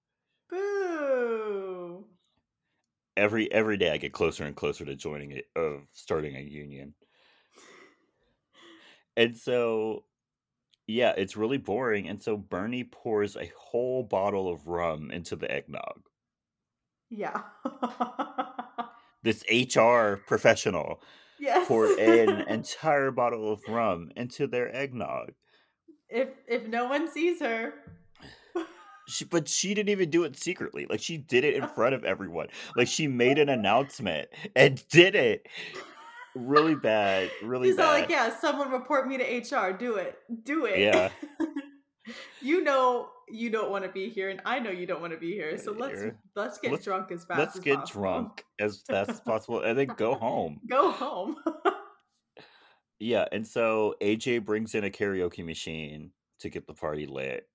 Boo. 0.48 2.04
Every 3.16 3.50
every 3.52 3.76
day 3.76 3.90
I 3.90 3.96
get 3.96 4.12
closer 4.12 4.44
and 4.44 4.54
closer 4.54 4.84
to 4.84 4.94
joining 4.94 5.32
it 5.32 5.46
of 5.56 5.80
starting 5.92 6.36
a 6.36 6.40
union. 6.40 6.94
And 9.16 9.36
so 9.36 10.04
yeah, 10.90 11.14
it's 11.16 11.36
really 11.36 11.58
boring. 11.58 12.08
And 12.08 12.22
so 12.22 12.36
Bernie 12.36 12.84
pours 12.84 13.36
a 13.36 13.50
whole 13.58 14.02
bottle 14.02 14.48
of 14.52 14.66
rum 14.66 15.10
into 15.10 15.36
the 15.36 15.50
eggnog. 15.50 16.02
Yeah. 17.08 17.42
This 19.22 19.44
HR 19.50 20.16
professional 20.26 21.02
yes. 21.38 21.68
poured 21.68 21.98
an 21.98 22.40
entire 22.48 23.10
bottle 23.10 23.52
of 23.52 23.60
rum 23.68 24.10
into 24.16 24.46
their 24.46 24.74
eggnog. 24.74 25.32
if 26.08 26.28
if 26.46 26.66
no 26.66 26.86
one 26.86 27.10
sees 27.10 27.40
her. 27.40 27.74
She, 29.08 29.24
but 29.24 29.48
she 29.48 29.74
didn't 29.74 29.88
even 29.90 30.08
do 30.08 30.24
it 30.24 30.38
secretly. 30.38 30.86
Like 30.88 31.00
she 31.00 31.18
did 31.18 31.44
it 31.44 31.54
in 31.54 31.68
front 31.74 31.94
of 31.94 32.04
everyone. 32.04 32.46
Like 32.76 32.88
she 32.88 33.08
made 33.08 33.38
an 33.38 33.48
announcement 33.48 34.28
and 34.56 34.82
did 34.88 35.14
it. 35.14 35.46
Really 36.34 36.74
bad. 36.74 37.30
Really 37.42 37.68
He's 37.68 37.76
bad. 37.76 37.84
all 37.86 37.92
like, 37.92 38.10
yeah, 38.10 38.36
someone 38.38 38.70
report 38.70 39.08
me 39.08 39.18
to 39.18 39.24
HR. 39.24 39.72
Do 39.72 39.96
it. 39.96 40.16
Do 40.44 40.64
it. 40.66 40.78
Yeah. 40.78 41.10
you 42.40 42.62
know 42.62 43.08
you 43.28 43.50
don't 43.50 43.70
want 43.70 43.84
to 43.84 43.90
be 43.90 44.08
here, 44.08 44.28
and 44.30 44.40
I 44.44 44.58
know 44.58 44.70
you 44.70 44.86
don't 44.86 45.00
want 45.00 45.12
to 45.12 45.18
be 45.18 45.32
here. 45.32 45.56
So 45.58 45.72
let's 45.72 46.00
let's 46.36 46.58
get 46.58 46.72
Let's- 46.72 46.84
drunk 46.84 47.10
as 47.12 47.24
fast 47.24 47.38
Let's 47.38 47.56
as 47.56 47.62
get 47.62 47.78
possible. 47.80 48.02
drunk 48.02 48.44
as 48.60 48.82
fast 48.82 49.10
as 49.10 49.20
possible 49.20 49.60
and 49.62 49.78
then 49.78 49.88
go 49.96 50.14
home. 50.14 50.60
Go 50.68 50.90
home. 50.90 51.36
Yeah, 52.98 53.24
and 53.32 53.46
so 53.46 53.94
AJ 54.02 54.44
brings 54.44 54.74
in 54.74 54.84
a 54.84 54.90
karaoke 54.90 55.44
machine 55.44 56.10
to 56.40 56.50
get 56.50 56.66
the 56.66 56.74
party 56.74 57.06
lit. 57.06 57.46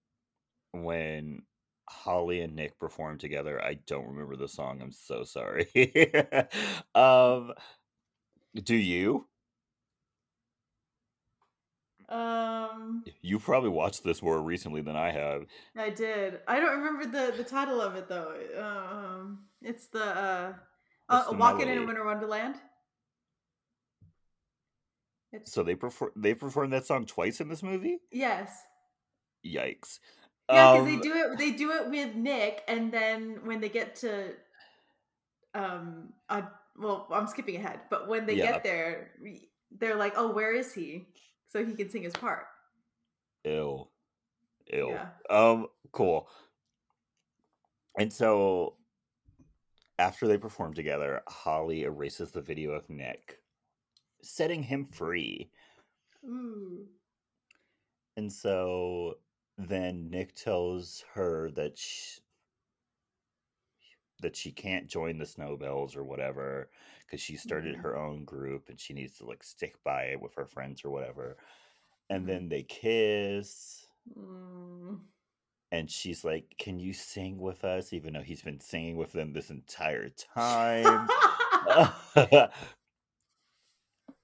When 0.71 1.43
Holly 1.87 2.41
and 2.41 2.55
Nick 2.55 2.79
perform 2.79 3.19
together, 3.19 3.63
I 3.63 3.75
don't 3.85 4.07
remember 4.07 4.35
the 4.35 4.47
song. 4.47 4.81
I'm 4.81 4.91
so 4.91 5.23
sorry. 5.23 5.67
um, 6.95 7.53
do 8.63 8.75
you? 8.75 9.27
um, 12.09 13.03
You 13.21 13.39
probably 13.39 13.69
watched 13.69 14.03
this 14.03 14.21
more 14.21 14.39
recently 14.41 14.81
than 14.81 14.95
I 14.95 15.11
have. 15.11 15.45
I 15.75 15.89
did. 15.89 16.39
I 16.47 16.59
don't 16.59 16.77
remember 16.81 17.05
the 17.05 17.35
the 17.35 17.43
title 17.43 17.81
of 17.81 17.95
it 17.95 18.07
though. 18.07 18.33
Um, 18.57 19.39
it's 19.61 19.87
the 19.87 20.03
uh, 20.03 20.53
uh 21.09 21.25
Walking 21.33 21.67
in 21.67 21.79
a? 21.79 21.85
Winter 21.85 22.05
Wonderland. 22.05 22.55
It's 25.33 25.51
So 25.51 25.63
they 25.63 25.75
perform 25.75 26.11
they 26.15 26.33
performed 26.33 26.73
that 26.73 26.85
song 26.85 27.05
twice 27.05 27.41
in 27.41 27.49
this 27.49 27.63
movie. 27.63 27.99
yes. 28.11 28.51
Yikes! 29.45 29.99
Yeah, 30.49 30.71
because 30.73 30.87
Um, 30.87 30.95
they 30.95 31.01
do 31.01 31.13
it. 31.15 31.37
They 31.37 31.51
do 31.51 31.71
it 31.71 31.89
with 31.89 32.15
Nick, 32.15 32.63
and 32.67 32.91
then 32.91 33.41
when 33.45 33.61
they 33.61 33.69
get 33.69 33.95
to, 33.97 34.33
um, 35.53 36.13
uh, 36.29 36.43
well, 36.77 37.07
I'm 37.11 37.27
skipping 37.27 37.55
ahead, 37.55 37.81
but 37.89 38.07
when 38.07 38.25
they 38.25 38.35
Yeah. 38.35 38.53
get 38.53 38.63
there, 38.63 39.11
they're 39.71 39.95
like, 39.95 40.13
"Oh, 40.15 40.31
where 40.31 40.53
is 40.53 40.73
he?" 40.73 41.07
So 41.47 41.63
he 41.63 41.73
can 41.73 41.89
sing 41.89 42.03
his 42.03 42.13
part. 42.13 42.47
Ew. 43.43 43.87
Ew. 44.73 44.89
Yeah. 44.89 45.09
Um, 45.29 45.67
cool. 45.91 46.29
And 47.97 48.11
so 48.11 48.77
after 49.99 50.27
they 50.27 50.37
perform 50.37 50.73
together, 50.73 51.21
Holly 51.27 51.83
erases 51.83 52.31
the 52.31 52.41
video 52.41 52.71
of 52.71 52.89
Nick, 52.89 53.41
setting 54.21 54.63
him 54.63 54.85
free. 54.85 55.51
Ooh. 56.25 56.87
And 58.17 58.31
so 58.31 59.19
then 59.57 60.09
Nick 60.09 60.35
tells 60.35 61.03
her 61.13 61.51
that 61.51 61.77
sh 61.77 62.19
that 64.21 64.35
she 64.35 64.51
can't 64.51 64.87
join 64.87 65.17
the 65.17 65.25
Snowbells 65.25 65.95
or 65.95 66.03
whatever 66.03 66.71
because 67.05 67.21
she 67.21 67.37
started 67.37 67.75
Mhm. 67.75 67.81
her 67.81 67.97
own 67.97 68.25
group 68.25 68.69
and 68.69 68.79
she 68.79 68.93
needs 68.93 69.17
to 69.17 69.25
like 69.25 69.43
stick 69.43 69.81
by 69.83 70.05
it 70.05 70.21
with 70.21 70.35
her 70.35 70.45
friends 70.45 70.83
or 70.85 70.89
whatever. 70.91 71.37
And 72.09 72.27
Mhm. 72.27 72.29
then 72.29 72.49
they 72.49 72.63
kiss 72.63 73.87
Mm. 74.15 75.05
and 75.71 75.89
she's 75.89 76.23
like, 76.23 76.55
"Can 76.57 76.79
you 76.79 76.93
sing 76.93 77.39
with 77.39 77.63
us?" 77.65 77.91
Even 77.93 78.13
though 78.13 78.21
he's 78.21 78.41
been 78.43 78.59
singing 78.59 78.97
with 78.97 79.11
them 79.11 79.33
this 79.33 79.49
entire 79.49 80.09
time. 80.09 81.07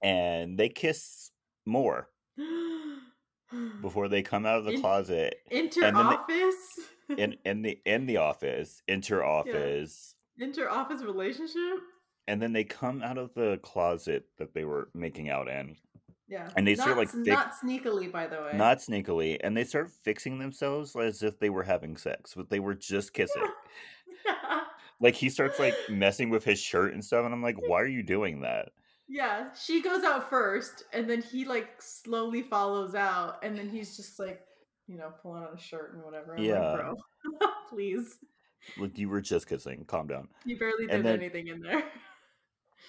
and 0.02 0.58
they 0.58 0.70
kiss 0.70 1.32
more 1.66 2.10
before 3.82 4.08
they 4.08 4.22
come 4.22 4.46
out 4.46 4.60
of 4.60 4.66
the 4.66 4.74
closet 4.74 5.36
and 5.52 5.72
then 5.72 5.94
they- 5.96 6.02
office. 6.16 6.80
In 7.20 7.36
in 7.46 7.62
the 7.62 7.80
in 7.86 8.06
the 8.06 8.18
office, 8.18 8.82
inter 8.88 9.24
office, 9.24 10.16
Inter 10.38 10.70
office 10.70 11.02
relationship. 11.04 11.80
and 12.28 12.42
then 12.42 12.54
they 12.54 12.64
come 12.64 13.02
out 13.04 13.18
of 13.18 13.34
the 13.34 13.60
closet 13.64 14.26
that 14.38 14.54
they 14.54 14.64
were 14.66 14.90
making 14.94 15.30
out 15.30 15.48
in, 15.48 15.76
Yeah. 16.28 16.50
And 16.56 16.66
they 16.66 16.76
not, 16.76 16.84
start, 16.84 16.98
like, 16.98 17.08
s- 17.10 17.14
fix- 17.16 17.28
not 17.28 17.52
sneakily, 17.64 18.12
by 18.12 18.28
the 18.28 18.38
way. 18.42 18.52
not 18.54 18.78
sneakily, 18.80 19.38
and 19.44 19.56
they 19.56 19.64
start 19.66 19.90
fixing 19.92 20.40
themselves 20.40 20.96
as 20.96 21.22
if 21.24 21.38
they 21.40 21.50
were 21.50 21.64
having 21.64 21.98
sex, 21.98 22.34
but 22.36 22.50
they 22.50 22.60
were 22.60 22.74
just 22.76 23.14
kissing. 23.14 23.44
yeah. 24.26 24.62
Like 25.00 25.16
he 25.16 25.30
starts 25.30 25.60
like 25.60 25.76
messing 25.90 26.30
with 26.30 26.44
his 26.44 26.60
shirt 26.60 26.94
and 26.94 27.04
stuff, 27.04 27.26
and 27.26 27.34
I'm 27.34 27.42
like, 27.44 27.58
why 27.68 27.82
are 27.82 27.88
you 27.88 28.04
doing 28.04 28.42
that? 28.42 28.70
Yeah, 29.08 29.52
she 29.54 29.82
goes 29.82 30.04
out 30.06 30.30
first, 30.30 30.84
and 30.94 31.10
then 31.10 31.22
he 31.22 31.44
like 31.44 31.82
slowly 31.82 32.44
follows 32.44 32.96
out, 32.96 33.44
and 33.44 33.58
then 33.58 33.68
he's 33.70 33.98
just 33.98 34.18
like, 34.20 34.42
you 34.88 34.98
know, 34.98 35.12
pulling 35.22 35.44
on 35.44 35.54
a 35.56 35.60
shirt 35.60 35.94
and 35.94 36.04
whatever. 36.04 36.36
I'm 36.36 36.44
Yeah. 36.44 36.60
like, 36.72 36.80
bro, 36.82 36.96
please. 37.70 38.18
Like 38.78 38.98
you 38.98 39.10
were 39.10 39.22
just 39.22 39.48
kissing. 39.48 39.86
Calm 39.88 40.08
down. 40.08 40.28
You 40.46 40.58
barely 40.60 40.88
did 40.88 41.04
then- 41.06 41.16
anything 41.20 41.48
in 41.48 41.62
there. 41.62 41.84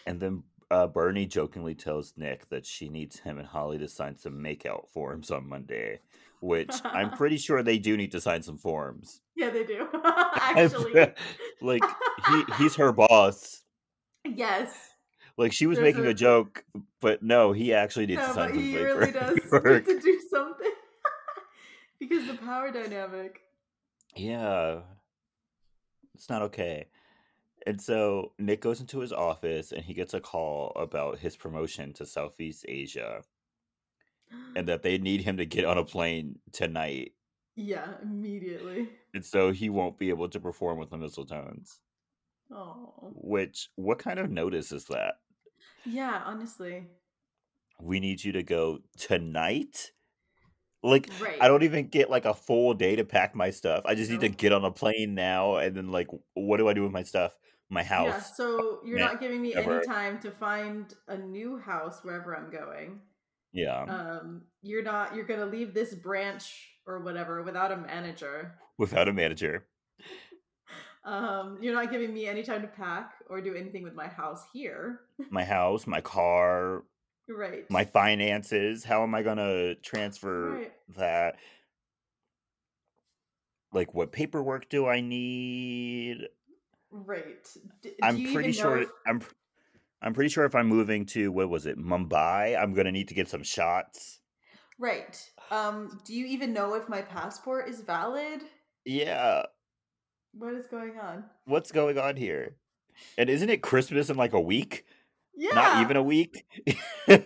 And 0.06 0.18
then 0.20 0.42
uh, 0.70 0.86
Bernie 0.86 1.26
jokingly 1.26 1.74
tells 1.74 2.14
Nick 2.16 2.48
that 2.48 2.64
she 2.66 2.88
needs 2.88 3.18
him 3.20 3.38
and 3.38 3.46
Holly 3.46 3.78
to 3.78 3.88
sign 3.88 4.16
some 4.16 4.34
makeout 4.34 4.88
forms 4.88 5.30
on 5.30 5.46
Monday, 5.48 6.00
which 6.40 6.70
I'm 6.84 7.10
pretty 7.16 7.36
sure 7.36 7.62
they 7.62 7.78
do 7.78 7.96
need 7.96 8.12
to 8.12 8.20
sign 8.20 8.42
some 8.42 8.56
forms. 8.58 9.20
Yeah, 9.36 9.50
they 9.50 9.64
do. 9.64 9.86
Actually, 10.04 11.12
like 11.60 11.82
he 12.28 12.44
he's 12.58 12.74
her 12.76 12.92
boss. 12.92 13.62
yes. 14.24 14.74
Like 15.38 15.52
she 15.52 15.66
was 15.66 15.78
There's 15.78 15.94
making 15.94 16.06
a- 16.06 16.10
a 16.10 16.14
joke, 16.14 16.64
but 17.00 17.22
no, 17.22 17.52
he 17.52 17.72
actually 17.72 18.06
needs 18.06 18.20
No, 18.20 18.26
to 18.28 18.34
sign 18.34 18.48
some 18.50 18.58
he 18.58 18.76
really 18.76 19.12
does 19.12 19.34
need 19.36 19.84
to 19.86 20.00
do 20.00 20.20
something 20.30 20.51
because 22.08 22.26
the 22.26 22.34
power 22.34 22.70
dynamic. 22.72 23.40
Yeah. 24.16 24.80
It's 26.14 26.28
not 26.28 26.42
okay. 26.42 26.86
And 27.66 27.80
so 27.80 28.32
Nick 28.38 28.60
goes 28.60 28.80
into 28.80 28.98
his 29.00 29.12
office 29.12 29.72
and 29.72 29.82
he 29.84 29.94
gets 29.94 30.14
a 30.14 30.20
call 30.20 30.72
about 30.76 31.18
his 31.18 31.36
promotion 31.36 31.92
to 31.94 32.06
Southeast 32.06 32.64
Asia 32.68 33.22
and 34.56 34.66
that 34.68 34.82
they 34.82 34.98
need 34.98 35.20
him 35.22 35.36
to 35.36 35.44
get 35.46 35.64
on 35.64 35.78
a 35.78 35.84
plane 35.84 36.38
tonight. 36.52 37.12
yeah, 37.54 37.86
immediately. 38.02 38.88
And 39.14 39.24
so 39.24 39.52
he 39.52 39.68
won't 39.70 39.98
be 39.98 40.08
able 40.08 40.28
to 40.30 40.40
perform 40.40 40.78
with 40.78 40.90
the 40.90 40.96
Mistletones. 40.96 41.78
Oh, 42.50 43.12
Which, 43.14 43.68
what 43.76 43.98
kind 43.98 44.18
of 44.18 44.30
notice 44.30 44.72
is 44.72 44.86
that? 44.86 45.14
yeah. 45.86 46.22
Honestly, 46.24 46.86
We 47.80 48.00
need 48.00 48.24
you 48.24 48.32
to 48.32 48.42
go 48.42 48.80
tonight? 48.98 49.92
Like, 50.82 51.10
right. 51.20 51.38
I 51.40 51.48
don't 51.48 51.62
even 51.62 51.88
get 51.88 52.10
like 52.10 52.24
a 52.24 52.34
full 52.34 52.74
day 52.74 52.96
to 52.96 53.04
pack 53.04 53.34
my 53.34 53.50
stuff. 53.50 53.84
I 53.86 53.94
just 53.94 54.10
need 54.10 54.20
to 54.20 54.28
get 54.28 54.52
on 54.52 54.64
a 54.64 54.70
plane 54.70 55.14
now. 55.14 55.56
And 55.56 55.76
then, 55.76 55.90
like, 55.92 56.08
what 56.34 56.56
do 56.56 56.68
I 56.68 56.72
do 56.72 56.82
with 56.82 56.92
my 56.92 57.04
stuff? 57.04 57.34
My 57.70 57.82
house. 57.82 58.06
Yeah, 58.06 58.20
so 58.20 58.80
you're 58.84 58.98
not 58.98 59.20
giving 59.20 59.40
me 59.40 59.54
ever. 59.54 59.76
any 59.78 59.86
time 59.86 60.18
to 60.20 60.30
find 60.30 60.92
a 61.08 61.16
new 61.16 61.58
house 61.58 62.00
wherever 62.02 62.36
I'm 62.36 62.50
going. 62.50 63.00
Yeah. 63.52 63.82
Um, 63.82 64.42
you're 64.62 64.82
not. 64.82 65.14
You're 65.14 65.24
gonna 65.24 65.46
leave 65.46 65.72
this 65.72 65.94
branch 65.94 66.70
or 66.86 67.00
whatever 67.00 67.42
without 67.42 67.70
a 67.70 67.76
manager. 67.76 68.58
Without 68.76 69.08
a 69.08 69.12
manager. 69.12 69.66
Um, 71.04 71.58
you're 71.60 71.74
not 71.74 71.90
giving 71.90 72.14
me 72.14 72.26
any 72.26 72.42
time 72.42 72.62
to 72.62 72.68
pack 72.68 73.14
or 73.28 73.40
do 73.40 73.54
anything 73.54 73.82
with 73.82 73.94
my 73.94 74.06
house 74.06 74.44
here. 74.52 75.00
my 75.30 75.44
house, 75.44 75.86
my 75.86 76.00
car, 76.00 76.84
Right. 77.36 77.68
my 77.70 77.84
finances. 77.84 78.84
How 78.84 79.02
am 79.02 79.14
I 79.14 79.22
gonna 79.22 79.74
transfer 79.76 80.50
Right. 80.52 80.72
that? 80.96 81.36
Like, 83.72 83.94
what 83.94 84.12
paperwork 84.12 84.68
do 84.68 84.86
I 84.86 85.00
need? 85.00 86.28
Right. 86.90 87.48
D- 87.82 87.94
I'm 88.02 88.32
pretty 88.32 88.52
sure. 88.52 88.82
if- 88.82 88.90
I'm. 89.06 89.22
I'm 90.04 90.14
pretty 90.14 90.30
sure 90.30 90.44
if 90.44 90.56
I'm 90.56 90.66
moving 90.66 91.06
to 91.06 91.30
what 91.30 91.48
was 91.48 91.64
it, 91.64 91.78
Mumbai, 91.78 92.60
I'm 92.60 92.74
gonna 92.74 92.90
need 92.90 93.06
to 93.08 93.14
get 93.14 93.28
some 93.28 93.44
shots. 93.44 94.18
Right. 94.76 95.16
Um, 95.52 96.00
do 96.04 96.12
you 96.12 96.26
even 96.26 96.52
know 96.52 96.74
if 96.74 96.88
my 96.88 97.02
passport 97.02 97.68
is 97.68 97.82
valid? 97.82 98.42
Yeah, 98.84 99.44
What 100.32 100.54
is 100.54 100.66
going 100.66 100.98
on? 100.98 101.24
what's 101.44 101.70
going 101.70 101.98
on 101.98 102.16
here? 102.16 102.56
And 103.16 103.30
isn't 103.30 103.48
it 103.48 103.62
Christmas 103.62 104.10
in 104.10 104.16
like 104.16 104.32
a 104.32 104.40
week? 104.40 104.84
Yeah. 105.36 105.54
Not 105.54 105.82
even 105.82 105.96
a 105.96 106.02
week. 106.02 106.44
I 107.08 107.18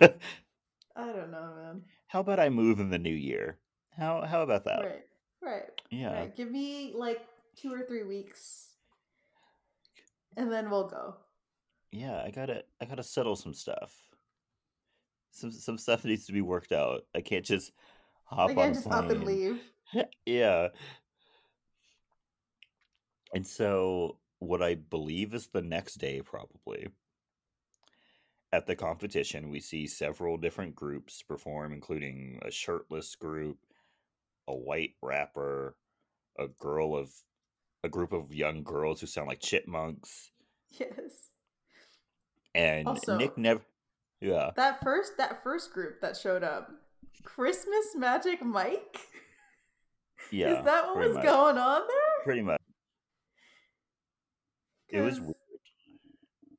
don't 0.96 1.30
know, 1.30 1.52
man. 1.57 1.82
how 2.07 2.20
about 2.20 2.40
I 2.40 2.48
move 2.48 2.80
in 2.80 2.90
the 2.90 2.98
new 2.98 3.14
year? 3.14 3.59
How 3.96 4.22
how 4.22 4.42
about 4.42 4.64
that? 4.64 4.80
Right. 4.80 5.04
Right. 5.42 5.62
Yeah. 5.90 6.12
Right. 6.20 6.36
Give 6.36 6.50
me 6.50 6.92
like 6.94 7.20
two 7.57 7.72
or 7.72 7.82
three 7.86 8.04
weeks, 8.04 8.68
and 10.36 10.50
then 10.52 10.70
we'll 10.70 10.88
go. 10.88 11.16
yeah 11.92 12.20
i 12.26 12.30
gotta 12.30 12.62
i 12.80 12.84
gotta 12.84 13.02
settle 13.02 13.36
some 13.36 13.54
stuff 13.54 13.94
some 15.30 15.50
some 15.52 15.78
stuff 15.78 16.04
needs 16.04 16.26
to 16.26 16.32
be 16.32 16.40
worked 16.42 16.72
out 16.72 17.02
i 17.14 17.20
can't 17.20 17.44
just 17.44 17.72
hop 18.24 18.50
I 18.50 18.52
on 18.52 18.57
can't 18.57 18.72
a 18.72 18.74
just 18.74 18.86
up 18.88 19.11
and 19.11 19.24
leave. 19.24 19.61
yeah 20.26 20.68
and 23.34 23.46
so 23.46 24.18
what 24.40 24.62
i 24.62 24.74
believe 24.74 25.32
is 25.32 25.46
the 25.46 25.62
next 25.62 25.94
day 25.96 26.20
probably 26.22 26.88
at 28.57 28.66
the 28.66 28.74
competition 28.74 29.50
we 29.50 29.61
see 29.61 29.86
several 29.86 30.38
different 30.38 30.74
groups 30.74 31.20
perform 31.22 31.74
including 31.74 32.38
a 32.42 32.50
shirtless 32.50 33.14
group 33.14 33.59
a 34.48 34.54
white 34.54 34.94
rapper 35.02 35.76
a 36.38 36.48
girl 36.48 36.96
of 36.96 37.11
a 37.84 37.88
group 37.88 38.12
of 38.14 38.32
young 38.32 38.62
girls 38.62 38.98
who 39.00 39.07
sound 39.07 39.28
like 39.28 39.40
chipmunks 39.40 40.30
Yes. 40.70 41.28
and 42.54 42.88
Also- 42.88 43.18
nick 43.18 43.36
never 43.36 43.61
yeah 44.20 44.52
That 44.57 44.80
first 44.82 45.18
that 45.18 45.42
first 45.42 45.72
group 45.74 46.00
that 46.00 46.16
showed 46.16 46.42
up, 46.42 46.70
Christmas 47.24 47.94
Magic 47.94 48.42
Mike. 48.42 48.98
yeah 50.30 50.59
Is 50.59 50.64
that 50.64 50.86
what 50.86 50.96
was 50.96 51.14
much. 51.16 51.24
going 51.24 51.59
on 51.59 51.82
there? 51.86 52.24
pretty 52.24 52.40
much 52.42 52.61
it 54.88 55.00
was 55.00 55.20
weird. 55.20 55.34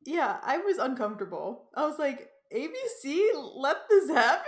Yeah, 0.08 0.38
I 0.42 0.60
was 0.60 0.78
uncomfortable. 0.78 1.66
I 1.76 1.86
was 1.86 2.00
like, 2.00 2.30
ABC, 2.56 3.28
let 3.58 3.76
this 3.90 4.10
happen. 4.10 4.46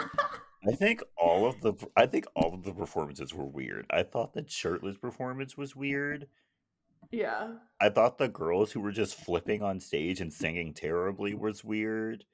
I 0.66 0.72
think 0.72 1.02
all 1.14 1.46
of 1.46 1.60
the 1.60 1.74
I 1.94 2.06
think 2.06 2.24
all 2.34 2.54
of 2.54 2.64
the 2.64 2.72
performances 2.72 3.34
were 3.34 3.44
weird. 3.44 3.84
I 3.90 4.02
thought 4.02 4.32
the 4.32 4.46
shirtless 4.48 4.96
performance 4.96 5.58
was 5.58 5.76
weird. 5.76 6.26
yeah. 7.10 7.52
I 7.78 7.90
thought 7.90 8.16
the 8.16 8.28
girls 8.28 8.72
who 8.72 8.80
were 8.80 8.90
just 8.90 9.16
flipping 9.16 9.62
on 9.62 9.78
stage 9.78 10.22
and 10.22 10.32
singing 10.32 10.72
terribly 10.72 11.34
was 11.34 11.62
weird. 11.62 12.24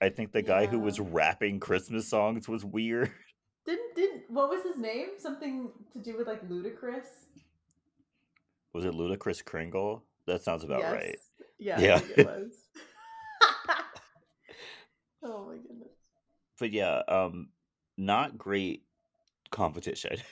I 0.00 0.08
think 0.08 0.32
the 0.32 0.40
guy 0.40 0.64
who 0.64 0.78
was 0.78 0.98
rapping 0.98 1.60
Christmas 1.60 2.08
songs 2.08 2.48
was 2.48 2.64
weird. 2.64 3.12
Didn't 3.66 3.94
didn't 3.94 4.22
what 4.28 4.48
was 4.48 4.62
his 4.62 4.78
name? 4.78 5.08
Something 5.18 5.70
to 5.92 5.98
do 5.98 6.16
with 6.16 6.26
like 6.26 6.40
ludicrous. 6.48 7.08
Was 8.72 8.86
it 8.86 8.94
Ludacris 8.94 9.44
Kringle? 9.44 10.02
That 10.26 10.42
sounds 10.42 10.64
about 10.64 10.82
right. 10.82 11.16
Yeah, 11.58 11.80
Yeah. 11.80 12.00
It 12.16 12.26
was. 12.26 12.52
oh 15.22 15.46
my 15.48 15.56
goodness. 15.56 15.88
But 16.58 16.72
yeah, 16.72 17.02
um 17.08 17.48
not 17.96 18.36
great 18.38 18.82
competition. 19.50 20.16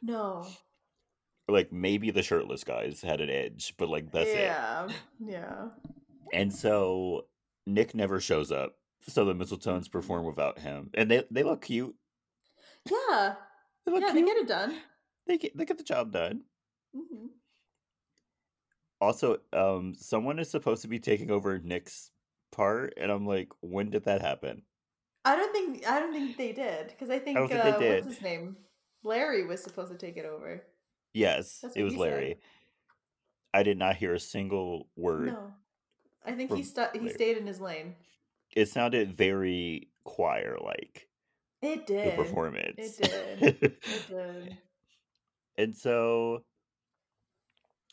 No. 0.00 0.46
like 1.46 1.70
maybe 1.72 2.10
the 2.10 2.22
shirtless 2.22 2.64
guys 2.64 3.02
had 3.02 3.20
an 3.20 3.28
edge, 3.28 3.74
but 3.76 3.90
like 3.90 4.10
that's 4.10 4.30
it. 4.30 4.36
yeah. 4.38 4.88
Yeah. 5.18 5.68
And 6.32 6.50
so 6.54 7.26
Nick 7.66 7.94
never 7.94 8.18
shows 8.18 8.50
up. 8.50 8.76
So 9.06 9.26
the 9.26 9.34
Mistletones 9.34 9.90
perform 9.90 10.24
without 10.24 10.58
him. 10.58 10.88
And 10.94 11.10
they, 11.10 11.24
they 11.30 11.42
look 11.42 11.60
cute. 11.62 11.94
Yeah. 12.90 13.34
They 13.84 13.92
look 13.92 14.00
Yeah, 14.00 14.12
they 14.14 14.22
get 14.22 14.38
it 14.38 14.48
done. 14.48 14.74
They 15.26 15.36
get, 15.36 15.54
they 15.54 15.66
get 15.66 15.76
the 15.76 15.84
job 15.84 16.12
done. 16.12 16.44
hmm 16.94 17.26
Also, 19.00 19.38
um, 19.52 19.94
someone 19.94 20.38
is 20.38 20.50
supposed 20.50 20.82
to 20.82 20.88
be 20.88 20.98
taking 20.98 21.30
over 21.30 21.58
Nick's 21.58 22.10
part, 22.50 22.94
and 22.96 23.12
I'm 23.12 23.26
like, 23.26 23.48
when 23.60 23.90
did 23.90 24.04
that 24.04 24.20
happen? 24.20 24.62
I 25.24 25.36
don't 25.36 25.52
think 25.52 25.86
I 25.86 26.00
don't 26.00 26.12
think 26.12 26.36
they 26.36 26.52
did 26.52 26.88
because 26.88 27.10
I 27.10 27.18
think, 27.18 27.36
don't 27.36 27.48
think 27.48 27.62
uh, 27.62 27.78
what's 27.78 28.06
his 28.06 28.22
name? 28.22 28.56
Larry 29.02 29.46
was 29.46 29.62
supposed 29.62 29.92
to 29.92 29.98
take 29.98 30.16
it 30.16 30.24
over. 30.24 30.62
Yes, 31.12 31.64
it 31.76 31.82
was 31.82 31.92
he 31.92 31.98
said. 31.98 32.02
Larry. 32.02 32.38
I 33.54 33.62
did 33.62 33.78
not 33.78 33.96
hear 33.96 34.14
a 34.14 34.20
single 34.20 34.88
word. 34.96 35.28
No, 35.28 35.52
I 36.24 36.32
think 36.32 36.52
he 36.54 36.62
stu- 36.62 36.98
he 36.98 37.08
stayed 37.08 37.36
in 37.36 37.46
his 37.46 37.60
lane. 37.60 37.94
It 38.54 38.68
sounded 38.68 39.16
very 39.16 39.88
choir 40.04 40.56
like 40.62 41.08
It 41.62 41.86
did 41.86 42.06
the 42.06 42.10
performance. 42.12 42.76
It 42.78 42.96
did. 43.40 43.80
It 43.82 44.08
did. 44.08 44.58
and 45.58 45.76
so 45.76 46.44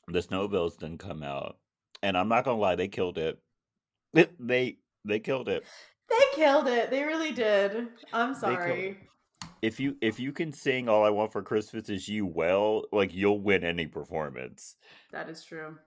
the 0.08 0.22
snowbells 0.22 0.78
didn't 0.78 1.00
come 1.00 1.24
out. 1.24 1.58
And 2.04 2.18
I'm 2.18 2.30
not 2.30 2.46
gonna 2.46 2.60
lie, 2.60 2.76
they 2.76 2.88
killed 2.88 3.18
it. 3.18 3.40
They 4.14 4.78
they 5.04 5.20
killed 5.20 5.50
it. 5.50 5.64
They 6.10 6.26
killed 6.36 6.68
it. 6.68 6.90
They 6.90 7.04
really 7.04 7.32
did. 7.32 7.88
I'm 8.14 8.36
sorry. 8.36 8.98
If 9.62 9.80
you 9.80 9.98
if 10.02 10.20
you 10.20 10.32
can 10.32 10.54
sing 10.54 10.88
all 10.88 11.04
I 11.04 11.10
want 11.10 11.32
for 11.32 11.42
Christmas 11.42 11.90
is 11.90 12.08
you 12.08 12.26
well, 12.26 12.84
like 12.92 13.14
you'll 13.14 13.42
win 13.42 13.64
any 13.64 13.88
performance. 13.88 14.76
That 15.12 15.30
is 15.30 15.44
true. 15.44 15.78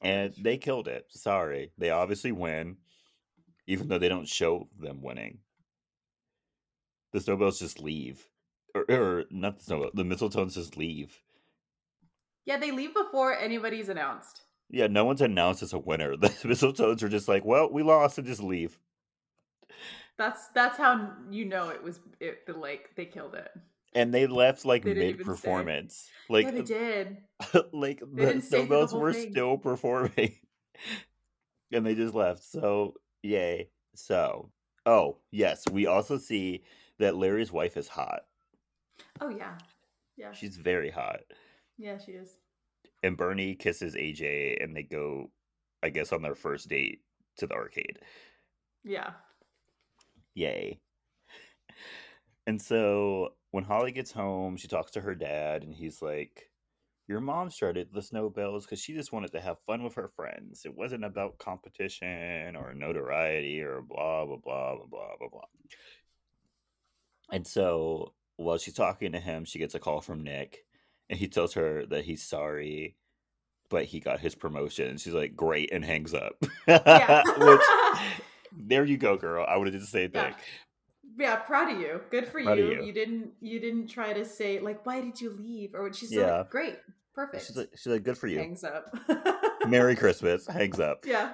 And 0.00 0.32
true. 0.32 0.42
they 0.42 0.56
killed 0.56 0.88
it. 0.88 1.06
Sorry. 1.10 1.72
They 1.78 1.90
obviously 1.90 2.32
win, 2.32 2.76
even 3.66 3.88
though 3.88 3.98
they 3.98 4.08
don't 4.08 4.28
show 4.28 4.68
them 4.78 5.02
winning. 5.02 5.38
The 7.12 7.20
snowbells 7.20 7.58
just 7.58 7.80
leave. 7.80 8.28
Or, 8.74 8.84
or 8.88 9.24
not 9.30 9.58
the 9.58 9.64
snowball, 9.64 9.90
the 9.94 10.02
mistletoes 10.02 10.54
just 10.54 10.76
leave. 10.76 11.20
Yeah, 12.46 12.58
they 12.58 12.70
leave 12.70 12.94
before 12.94 13.34
anybody's 13.36 13.88
announced. 13.88 14.42
Yeah, 14.70 14.86
no 14.86 15.04
one's 15.04 15.20
announced 15.22 15.62
as 15.62 15.72
a 15.72 15.78
winner. 15.78 16.16
The 16.16 16.28
mistletoes 16.28 17.02
are 17.02 17.08
just 17.08 17.28
like, 17.28 17.44
well, 17.44 17.70
we 17.70 17.82
lost 17.82 18.18
and 18.18 18.26
just 18.26 18.42
leave. 18.42 18.78
That's 20.16 20.48
that's 20.48 20.76
how 20.78 21.12
you 21.30 21.44
know 21.44 21.70
it 21.70 21.82
was 21.82 22.00
it 22.20 22.46
the 22.46 22.52
like 22.54 22.90
they 22.96 23.04
killed 23.04 23.34
it. 23.34 23.50
And 23.94 24.12
they 24.12 24.26
left 24.26 24.64
like 24.64 24.84
They 24.84 24.94
mid 24.94 25.20
performance. 25.20 26.08
Like 26.28 26.46
yeah, 26.46 26.50
they 26.52 26.62
did. 26.62 27.16
like 27.72 28.02
They 28.12 28.32
the 28.34 28.40
snowbells 28.40 28.94
were 28.94 29.12
thing. 29.12 29.30
still 29.32 29.58
performing. 29.70 30.34
and 31.72 31.84
they 31.86 31.94
just 31.94 32.14
left. 32.14 32.44
So 32.44 32.94
yay. 33.22 33.70
So 33.94 34.50
oh 34.86 35.18
yes, 35.30 35.64
we 35.70 35.86
also 35.86 36.16
see 36.18 36.62
that 36.98 37.16
Larry's 37.16 37.52
wife 37.52 37.76
is 37.76 37.88
hot. 37.88 38.22
Oh 39.20 39.28
yeah, 39.30 39.58
yeah, 40.16 40.32
She's 40.32 40.56
very 40.56 40.90
hot. 40.90 41.20
Yeah. 41.78 41.98
She 41.98 42.12
is. 42.12 42.36
And 43.02 43.16
Bernie 43.16 43.54
kisses 43.54 43.94
AJ 43.94 44.62
and 44.62 44.74
they 44.74 44.82
go, 44.82 45.30
I 45.82 45.90
guess, 45.90 46.12
on 46.12 46.22
their 46.22 46.34
first 46.34 46.68
date 46.68 47.00
to 47.38 47.46
the 47.46 47.54
arcade. 47.54 47.98
Yeah. 48.84 49.10
Yay. 50.34 50.80
And 52.46 52.60
so 52.60 53.30
when 53.50 53.64
Holly 53.64 53.92
gets 53.92 54.12
home, 54.12 54.56
she 54.56 54.68
talks 54.68 54.92
to 54.92 55.00
her 55.00 55.14
dad, 55.14 55.62
and 55.62 55.74
he's 55.74 56.02
like, 56.02 56.50
Your 57.06 57.20
mom 57.20 57.50
started 57.50 57.88
the 57.92 58.02
snowbells 58.02 58.64
because 58.64 58.80
she 58.80 58.94
just 58.94 59.12
wanted 59.12 59.32
to 59.32 59.40
have 59.40 59.56
fun 59.66 59.82
with 59.82 59.94
her 59.94 60.08
friends. 60.08 60.62
It 60.64 60.76
wasn't 60.76 61.04
about 61.04 61.38
competition 61.38 62.56
or 62.56 62.74
notoriety 62.74 63.62
or 63.62 63.80
blah, 63.80 64.26
blah, 64.26 64.36
blah, 64.36 64.76
blah, 64.76 64.86
blah, 64.86 65.16
blah, 65.18 65.28
blah. 65.30 65.40
And 67.32 67.46
so 67.46 68.12
while 68.36 68.58
she's 68.58 68.74
talking 68.74 69.12
to 69.12 69.20
him, 69.20 69.44
she 69.44 69.58
gets 69.58 69.74
a 69.74 69.80
call 69.80 70.00
from 70.00 70.22
Nick, 70.22 70.64
and 71.10 71.18
he 71.18 71.28
tells 71.28 71.54
her 71.54 71.84
that 71.86 72.04
he's 72.04 72.22
sorry, 72.22 72.96
but 73.70 73.84
he 73.84 74.00
got 74.00 74.20
his 74.20 74.34
promotion. 74.34 74.88
And 74.88 75.00
she's 75.00 75.12
like, 75.14 75.36
Great, 75.36 75.72
and 75.72 75.84
hangs 75.84 76.14
up. 76.14 76.36
Yeah. 76.66 77.22
Which, 77.38 77.60
there 78.52 78.84
you 78.84 78.96
go, 78.96 79.16
girl. 79.16 79.44
I 79.48 79.56
would 79.56 79.66
have 79.66 79.72
did 79.74 79.82
the 79.82 79.86
same 79.86 80.10
Yeah. 80.14 80.24
thing. 80.30 80.34
yeah, 81.18 81.36
proud 81.36 81.72
of 81.72 81.80
you. 81.80 82.00
Good 82.10 82.26
for 82.28 82.38
of 82.40 82.58
you. 82.58 82.82
you. 82.82 82.92
didn't 82.92 83.30
you 83.40 83.60
didn't 83.60 83.88
try 83.88 84.12
to 84.12 84.24
say 84.24 84.58
like 84.60 84.84
why 84.86 85.00
did 85.00 85.20
you 85.20 85.30
leave 85.30 85.74
or 85.74 85.92
she's 85.92 86.12
Yeah. 86.12 86.38
like 86.38 86.50
great, 86.50 86.76
perfect. 87.14 87.46
She's 87.46 87.56
like, 87.56 87.70
she's 87.74 87.86
like, 87.86 88.02
good 88.02 88.18
for 88.18 88.26
you. 88.26 88.38
Hangs 88.38 88.64
up. 88.64 88.94
Merry 89.68 89.94
Christmas. 90.02 90.46
Hangs 90.46 90.80
up. 90.80 91.04
Yeah. 91.06 91.32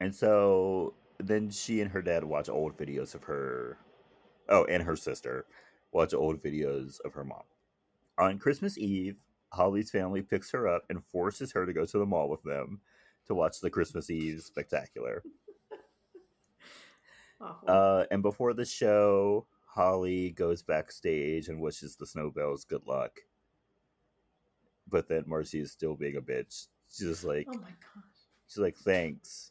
And 0.00 0.14
so 0.14 0.94
then 1.18 1.50
she 1.50 1.80
and 1.80 1.90
her 1.92 2.02
dad 2.02 2.24
watch 2.24 2.48
old 2.48 2.76
videos 2.76 3.14
of 3.14 3.22
her. 3.24 3.78
Oh, 4.48 4.64
and 4.64 4.82
her 4.82 4.96
sister 4.96 5.46
watch 5.92 6.12
old 6.12 6.42
videos 6.42 7.00
of 7.04 7.14
her 7.14 7.24
mom. 7.24 7.42
On 8.22 8.38
Christmas 8.38 8.78
Eve, 8.78 9.16
Holly's 9.48 9.90
family 9.90 10.22
picks 10.22 10.48
her 10.52 10.68
up 10.68 10.84
and 10.90 11.04
forces 11.04 11.50
her 11.50 11.66
to 11.66 11.72
go 11.72 11.84
to 11.84 11.98
the 11.98 12.06
mall 12.06 12.28
with 12.28 12.42
them 12.44 12.80
to 13.26 13.34
watch 13.34 13.58
the 13.60 13.68
Christmas 13.68 14.10
Eve 14.10 14.40
spectacular. 14.40 15.22
Uh, 17.66 18.04
and 18.12 18.22
before 18.22 18.54
the 18.54 18.64
show, 18.64 19.44
Holly 19.66 20.30
goes 20.30 20.62
backstage 20.62 21.48
and 21.48 21.60
wishes 21.60 21.96
the 21.96 22.06
Snowbells 22.06 22.64
good 22.64 22.86
luck. 22.86 23.18
But 24.88 25.08
then 25.08 25.24
Marcy 25.26 25.58
is 25.58 25.72
still 25.72 25.96
being 25.96 26.14
a 26.14 26.20
bitch. 26.20 26.68
She's 26.88 27.08
just 27.08 27.24
like, 27.24 27.48
oh 27.50 27.54
my 27.54 27.62
gosh. 27.66 28.04
she's 28.46 28.58
like, 28.58 28.76
thanks, 28.76 29.50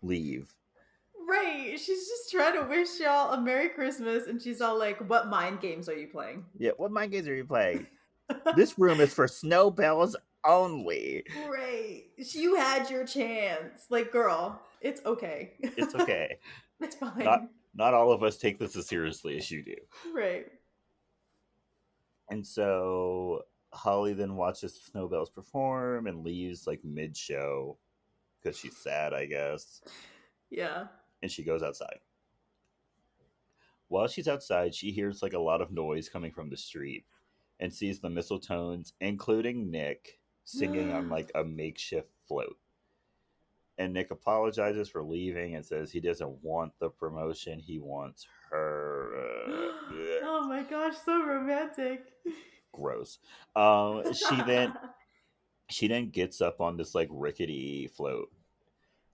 leave. 0.00 0.54
Right. 1.28 1.78
She's 1.78 2.08
just 2.08 2.30
trying 2.30 2.54
to 2.54 2.66
wish 2.66 2.98
y'all 2.98 3.34
a 3.34 3.38
Merry 3.42 3.68
Christmas 3.68 4.26
and 4.26 4.40
she's 4.40 4.62
all 4.62 4.78
like, 4.78 4.98
What 5.10 5.28
mind 5.28 5.60
games 5.60 5.86
are 5.90 5.98
you 5.98 6.06
playing? 6.06 6.46
Yeah, 6.56 6.70
what 6.78 6.90
mind 6.92 7.12
games 7.12 7.28
are 7.28 7.34
you 7.34 7.44
playing? 7.44 7.86
This 8.56 8.78
room 8.78 9.00
is 9.00 9.12
for 9.14 9.26
Snowbells 9.28 10.16
only. 10.44 11.24
Right. 11.48 12.04
You 12.16 12.54
had 12.56 12.88
your 12.90 13.04
chance. 13.06 13.86
Like, 13.90 14.12
girl, 14.12 14.60
it's 14.80 15.04
okay. 15.04 15.52
It's 15.60 15.94
okay. 16.00 16.38
it's 16.80 16.96
fine. 16.96 17.18
Not- 17.24 17.48
Not 17.74 17.94
all 17.94 18.10
of 18.12 18.22
us 18.22 18.36
take 18.38 18.58
this 18.58 18.76
as 18.76 18.86
seriously 18.86 19.36
as 19.36 19.50
you 19.50 19.62
do. 19.62 19.76
right. 20.14 20.46
And 22.30 22.46
so 22.46 23.42
Holly 23.72 24.12
then 24.12 24.36
watches 24.36 24.74
the 24.74 24.80
Snowbells 24.90 25.30
perform 25.30 26.06
and 26.06 26.24
leaves 26.24 26.66
like 26.66 26.84
mid 26.84 27.16
show 27.16 27.78
because 28.42 28.58
she's 28.58 28.76
sad, 28.76 29.14
I 29.14 29.26
guess. 29.26 29.80
Yeah. 30.50 30.86
and 31.22 31.30
she 31.30 31.42
goes 31.42 31.62
outside. 31.62 31.98
While 33.88 34.08
she's 34.08 34.28
outside, 34.28 34.74
she 34.74 34.90
hears 34.90 35.22
like 35.22 35.32
a 35.32 35.38
lot 35.38 35.62
of 35.62 35.70
noise 35.72 36.08
coming 36.08 36.30
from 36.32 36.50
the 36.50 36.56
street 36.56 37.04
and 37.60 37.72
sees 37.72 38.00
the 38.00 38.08
mistletones, 38.08 38.92
including 39.00 39.70
Nick, 39.70 40.20
singing 40.44 40.92
on 40.92 41.08
like 41.08 41.30
a 41.34 41.44
makeshift 41.44 42.10
float. 42.26 42.56
And 43.78 43.92
Nick 43.92 44.10
apologizes 44.10 44.88
for 44.88 45.02
leaving 45.02 45.54
and 45.54 45.64
says 45.64 45.92
he 45.92 46.00
doesn't 46.00 46.42
want 46.42 46.72
the 46.80 46.90
promotion, 46.90 47.60
he 47.60 47.78
wants 47.78 48.26
her. 48.50 49.10
Uh, 49.14 49.72
oh 50.24 50.46
my 50.48 50.62
gosh, 50.62 50.94
so 51.04 51.24
romantic. 51.24 52.04
Gross. 52.72 53.18
Um, 53.54 54.02
she 54.12 54.36
then 54.42 54.74
she 55.70 55.88
then 55.88 56.10
gets 56.10 56.40
up 56.40 56.60
on 56.60 56.76
this 56.76 56.94
like 56.94 57.08
rickety 57.10 57.88
float, 57.88 58.30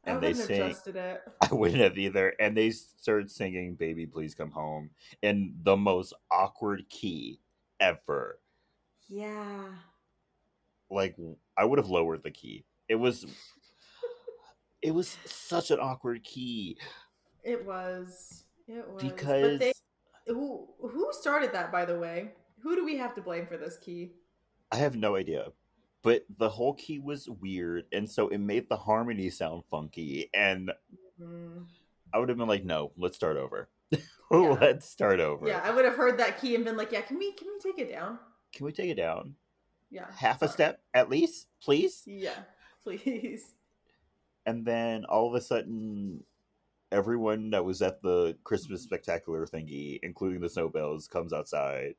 and 0.05 0.23
they 0.23 0.33
sing. 0.33 0.75
it. 0.87 1.23
I 1.41 1.55
wouldn't 1.55 1.81
have 1.81 1.99
either. 1.99 2.35
And 2.41 2.57
they 2.57 2.71
start 2.71 3.31
singing 3.31 3.75
Baby 3.75 4.07
Please 4.07 4.35
Come 4.35 4.51
Home 4.53 4.91
in 5.23 5.55
the 5.63 5.77
most 5.77 6.15
awkward 6.31 6.89
key 6.89 7.41
ever. 7.81 8.39
Yeah. 9.09 9.67
Like 10.91 11.17
I 11.57 11.65
would 11.65 11.79
have 11.79 11.89
lowered 11.91 12.23
the 12.23 12.31
key. 12.31 12.65
It 12.89 12.97
was 12.97 13.27
it 14.83 14.93
was 14.93 15.17
such 15.25 15.71
an 15.71 15.79
awkward 15.81 16.23
key 16.25 16.79
It 17.43 17.65
was. 17.65 18.45
It 18.69 18.89
was. 18.89 19.03
because 19.03 19.59
they 19.59 19.73
who 20.27 20.69
who 20.81 21.09
started 21.13 21.53
that 21.53 21.71
by 21.73 21.85
the 21.85 21.99
way? 21.99 22.33
Who 22.63 22.75
do 22.77 22.85
we 22.85 22.97
have 22.97 23.15
to 23.17 23.21
blame 23.21 23.47
for 23.47 23.57
this 23.57 23.77
key? 23.77 24.13
I 24.73 24.77
have 24.77 24.97
no 24.97 25.17
idea. 25.17 25.49
But 26.03 26.25
the 26.39 26.49
whole 26.49 26.75
key 26.75 26.99
was 26.99 27.29
weird 27.29 27.85
and 27.93 28.11
so 28.11 28.29
it 28.29 28.39
made 28.39 28.69
the 28.69 28.77
harmony 28.77 29.31
sound 29.31 29.65
funky 29.71 30.31
and 30.35 30.71
Mm. 31.21 31.67
I 32.13 32.19
would 32.19 32.29
have 32.29 32.39
been 32.39 32.49
like, 32.49 32.65
no, 32.65 32.91
let's 32.97 33.15
start 33.17 33.37
over. 33.37 33.69
Yeah. 34.33 34.57
let's 34.61 34.89
start 34.89 35.21
over. 35.21 35.47
Yeah, 35.47 35.61
I 35.63 35.71
would 35.71 35.85
have 35.85 35.95
heard 35.97 36.19
that 36.19 36.41
key 36.41 36.55
and 36.57 36.65
been 36.65 36.77
like, 36.77 36.91
"Yeah, 36.93 37.03
can 37.03 37.19
we 37.19 37.33
can 37.33 37.47
we 37.49 37.71
take 37.73 37.79
it 37.79 37.93
down?" 37.93 38.19
Can 38.53 38.67
we 38.67 38.73
take 38.73 38.91
it 38.91 38.97
down? 38.97 39.35
Yeah. 39.91 40.07
Half 40.17 40.43
a 40.43 40.49
step 40.49 40.81
at 40.95 41.09
least, 41.11 41.47
please? 41.63 42.03
Yeah, 42.07 42.35
please. 42.85 43.55
and 44.47 44.65
then 44.65 45.05
all 45.05 45.29
of 45.29 45.35
a 45.35 45.41
sudden 45.41 46.25
everyone 46.93 47.51
that 47.51 47.65
was 47.65 47.81
at 47.83 48.03
the 48.03 48.37
christmas 48.45 48.83
spectacular 48.83 49.47
thingy 49.47 49.99
including 50.03 50.41
the 50.41 50.49
snowbells 50.49 51.09
comes 51.09 51.33
outside 51.33 51.95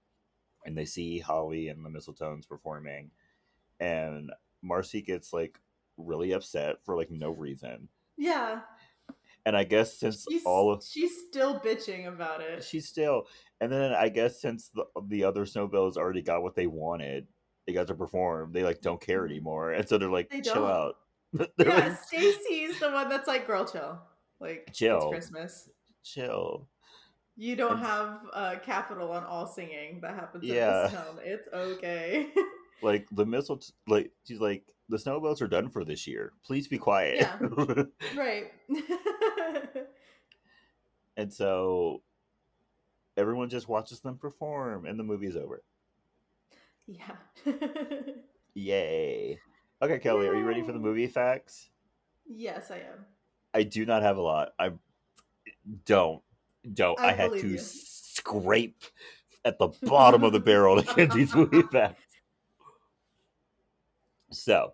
and 0.66 0.78
they 0.78 0.86
see 0.86 1.20
holly 1.20 1.68
and 1.70 1.84
the 1.84 1.90
mistletones 1.90 2.48
performing 2.48 3.10
and 3.80 4.32
marcy 4.62 5.02
gets 5.02 5.34
like 5.34 5.60
really 5.98 6.32
upset 6.34 6.76
for 6.86 6.96
like 6.96 7.10
no 7.12 7.30
reason 7.32 7.90
Yeah, 8.18 8.62
and 9.46 9.56
i 9.56 9.64
guess 9.64 10.00
since 10.00 10.26
she's 10.30 10.44
all 10.46 10.72
of 10.72 10.84
she's 10.84 11.12
still 11.30 11.60
bitching 11.60 12.08
about 12.08 12.42
it. 12.42 12.64
she's 12.64 12.88
still 12.88 13.24
and 13.62 13.72
then 13.72 13.94
i 13.94 14.10
guess 14.10 14.42
since 14.42 14.70
the, 14.74 14.86
the 15.08 15.24
other 15.24 15.46
snowbells 15.46 15.98
already 15.98 16.22
got 16.22 16.42
what 16.44 16.56
they 16.56 16.68
wanted 16.68 17.28
they 17.68 17.74
got 17.74 17.88
to 17.88 17.96
perform 17.96 18.52
they 18.52 18.64
like 18.64 18.82
don't 18.82 19.02
care 19.02 19.26
anymore 19.26 19.72
and 19.72 19.88
so 19.88 19.98
they're 19.98 20.10
like 20.10 20.30
They 20.30 20.42
chill 20.42 20.56
don't. 20.56 20.72
out 20.72 20.96
they're 21.58 21.68
yeah, 21.68 21.88
like, 21.88 21.98
Stacy's 22.04 22.80
the 22.80 22.90
one 22.92 23.10
that's 23.10 23.28
like, 23.28 23.46
"Girl, 23.46 23.66
chill." 23.66 24.00
Like, 24.40 24.70
Chill. 24.72 24.98
It's 25.12 25.28
Christmas. 25.30 25.70
chill 26.04 26.70
You 27.36 27.56
don't 27.58 27.74
And- 27.78 27.86
have 27.86 28.20
uh, 28.34 28.56
capital 28.64 29.12
on 29.12 29.24
all 29.26 29.46
singing 29.48 30.00
that 30.02 30.16
happens 30.16 30.46
Yeah. 30.46 30.86
in 30.86 30.92
this 30.92 30.94
town. 30.94 31.20
It's 31.24 31.48
okay. 31.54 32.28
like 32.82 33.08
the 33.12 33.26
missile, 33.26 33.60
like 33.88 34.12
she's 34.26 34.40
like 34.40 34.64
the 34.88 34.98
snowballs 35.00 35.42
are 35.42 35.48
done 35.48 35.70
for 35.70 35.84
this 35.84 36.06
year. 36.08 36.32
Please 36.46 36.68
be 36.70 36.78
quiet. 36.78 37.18
Yeah. 37.20 37.84
right. 38.16 38.52
and 41.18 41.32
so 41.32 42.02
everyone 43.18 43.50
just 43.50 43.68
watches 43.68 44.00
them 44.00 44.18
perform, 44.18 44.86
and 44.86 45.00
the 45.00 45.04
movie's 45.04 45.36
over. 45.36 45.64
yeah. 46.88 47.16
Yay! 48.54 49.40
Okay, 49.82 50.00
Kelley, 50.00 50.28
are 50.28 50.36
you 50.36 50.46
ready 50.46 50.64
for 50.64 50.72
the 50.72 50.80
movie 50.80 51.08
facts? 51.08 51.70
yes, 52.28 52.72
I 52.72 52.78
am. 52.78 53.06
I 53.54 53.64
do 53.64 53.86
not 53.86 54.02
have 54.02 54.18
a 54.18 54.22
lot. 54.22 54.54
I 54.60 54.72
don't 55.86 56.22
don't. 56.74 57.00
I, 57.00 57.10
I 57.10 57.12
had 57.14 57.32
to 57.40 57.48
you. 57.48 57.58
scrape 57.58 58.84
at 59.46 59.60
the 59.60 59.70
bottom 59.84 60.24
of 60.24 60.34
the 60.34 60.40
barrel 60.40 60.82
to 60.82 60.96
get 60.96 61.12
these 61.12 61.34
movie 61.36 61.62
facts. 61.64 62.02
So, 64.32 64.74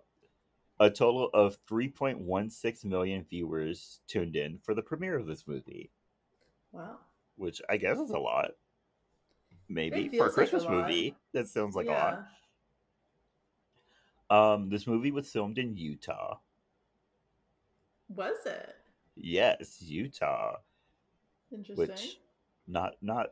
a 0.82 0.90
total 0.90 1.30
of 1.32 1.56
3.16 1.70 2.84
million 2.86 3.24
viewers 3.30 4.00
tuned 4.08 4.34
in 4.34 4.58
for 4.58 4.74
the 4.74 4.82
premiere 4.82 5.16
of 5.16 5.26
this 5.26 5.46
movie, 5.46 5.90
Wow. 6.72 6.98
which 7.36 7.62
I 7.70 7.76
guess 7.76 7.98
is 7.98 8.10
a 8.10 8.18
lot. 8.18 8.50
Maybe 9.68 10.08
for 10.08 10.08
a 10.08 10.10
feels 10.10 10.20
like 10.20 10.30
a 10.30 10.34
Christmas 10.34 10.68
movie, 10.68 11.16
that 11.32 11.46
sounds 11.46 11.76
like 11.76 11.86
yeah. 11.86 12.24
a 14.30 14.32
lot. 14.32 14.54
Um, 14.54 14.68
this 14.70 14.86
movie 14.88 15.12
was 15.12 15.30
filmed 15.30 15.58
in 15.58 15.76
Utah. 15.76 16.38
Was 18.08 18.44
it? 18.44 18.74
Yes, 19.14 19.80
Utah. 19.82 20.56
Interesting. 21.52 21.76
which 21.76 22.18
not 22.66 22.94
not 23.02 23.28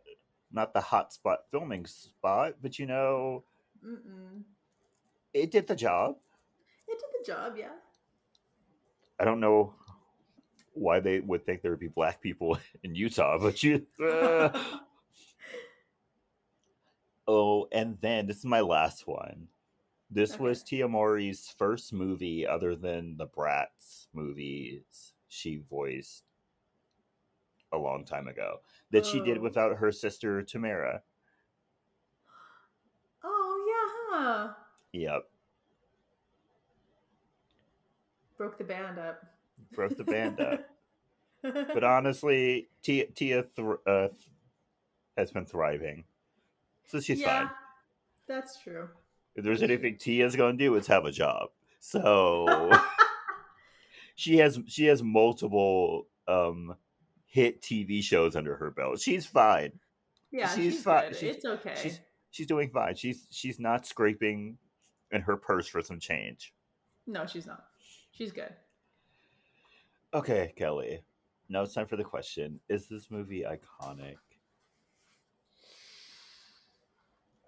not 0.52 0.72
the 0.72 0.80
hot 0.80 1.12
spot 1.12 1.40
filming 1.50 1.84
spot, 1.86 2.54
but 2.62 2.78
you 2.78 2.86
know, 2.86 3.42
Mm-mm. 3.84 4.42
it 5.34 5.50
did 5.50 5.66
the 5.66 5.74
job. 5.74 6.16
It 6.90 6.98
did 6.98 7.20
the 7.20 7.32
job, 7.32 7.54
yeah. 7.56 7.72
I 9.18 9.24
don't 9.24 9.40
know 9.40 9.74
why 10.72 11.00
they 11.00 11.20
would 11.20 11.44
think 11.44 11.62
there 11.62 11.70
would 11.72 11.80
be 11.80 11.88
black 11.88 12.20
people 12.20 12.58
in 12.82 12.94
Utah, 12.94 13.38
but 13.38 13.62
you. 13.62 13.86
uh. 14.04 14.50
oh, 17.26 17.66
and 17.72 17.98
then 18.00 18.26
this 18.26 18.38
is 18.38 18.44
my 18.44 18.60
last 18.60 19.06
one. 19.06 19.48
This 20.10 20.32
Okay. 20.34 20.42
was 20.42 20.62
Tia 20.64 20.88
Mowry's 20.88 21.54
first 21.56 21.92
movie 21.92 22.46
other 22.46 22.74
than 22.74 23.16
the 23.16 23.26
Bratz 23.28 24.06
movies 24.12 25.12
she 25.28 25.62
voiced 25.70 26.24
a 27.72 27.78
long 27.78 28.04
time 28.04 28.26
ago 28.26 28.56
that 28.90 29.06
she 29.06 29.20
did 29.20 29.38
Oh. 29.38 29.42
without 29.42 29.76
her 29.76 29.92
sister 29.92 30.42
Tamera. 30.42 31.02
oh, 33.22 33.64
yeah, 33.68 34.18
huh? 34.18 34.52
Yep. 34.92 35.30
Broke 38.40 38.56
the 38.56 38.64
band 38.64 38.98
up. 38.98 39.22
broke 39.74 39.98
the 39.98 40.04
band 40.04 40.40
up. 40.40 40.64
But 41.42 41.84
honestly, 41.84 42.70
Tia, 42.82 43.06
Tia 43.08 43.42
thr 43.42 43.74
uh, 43.86 44.08
has 45.18 45.30
been 45.30 45.44
thriving, 45.44 46.04
so 46.86 47.00
she's 47.00 47.20
yeah, 47.20 47.40
fine. 47.48 47.50
that's 48.26 48.62
true. 48.62 48.88
If 49.36 49.44
there's 49.44 49.62
anything 49.62 49.96
Tia's 49.98 50.36
going 50.36 50.56
to 50.56 50.64
do, 50.64 50.74
it's 50.76 50.86
have 50.88 51.04
a 51.04 51.10
job. 51.12 51.48
So 51.80 52.70
she 54.14 54.38
has 54.38 54.58
she 54.66 54.86
has 54.86 55.02
multiple 55.02 56.06
um 56.28 56.76
hit 57.26 57.60
TV 57.62 58.02
shows 58.02 58.36
under 58.36 58.56
her 58.56 58.70
belt. 58.70 59.00
She's 59.00 59.26
fine. 59.26 59.72
Yeah, 60.30 60.48
She's 60.48 60.74
she's, 60.74 60.82
fi- 60.82 61.08
good. 61.08 61.16
she's- 61.16 61.36
it's 61.36 61.44
okay. 61.44 61.74
She's 61.82 62.00
she's 62.30 62.46
doing 62.46 62.70
fine. 62.70 62.94
She's 62.96 63.26
she's 63.30 63.58
not 63.58 63.86
scraping 63.86 64.56
in 65.10 65.20
her 65.22 65.36
purse 65.36 65.66
for 65.68 65.82
some 65.82 65.98
change. 66.00 66.52
No, 67.06 67.26
she's 67.26 67.46
not. 67.46 67.64
She's 68.20 68.32
good. 68.32 68.52
Okay, 70.12 70.52
Kelley. 70.54 71.02
Now 71.48 71.62
it's 71.62 71.72
time 71.72 71.86
for 71.86 71.96
the 71.96 72.04
question: 72.04 72.60
Is 72.68 72.86
this 72.86 73.10
movie 73.10 73.46
iconic? 73.48 74.16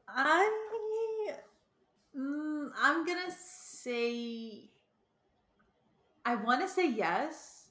I, 0.09 1.37
mm, 2.19 2.71
I'm 2.81 3.05
gonna 3.05 3.35
say. 3.39 4.71
I 6.25 6.37
want 6.37 6.63
to 6.63 6.69
say 6.69 6.89
yes, 6.89 7.67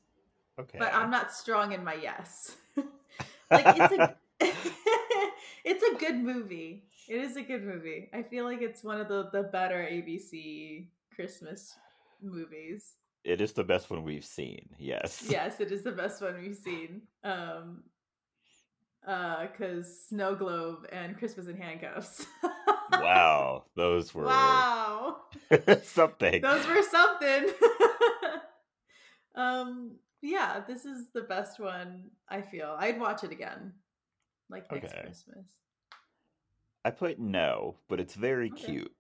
Okay, 0.60 0.78
but 0.78 0.94
I'm 0.94 1.10
not 1.10 1.34
strong 1.34 1.72
in 1.72 1.84
my 1.84 1.96
yes. 1.96 2.56
like 2.78 3.66
it's 3.66 3.94
a, 3.94 4.16
it's 5.66 5.84
a 5.84 5.98
good 5.98 6.18
movie. 6.18 6.84
It 7.10 7.20
is 7.20 7.36
a 7.36 7.42
good 7.42 7.64
movie. 7.64 8.12
I 8.14 8.22
feel 8.22 8.46
like 8.46 8.62
it's 8.62 8.84
one 8.84 9.02
of 9.02 9.08
the 9.08 9.32
the 9.32 9.42
better 9.42 9.80
ABC 9.92 10.86
Christmas 11.16 11.74
movies. 12.22 12.94
It 13.24 13.40
is 13.42 13.54
the 13.54 13.64
best 13.64 13.90
one 13.90 14.04
we've 14.04 14.26
seen. 14.26 14.70
Yes. 14.78 15.24
yes, 15.30 15.60
it 15.60 15.72
is 15.72 15.84
the 15.84 15.92
best 16.04 16.22
one 16.22 16.42
we've 16.42 16.56
seen. 16.58 17.02
Um, 17.24 17.84
uh, 19.06 19.48
because 19.48 20.06
Snow 20.10 20.36
Globe 20.36 20.88
and 20.92 21.18
Christmas 21.18 21.48
in 21.48 21.58
Handcuffs. 21.58 22.26
wow, 23.00 23.64
those 23.76 24.14
were 24.14 24.26
Wow, 24.28 25.18
something. 25.84 26.42
those 26.42 26.68
were 26.68 26.82
something. 26.84 27.46
um, 29.36 29.92
yeah, 30.22 30.62
this 30.68 30.86
is 30.86 31.08
the 31.14 31.22
best 31.22 31.60
one. 31.60 32.12
I 32.30 32.42
feel 32.42 32.76
I'd 32.80 33.00
watch 33.00 33.24
it 33.24 33.32
again, 33.32 33.74
like 34.50 34.72
next 34.72 34.92
Okay. 34.92 35.02
Christmas. 35.02 35.46
I 36.84 36.92
put 36.92 37.20
no, 37.20 37.76
but 37.88 38.00
it's 38.00 38.16
very 38.16 38.50
Okay. 38.52 38.64
cute. 38.64 38.96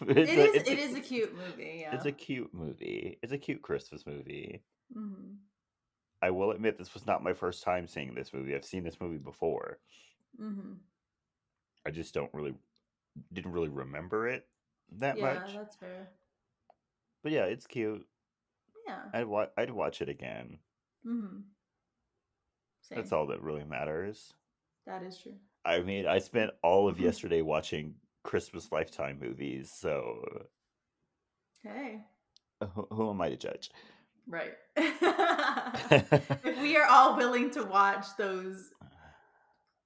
It 0.08 0.18
it's 0.18 0.30
is. 0.30 0.54
it's 0.54 0.70
It 0.70 0.78
is 0.78 0.94
a 0.94 1.00
cute 1.00 1.34
movie. 1.36 1.78
Yeah. 1.80 1.94
It's 1.94 2.06
a 2.06 2.12
cute 2.12 2.52
movie. 2.54 3.18
It's 3.22 3.32
a 3.32 3.38
cute 3.38 3.62
Christmas 3.62 4.06
movie. 4.06 4.62
Mhm. 4.96 5.36
I 6.22 6.30
will 6.30 6.50
admit 6.50 6.76
this 6.78 6.92
was 6.94 7.06
not 7.06 7.22
my 7.22 7.32
first 7.32 7.62
time 7.62 7.86
seeing 7.86 8.14
this 8.14 8.32
movie. 8.32 8.54
I've 8.54 8.64
seen 8.64 8.84
this 8.84 9.00
movie 9.00 9.18
before. 9.18 9.78
Mhm. 10.38 10.78
I 11.86 11.90
just 11.90 12.12
don't 12.14 12.32
really 12.34 12.54
didn't 13.32 13.52
really 13.52 13.68
remember 13.68 14.28
it 14.28 14.46
that 14.92 15.16
Yeah, 15.18 15.34
much. 15.34 15.54
that's 15.54 15.76
fair. 15.76 16.08
But 17.22 17.32
yeah, 17.32 17.44
it's 17.44 17.66
cute. 17.66 18.06
Yeah. 18.86 19.10
I'd 19.12 19.26
wa- 19.26 19.50
I'd 19.56 19.70
watch 19.70 20.00
it 20.02 20.08
again. 20.08 20.58
Mm-hmm. 21.06 21.40
That's 22.90 23.12
all 23.12 23.26
that 23.28 23.42
really 23.42 23.64
matters. 23.64 24.34
That 24.86 25.02
is 25.02 25.18
true. 25.18 25.38
I 25.64 25.80
mean, 25.80 26.06
I 26.06 26.18
spent 26.18 26.50
all 26.62 26.88
of 26.88 26.98
yesterday 27.00 27.40
watching 27.42 27.94
Christmas 28.22 28.70
Lifetime 28.72 29.18
movies, 29.20 29.72
so 29.74 30.22
hey, 31.62 32.00
uh, 32.60 32.66
who, 32.66 32.86
who 32.90 33.10
am 33.10 33.20
I 33.20 33.30
to 33.30 33.36
judge? 33.36 33.70
Right. 34.26 34.52
if 34.76 36.60
we 36.60 36.76
are 36.76 36.86
all 36.90 37.16
willing 37.16 37.50
to 37.52 37.64
watch 37.64 38.06
those 38.16 38.70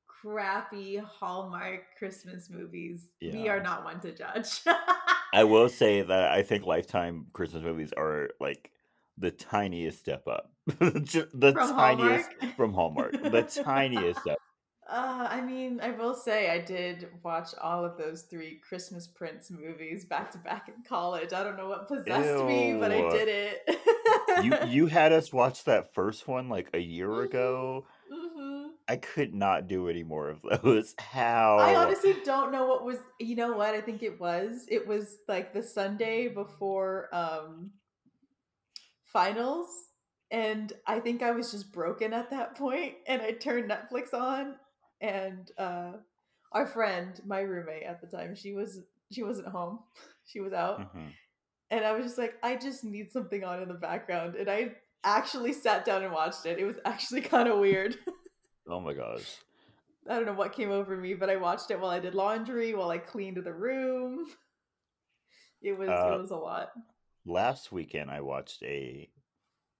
crappy 0.07 0.97
Hallmark 0.97 1.97
Christmas 1.99 2.51
movies, 2.51 3.09
we 3.23 3.49
are 3.49 3.63
not 3.63 3.85
one 3.85 4.01
to 4.01 4.13
judge. 4.13 4.61
I 5.35 5.45
will 5.45 5.69
say 5.69 6.03
that 6.03 6.31
I 6.31 6.43
think 6.43 6.65
Lifetime 6.65 7.27
Christmas 7.33 7.63
movies 7.63 7.93
are 7.97 8.31
like 8.41 8.71
the 9.19 9.31
tiniest 9.31 9.99
step 9.99 10.27
up. 10.29 10.53
The 10.67 11.53
From 11.55 11.69
tiniest 11.77 12.31
Hallmark? 12.41 12.57
from 12.57 12.73
Hallmark. 12.73 13.13
The 13.13 13.43
tiniest 13.65 14.21
step. 14.21 14.39
Uh, 14.89 15.27
I 15.31 15.41
mean, 15.41 15.81
I 15.83 15.93
will 15.93 16.15
say 16.15 16.51
I 16.51 16.59
did 16.59 17.09
watch 17.23 17.51
all 17.61 17.85
of 17.85 17.97
those 17.97 18.23
three 18.23 18.61
Christmas 18.69 19.07
Prince 19.07 19.51
movies 19.51 20.05
back 20.05 20.31
to 20.33 20.39
back 20.39 20.69
in 20.69 20.83
college. 20.87 21.33
I 21.33 21.43
don't 21.43 21.57
know 21.57 21.69
what 21.69 21.89
possessed 21.89 22.45
me, 22.45 22.77
but 22.79 22.93
I 22.93 23.01
did 23.11 23.29
it. 23.29 24.45
You 24.45 24.55
you 24.69 24.87
had 24.87 25.13
us 25.13 25.33
watch 25.33 25.65
that 25.65 25.95
first 25.95 26.29
one 26.29 26.49
like 26.51 26.69
a 26.75 26.79
year 26.81 27.09
Mhm. 27.09 27.25
ago. 27.25 27.87
Mhm. 28.13 28.71
I 28.87 28.97
could 28.97 29.35
not 29.35 29.69
do 29.69 29.89
any 29.89 30.03
more 30.03 30.29
of 30.29 30.43
those. 30.63 30.95
How? 30.99 31.57
I 31.59 31.75
honestly 31.77 32.17
don't 32.23 32.53
know 32.53 32.67
what 32.67 32.85
was. 32.85 32.99
You 33.19 33.37
know 33.37 33.57
what? 33.57 33.75
I 33.75 33.81
think 33.81 34.03
it 34.03 34.21
was. 34.21 34.67
It 34.69 34.87
was 34.87 35.17
like 35.29 35.55
the 35.55 35.63
Sunday 35.63 36.29
before 36.29 37.09
um 37.15 37.71
finals, 39.05 39.69
and 40.31 40.73
I 40.87 41.01
think 41.01 41.23
I 41.23 41.31
was 41.31 41.51
just 41.53 41.73
broken 41.73 42.13
at 42.13 42.31
that 42.31 42.57
point, 42.57 42.95
and 43.07 43.23
I 43.23 43.33
turned 43.33 43.71
Netflix 43.71 44.13
on, 44.13 44.57
and 45.01 45.51
uh 45.59 45.93
our 46.53 46.67
friend, 46.67 47.21
my 47.27 47.41
roommate 47.41 47.83
at 47.83 48.01
the 48.01 48.07
time, 48.07 48.35
she 48.35 48.53
was 48.53 48.81
she 49.11 49.23
wasn't 49.23 49.49
home. 49.49 49.81
She 50.27 50.41
was 50.41 50.55
out, 50.55 50.81
Mhm. 50.81 51.13
and 51.71 51.85
I 51.85 51.93
was 51.93 52.05
just 52.07 52.17
like, 52.17 52.37
I 52.43 52.57
just 52.57 52.83
need 52.83 53.13
something 53.13 53.45
on 53.45 53.61
in 53.63 53.69
the 53.69 53.75
background, 53.75 54.37
and 54.37 54.49
I 54.49 54.75
actually 55.05 55.53
sat 55.53 55.85
down 55.85 56.03
and 56.03 56.15
watched 56.15 56.47
it. 56.47 56.59
It 56.59 56.65
was 56.65 56.77
actually 56.87 57.21
kind 57.35 57.47
of 57.47 57.59
weird. 57.59 57.99
Oh 58.67 58.81
my 58.81 58.95
gosh. 58.95 59.37
I 60.09 60.15
don't 60.17 60.25
know 60.25 60.33
what 60.33 60.55
came 60.55 60.71
over 60.71 60.97
me, 60.97 61.13
but 61.13 61.29
I 61.29 61.37
watched 61.37 61.71
it 61.71 61.79
while 61.79 61.91
I 61.91 62.01
did 62.01 62.15
laundry, 62.15 62.75
while 62.75 62.89
I 62.91 62.97
cleaned 62.99 63.37
the 63.45 63.53
room. 63.53 64.27
It 65.61 65.77
was 65.79 65.89
Uh, 65.91 66.13
it 66.15 66.21
was 66.21 66.31
a 66.31 66.37
lot. 66.37 66.71
Last 67.27 67.71
weekend 67.73 68.11
I 68.11 68.21
watched 68.23 68.63
a 68.63 69.11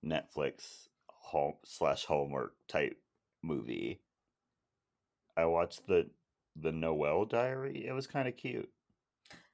Netflix 0.05 0.87
hall 1.07 1.59
slash 1.65 2.05
homework 2.05 2.53
type 2.67 2.97
movie. 3.43 4.01
I 5.37 5.45
watched 5.45 5.85
the 5.87 6.07
the 6.55 6.71
Noel 6.71 7.25
Diary. 7.25 7.85
It 7.87 7.91
was 7.91 8.07
kind 8.07 8.27
of 8.27 8.35
cute. 8.37 8.69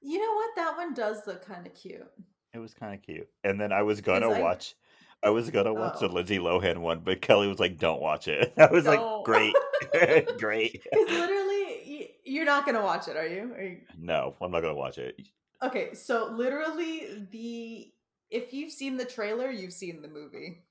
You 0.01 0.19
know 0.19 0.33
what? 0.35 0.49
That 0.55 0.77
one 0.77 0.93
does 0.93 1.25
look 1.27 1.45
kind 1.45 1.65
of 1.65 1.73
cute. 1.73 2.07
It 2.53 2.59
was 2.59 2.73
kind 2.73 2.93
of 2.93 3.01
cute. 3.01 3.29
And 3.43 3.59
then 3.59 3.71
I 3.71 3.81
was 3.83 4.01
gonna 4.01 4.29
I- 4.29 4.39
watch 4.39 4.75
I 5.23 5.29
was 5.29 5.51
gonna 5.51 5.73
watch 5.73 5.99
the 5.99 6.09
Oh. 6.09 6.13
Lindsay 6.13 6.39
Lohan 6.39 6.79
one, 6.79 7.01
but 7.01 7.21
Kelley 7.21 7.47
was 7.47 7.59
like, 7.59 7.77
"Don't 7.77 8.01
watch 8.01 8.27
it." 8.27 8.53
I 8.57 8.65
was 8.71 8.85
No. 8.85 8.91
like, 8.91 9.25
"Great, 9.25 9.53
great." 10.39 10.83
Because 10.91 11.09
literally, 11.11 12.11
you're 12.23 12.45
not 12.45 12.65
gonna 12.65 12.81
watch 12.83 13.07
it, 13.07 13.15
are 13.15 13.27
you? 13.27 13.53
Are 13.53 13.61
you? 13.63 13.81
No, 13.99 14.35
I'm 14.41 14.49
not 14.51 14.61
gonna 14.61 14.73
watch 14.73 14.97
it. 14.97 15.19
Okay, 15.61 15.93
so 15.93 16.25
literally, 16.31 17.27
the 17.31 17.91
if 18.31 18.51
you've 18.51 18.71
seen 18.71 18.97
the 18.97 19.05
trailer, 19.05 19.51
you've 19.51 19.73
seen 19.73 20.01
the 20.01 20.07
movie. 20.07 20.63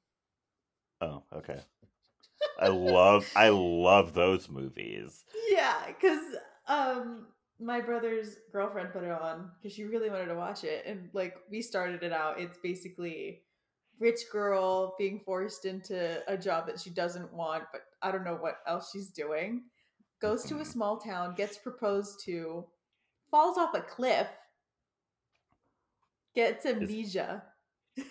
Oh, 1.00 1.22
okay. 1.32 1.60
I 2.58 2.68
love 2.68 3.26
I 3.36 3.48
love 3.50 4.14
those 4.14 4.48
movies. 4.48 5.24
Yeah, 5.48 5.86
because 5.88 6.36
um, 6.68 7.26
my 7.58 7.80
brother's 7.80 8.36
girlfriend 8.52 8.92
put 8.92 9.04
it 9.04 9.10
on 9.10 9.50
because 9.58 9.74
she 9.74 9.84
really 9.84 10.10
wanted 10.10 10.26
to 10.26 10.34
watch 10.34 10.64
it, 10.64 10.84
and 10.86 11.08
like 11.12 11.36
we 11.50 11.62
started 11.62 12.02
it 12.02 12.12
out. 12.12 12.40
It's 12.40 12.58
basically 12.62 13.42
rich 13.98 14.20
girl 14.32 14.94
being 14.98 15.20
forced 15.20 15.64
into 15.66 16.22
a 16.26 16.36
job 16.36 16.66
that 16.66 16.80
she 16.80 16.90
doesn't 16.90 17.32
want, 17.32 17.64
but 17.72 17.82
I 18.02 18.10
don't 18.12 18.24
know 18.24 18.36
what 18.36 18.58
else 18.66 18.90
she's 18.92 19.10
doing. 19.10 19.64
Goes 20.20 20.44
to 20.46 20.56
a 20.56 20.60
Mhm. 20.60 20.66
small 20.66 20.98
town, 20.98 21.34
gets 21.34 21.58
proposed 21.58 22.20
to, 22.26 22.66
falls 23.30 23.56
off 23.58 23.74
a 23.74 23.80
cliff, 23.82 24.28
gets 26.34 26.66
amnesia. 26.66 27.42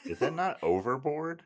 Is 0.05 0.19
that 0.19 0.34
not 0.34 0.59
Overboard? 0.63 1.43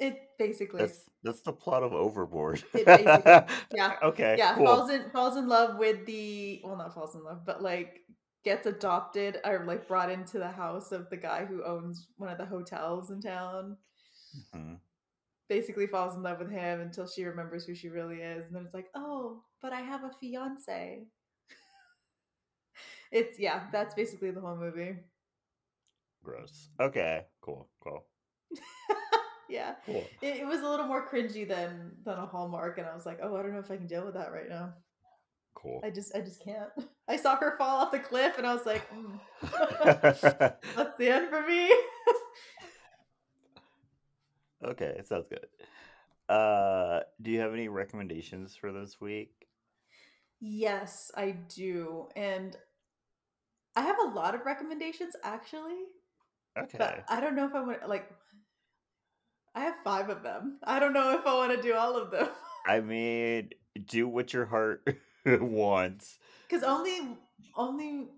It 0.00 0.30
basically, 0.38 0.80
That's 0.80 1.10
that's 1.22 1.42
the 1.42 1.52
plot 1.52 1.82
of 1.82 1.92
Overboard. 1.92 2.64
It 2.72 2.86
basically- 2.86 3.54
yeah, 3.74 3.96
Okay. 4.02 4.34
yeah, 4.38 4.54
cool. 4.54 4.64
falls 4.66 4.90
in 4.90 5.10
falls 5.10 5.36
in 5.36 5.46
love 5.46 5.78
with 5.78 6.06
the 6.06 6.62
well, 6.64 6.74
not 6.76 6.94
falls 6.94 7.14
in 7.14 7.22
love, 7.22 7.44
but 7.44 7.62
like 7.62 8.00
gets 8.42 8.66
adopted 8.66 9.38
or 9.44 9.64
like 9.66 9.86
brought 9.86 10.10
into 10.10 10.38
the 10.38 10.48
house 10.50 10.90
of 10.92 11.10
the 11.10 11.16
guy 11.18 11.44
who 11.44 11.62
owns 11.64 12.08
one 12.16 12.30
of 12.30 12.38
the 12.38 12.46
hotels 12.46 13.10
in 13.10 13.20
town. 13.20 13.76
Mhm. 14.54 14.78
Basically, 15.50 15.86
falls 15.86 16.16
in 16.16 16.22
love 16.22 16.38
with 16.38 16.50
him 16.50 16.80
until 16.80 17.06
she 17.06 17.24
remembers 17.24 17.66
who 17.66 17.74
she 17.74 17.90
really 17.90 18.22
is, 18.22 18.46
and 18.46 18.56
then 18.56 18.64
it's 18.64 18.72
like, 18.74 18.88
oh, 18.94 19.42
but 19.60 19.74
I 19.74 19.80
have 19.80 20.04
a 20.04 20.10
fiance. 20.18 21.04
it's 23.12 23.38
yeah, 23.38 23.64
that's 23.70 23.94
basically 23.94 24.30
the 24.30 24.40
whole 24.40 24.56
movie. 24.56 24.96
Gross. 26.24 26.70
Okay. 26.80 27.26
Cool. 27.42 27.68
Cool. 27.84 28.06
yeah. 29.50 29.74
Cool. 29.86 30.04
It, 30.22 30.38
it 30.38 30.46
was 30.46 30.60
a 30.60 30.68
little 30.68 30.86
more 30.86 31.08
cringy 31.08 31.46
than 31.46 31.92
than 32.04 32.18
a 32.18 32.26
Hallmark, 32.26 32.78
and 32.78 32.86
I 32.86 32.94
was 32.94 33.06
like, 33.06 33.18
oh, 33.22 33.36
I 33.36 33.42
don't 33.42 33.52
know 33.52 33.58
if 33.60 33.70
I 33.70 33.76
can 33.76 33.86
deal 33.86 34.04
with 34.04 34.14
that 34.14 34.32
right 34.32 34.48
now. 34.48 34.74
Cool. 35.54 35.80
I 35.84 35.90
just 35.90 36.14
I 36.16 36.20
just 36.20 36.42
can't. 36.42 36.70
I 37.08 37.16
saw 37.16 37.36
her 37.36 37.56
fall 37.58 37.80
off 37.80 37.92
the 37.92 37.98
cliff, 37.98 38.38
and 38.38 38.46
I 38.46 38.54
was 38.54 38.66
like, 38.66 38.82
mm, 38.92 39.20
that's 40.76 40.96
the 40.98 41.08
end 41.08 41.28
for 41.28 41.42
me. 41.46 41.70
okay, 44.64 44.94
it 44.98 45.06
sounds 45.06 45.26
good. 45.28 45.46
Uh, 46.28 47.00
do 47.20 47.30
you 47.30 47.40
have 47.40 47.52
any 47.52 47.68
recommendations 47.68 48.54
for 48.56 48.72
this 48.72 49.00
week? 49.00 49.32
yes, 50.40 51.10
I 51.16 51.32
do, 51.32 52.08
and 52.16 52.56
I 53.76 53.82
have 53.82 53.98
a 53.98 54.08
lot 54.08 54.34
of 54.34 54.46
recommendations 54.46 55.14
actually, 55.22 55.78
Okay. 56.58 56.78
but 56.78 57.04
I 57.08 57.20
don't 57.20 57.36
know 57.36 57.46
if 57.46 57.54
I 57.54 57.60
want 57.62 57.88
like. 57.88 58.10
I 59.54 59.60
have 59.62 59.74
five 59.84 60.08
of 60.10 60.22
them. 60.22 60.58
I 60.64 60.78
don't 60.78 60.92
know 60.92 61.18
if 61.18 61.26
I 61.26 61.34
want 61.34 61.54
to 61.56 61.62
do 61.62 61.74
all 61.74 61.96
of 61.96 62.10
them 62.10 62.28
I 62.66 62.80
mean, 62.80 63.50
do 63.86 64.06
what 64.08 64.32
your 64.32 64.46
heart 64.46 64.86
wants. 65.26 66.18
because 66.48 66.62
only 66.62 67.16
only 67.56 68.08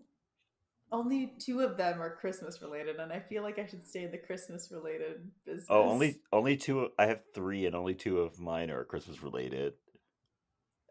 only 0.90 1.32
two 1.38 1.60
of 1.60 1.78
them 1.78 2.02
are 2.02 2.16
Christmas 2.16 2.60
related, 2.60 2.96
and 2.96 3.10
I 3.12 3.20
feel 3.20 3.42
like 3.42 3.58
I 3.58 3.64
should 3.66 3.86
stay 3.86 4.02
in 4.04 4.10
the 4.10 4.18
Christmas 4.18 4.70
related 4.70 5.30
business. 5.46 5.66
Oh, 5.70 5.84
only 5.88 6.20
only 6.32 6.56
two. 6.58 6.90
I 6.98 7.06
have 7.06 7.20
three, 7.34 7.64
and 7.66 7.74
only 7.74 7.94
two 7.94 8.20
of 8.20 8.38
mine 8.38 8.70
are 8.70 8.84
Christmas 8.84 9.22
related. 9.22 9.72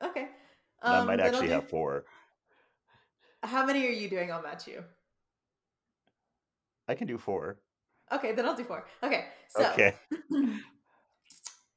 okay. 0.01 0.27
And 0.83 0.95
I 0.95 0.99
Um, 1.01 1.05
might 1.07 1.19
actually 1.19 1.47
do- 1.47 1.53
have 1.53 1.69
four. 1.69 2.05
How 3.43 3.63
many 3.65 3.85
are 3.85 3.91
you 3.91 4.09
doing? 4.09 4.31
I'll 4.31 4.41
match 4.41 4.67
you. 4.67 4.83
I 6.87 6.95
can 6.95 7.05
do 7.07 7.17
four. 7.19 7.59
Okay, 8.11 8.33
then 8.33 8.45
I'll 8.45 8.55
do 8.55 8.63
four. 8.63 8.85
Okay, 9.03 9.25
so 9.49 9.65
okay. 9.71 9.93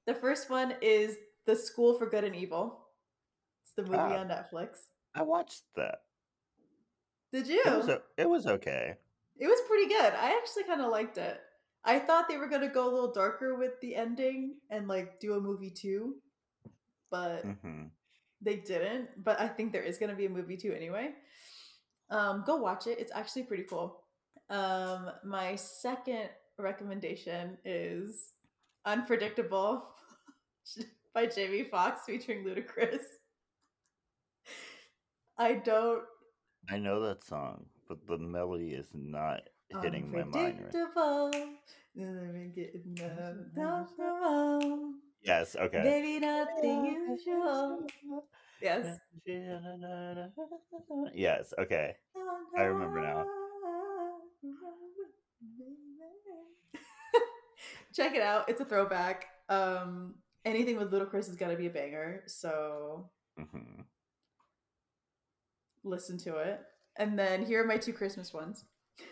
the 0.06 0.14
first 0.14 0.50
one 0.50 0.74
is 0.82 1.16
The 1.46 1.56
School 1.56 1.94
for 1.98 2.06
Good 2.06 2.24
and 2.24 2.34
Evil. 2.36 2.86
It's 3.64 3.72
the 3.76 3.82
movie 3.82 3.96
Ah. 3.96 4.20
on 4.20 4.28
Netflix. 4.28 4.86
I 5.14 5.22
watched 5.22 5.62
that. 5.76 6.00
Did 7.32 7.46
you? 7.46 7.62
It 7.64 7.76
was 7.76 7.88
o- 7.88 8.02
it 8.16 8.28
was 8.28 8.46
okay. 8.46 8.96
It 9.38 9.46
was 9.46 9.60
pretty 9.68 9.88
good. 9.88 10.12
I 10.14 10.36
actually 10.36 10.64
kind 10.64 10.80
of 10.80 10.90
liked 10.90 11.18
it. 11.18 11.40
I 11.84 11.98
thought 11.98 12.28
they 12.28 12.38
were 12.38 12.48
gonna 12.48 12.68
go 12.68 12.88
a 12.88 12.92
little 12.92 13.12
darker 13.12 13.56
with 13.56 13.80
the 13.80 13.94
ending 13.94 14.56
and 14.70 14.88
like 14.88 15.20
do 15.20 15.34
a 15.34 15.40
movie 15.40 15.70
two, 15.70 16.16
but 17.10 17.42
hmm 17.42 17.84
they 18.40 18.56
didn't. 18.56 19.08
But 19.24 19.40
I 19.40 19.48
think 19.48 19.72
there 19.72 19.82
is 19.82 19.98
gonna 19.98 20.14
be 20.14 20.26
a 20.26 20.30
movie 20.30 20.56
two 20.56 20.72
anyway. 20.72 21.12
Um, 22.10 22.44
go 22.46 22.56
watch 22.56 22.86
it. 22.86 22.98
It's 22.98 23.12
actually 23.12 23.44
pretty 23.44 23.64
cool. 23.64 24.03
Um, 24.50 25.10
my 25.24 25.56
second 25.56 26.28
recommendation 26.58 27.58
is 27.64 28.32
Unpredictable 28.86 29.84
by 31.14 31.26
Jamie 31.26 31.64
Foxx 31.64 32.02
featuring 32.06 32.44
Ludacris. 32.44 33.00
I 35.38 35.54
don't 35.54 36.02
I 36.70 36.78
know 36.78 37.00
that 37.00 37.24
song, 37.24 37.66
but 37.88 38.06
the 38.06 38.18
melody 38.18 38.72
is 38.72 38.88
not 38.94 39.42
hitting 39.82 40.10
my 40.10 40.24
mind. 40.24 40.60
Unpredictable. 40.60 41.30
Yes. 45.22 45.56
Okay. 45.56 45.82
Maybe 45.82 46.20
not 46.20 46.48
the 46.60 46.68
usual. 46.68 47.86
Yes. 48.60 48.98
Yes. 51.14 51.54
Okay. 51.58 51.96
I 52.56 52.62
remember 52.62 53.00
now. 53.00 53.24
Check 57.94 58.14
it 58.14 58.22
out. 58.22 58.48
It's 58.48 58.60
a 58.60 58.64
throwback. 58.64 59.26
Um, 59.48 60.14
anything 60.44 60.76
with 60.78 60.90
Ludacris 60.92 61.28
is 61.28 61.36
gonna 61.36 61.56
be 61.56 61.66
a 61.66 61.70
banger. 61.70 62.22
So 62.26 63.10
hmm 63.38 63.82
listen 65.84 66.16
to 66.18 66.36
it. 66.36 66.60
And 66.96 67.18
then 67.18 67.44
here 67.44 67.62
are 67.62 67.66
my 67.66 67.76
two 67.76 67.92
Christmas 67.92 68.32
ones. 68.32 68.64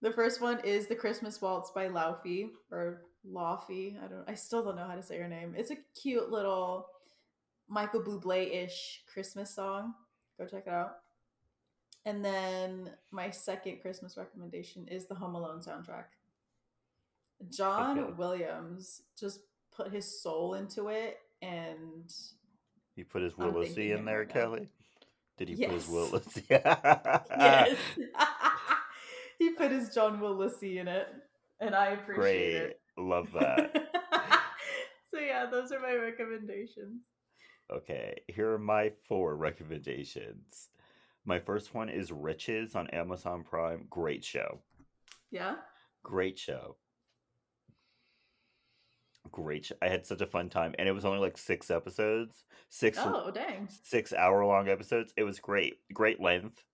The 0.00 0.12
first 0.12 0.40
one 0.40 0.60
is 0.64 0.86
the 0.86 0.94
Christmas 0.94 1.40
Waltz 1.42 1.72
by 1.72 1.88
Laufey 1.88 2.50
or 2.70 3.02
Laufey. 3.28 3.96
I 4.02 4.06
don't. 4.06 4.24
I 4.28 4.34
still 4.34 4.62
don't 4.62 4.76
know 4.76 4.86
how 4.86 4.94
to 4.94 5.02
say 5.02 5.18
her 5.18 5.26
name. 5.26 5.54
It's 5.56 5.72
a 5.72 5.76
cute 6.00 6.30
little 6.30 6.86
Michael 7.68 8.02
Bublé 8.02 8.64
ish 8.64 9.02
Christmas 9.12 9.54
song. 9.54 9.94
Go 10.38 10.46
check 10.46 10.64
it 10.68 10.72
out. 10.72 10.92
And 12.06 12.24
then 12.24 12.90
my 13.10 13.30
second 13.30 13.80
Christmas 13.82 14.16
recommendation 14.16 14.88
is 14.88 15.06
the 15.06 15.14
Home 15.14 15.34
Alone 15.34 15.60
soundtrack. 15.60 16.04
John 17.50 17.98
Okay. 17.98 18.12
Williams 18.16 19.02
just 19.18 19.40
put 19.74 19.92
his 19.92 20.20
soul 20.22 20.54
into 20.54 20.88
it, 20.88 21.18
and 21.42 22.12
He 22.96 23.04
put 23.04 23.22
his 23.22 23.34
I'm 23.38 23.54
in 23.92 24.04
there, 24.04 24.20
right 24.20 24.28
now. 24.28 24.34
Kelley. 24.34 24.68
Did 25.36 25.48
he 25.50 25.56
put 25.56 25.74
his 25.74 25.88
Yes. 25.88 25.88
Willis? 25.88 26.38
yes, 26.50 27.76
he 29.38 29.50
put 29.50 29.70
his 29.70 29.94
John 29.94 30.18
Willisy 30.20 30.78
in 30.80 30.88
it, 30.88 31.06
and 31.60 31.74
I 31.76 31.88
appreciate 31.90 32.16
Great. 32.16 32.54
it. 32.56 32.80
Love 32.96 33.28
that. 33.38 33.72
so 35.10 35.20
yeah, 35.20 35.46
those 35.46 35.70
are 35.70 35.78
my 35.78 35.94
recommendations. 35.94 37.02
Okay, 37.70 38.18
here 38.26 38.50
are 38.52 38.58
my 38.58 38.90
four 39.06 39.36
recommendations. 39.36 40.70
My 41.28 41.38
first 41.38 41.74
one 41.74 41.90
is 41.90 42.10
Riches 42.10 42.74
on 42.74 42.86
Amazon 42.88 43.44
Prime. 43.44 43.84
Great 43.90 44.24
show. 44.24 44.60
Yeah. 45.30 45.56
Great 46.02 46.38
show. 46.38 46.76
Great. 49.30 49.66
Sh- 49.66 49.72
I 49.82 49.88
had 49.88 50.06
such 50.06 50.22
a 50.22 50.26
fun 50.26 50.48
time, 50.48 50.74
and 50.78 50.88
it 50.88 50.92
was 50.92 51.04
only 51.04 51.18
like 51.18 51.36
six 51.36 51.70
episodes, 51.70 52.44
six 52.70 52.96
Oh 52.98 53.30
dang. 53.30 53.68
six 53.82 54.14
hour 54.14 54.42
long 54.46 54.70
episodes. 54.70 55.12
It 55.18 55.24
was 55.24 55.38
great. 55.38 55.74
Great 55.92 56.18
length. 56.18 56.64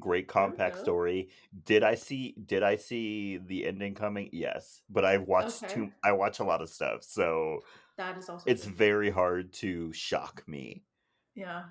Great 0.00 0.26
compact 0.26 0.78
story. 0.78 1.28
Did 1.66 1.82
I 1.82 1.94
see 1.94 2.34
did 2.46 2.62
I 2.62 2.76
see 2.76 3.36
the 3.36 3.66
ending 3.66 3.94
coming? 3.94 4.30
Yes. 4.32 4.80
But 4.88 5.04
I've 5.04 5.24
watched 5.28 5.64
Okay. 5.64 5.74
too 5.74 5.92
I 6.02 6.12
watch 6.12 6.38
a 6.38 6.44
lot 6.44 6.62
of 6.62 6.70
stuff, 6.70 7.02
so 7.04 7.60
That 7.98 8.16
is 8.16 8.30
also. 8.30 8.48
it's 8.48 8.64
good. 8.64 8.74
very 8.74 9.10
hard 9.10 9.52
to 9.54 9.92
shock 9.92 10.44
me. 10.48 10.84
Yeah. 11.34 11.64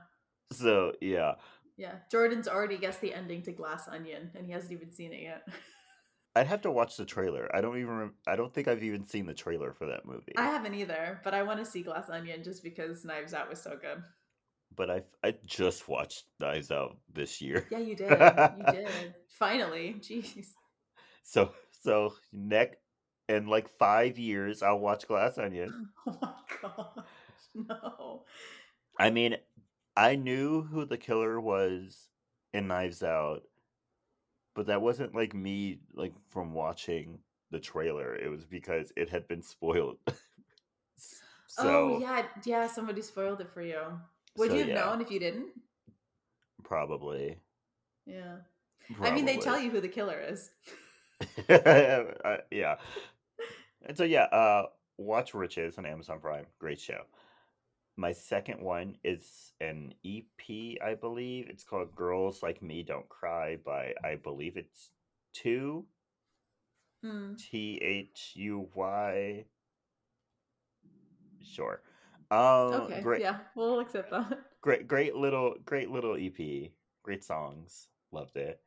So 0.51 0.93
yeah. 1.01 1.35
Yeah. 1.77 1.95
Jordan's 2.11 2.47
already 2.47 2.77
guessed 2.77 3.01
the 3.01 3.13
ending 3.13 3.41
to 3.43 3.51
Glass 3.51 3.87
Onion, 3.87 4.31
and 4.35 4.45
he 4.45 4.51
hasn't 4.51 4.71
even 4.73 4.91
seen 4.91 5.13
it 5.13 5.21
yet. 5.21 5.47
I'd 6.35 6.47
have 6.47 6.61
to 6.63 6.71
watch 6.71 6.97
the 6.97 7.05
trailer. 7.05 7.49
I 7.55 7.61
don't 7.61 7.77
even 7.79 7.97
rem- 7.97 8.13
I 8.27 8.35
don't 8.35 8.53
think 8.53 8.67
I've 8.67 8.83
even 8.83 9.03
seen 9.07 9.25
the 9.25 9.33
trailer 9.33 9.73
for 9.73 9.87
that 9.87 10.05
movie. 10.05 10.33
I 10.37 10.43
haven't 10.45 10.75
either, 10.75 11.19
but 11.23 11.33
I 11.33 11.41
want 11.43 11.59
to 11.59 11.65
see 11.65 11.81
Glass 11.81 12.09
Onion 12.09 12.43
just 12.43 12.61
because 12.63 13.03
Knives 13.05 13.33
Out 13.33 13.49
was 13.49 13.59
so 13.61 13.71
good. 13.81 14.03
but 14.75 14.91
I 14.91 15.01
I 15.23 15.33
just 15.45 15.87
watched 15.87 16.25
Knives 16.39 16.69
Out 16.71 16.97
this 17.11 17.41
year. 17.41 17.65
Yeah, 17.71 17.79
you 17.79 17.95
did. 17.95 18.11
You 18.11 18.63
did. 18.71 19.15
Finally. 19.29 19.95
Jeez. 19.99 20.49
So 21.23 21.53
so 21.81 22.13
next 22.31 22.77
in 23.27 23.47
like 23.47 23.67
five 23.79 24.19
years, 24.19 24.61
I'll 24.61 24.79
watch 24.79 25.07
Glass 25.07 25.37
Onion. 25.39 25.89
Oh 26.07 26.17
my 26.21 26.33
gosh. 26.61 27.05
No. 27.55 28.23
I 28.99 29.09
mean, 29.09 29.37
I 29.97 30.15
knew 30.15 30.63
who 30.63 30.85
the 30.85 30.97
killer 30.97 31.41
was 31.41 32.09
in 32.53 32.67
Knives 32.69 33.03
Out, 33.03 33.43
but 34.55 34.67
that 34.67 34.81
wasn't 34.81 35.15
like 35.15 35.33
me 35.33 35.79
like 35.93 36.13
from 36.29 36.53
watching 36.53 37.19
the 37.51 37.59
trailer. 37.59 38.15
It 38.15 38.29
was 38.29 38.45
because 38.45 38.91
it 38.97 39.09
had 39.09 39.27
been 39.27 39.41
spoiled. 39.41 39.99
so 41.47 41.63
oh 41.67 41.87
yeah, 41.99 42.25
yeah, 42.45 42.67
somebody 42.67 43.01
spoiled 43.01 43.41
it 43.41 43.49
for 43.49 43.61
you. 43.61 43.81
Would 44.37 44.51
So, 44.51 44.53
you 44.53 44.59
have 44.61 44.69
yeah. 44.69 44.75
known 44.75 45.01
if 45.01 45.11
you 45.11 45.19
didn't? 45.19 45.49
probably. 46.63 47.39
Yeah. 48.05 48.37
I 49.01 49.11
mean, 49.11 49.25
they 49.25 49.37
tell 49.37 49.59
you 49.59 49.69
who 49.69 49.81
the 49.81 49.89
killer 49.89 50.19
is. 50.19 50.51
Uh, 51.49 52.37
yeah. 52.51 52.77
And 53.85 53.97
so 53.97 54.03
yeah, 54.03 54.23
uh 54.25 54.67
watch 54.97 55.33
Riches 55.33 55.77
on 55.77 55.85
Amazon 55.85 56.19
Prime. 56.19 56.45
Great 56.59 56.79
show. 56.79 57.01
My 57.99 58.11
second 58.11 58.61
one 58.61 58.95
is 59.03 59.53
an 59.59 59.93
EP, 60.05 60.77
I 60.83 60.93
believe. 60.93 61.49
It's 61.49 61.63
called 61.63 61.95
Girls 61.95 62.43
Like 62.43 62.61
Me 62.61 62.83
Don't 62.83 63.09
Cry 63.09 63.57
by 63.65 63.95
I 64.03 64.15
believe 64.15 64.55
it's 64.55 64.91
two 65.33 65.85
Hmm. 67.03 67.35
T 67.35 67.79
H 67.81 68.33
U 68.35 68.69
Y. 68.73 69.45
Sure. 71.43 71.81
Um 72.31 72.37
Okay. 72.83 73.01
great 73.01 73.21
Yeah, 73.21 73.37
we'll 73.55 73.79
accept 73.79 74.11
that. 74.11 74.39
great 74.61 74.87
great 74.87 75.15
little 75.15 75.55
great 75.65 75.89
little 75.89 76.15
EP. 76.15 76.71
Great 77.03 77.23
songs. 77.23 77.87
Loved 78.11 78.35
it. 78.35 78.61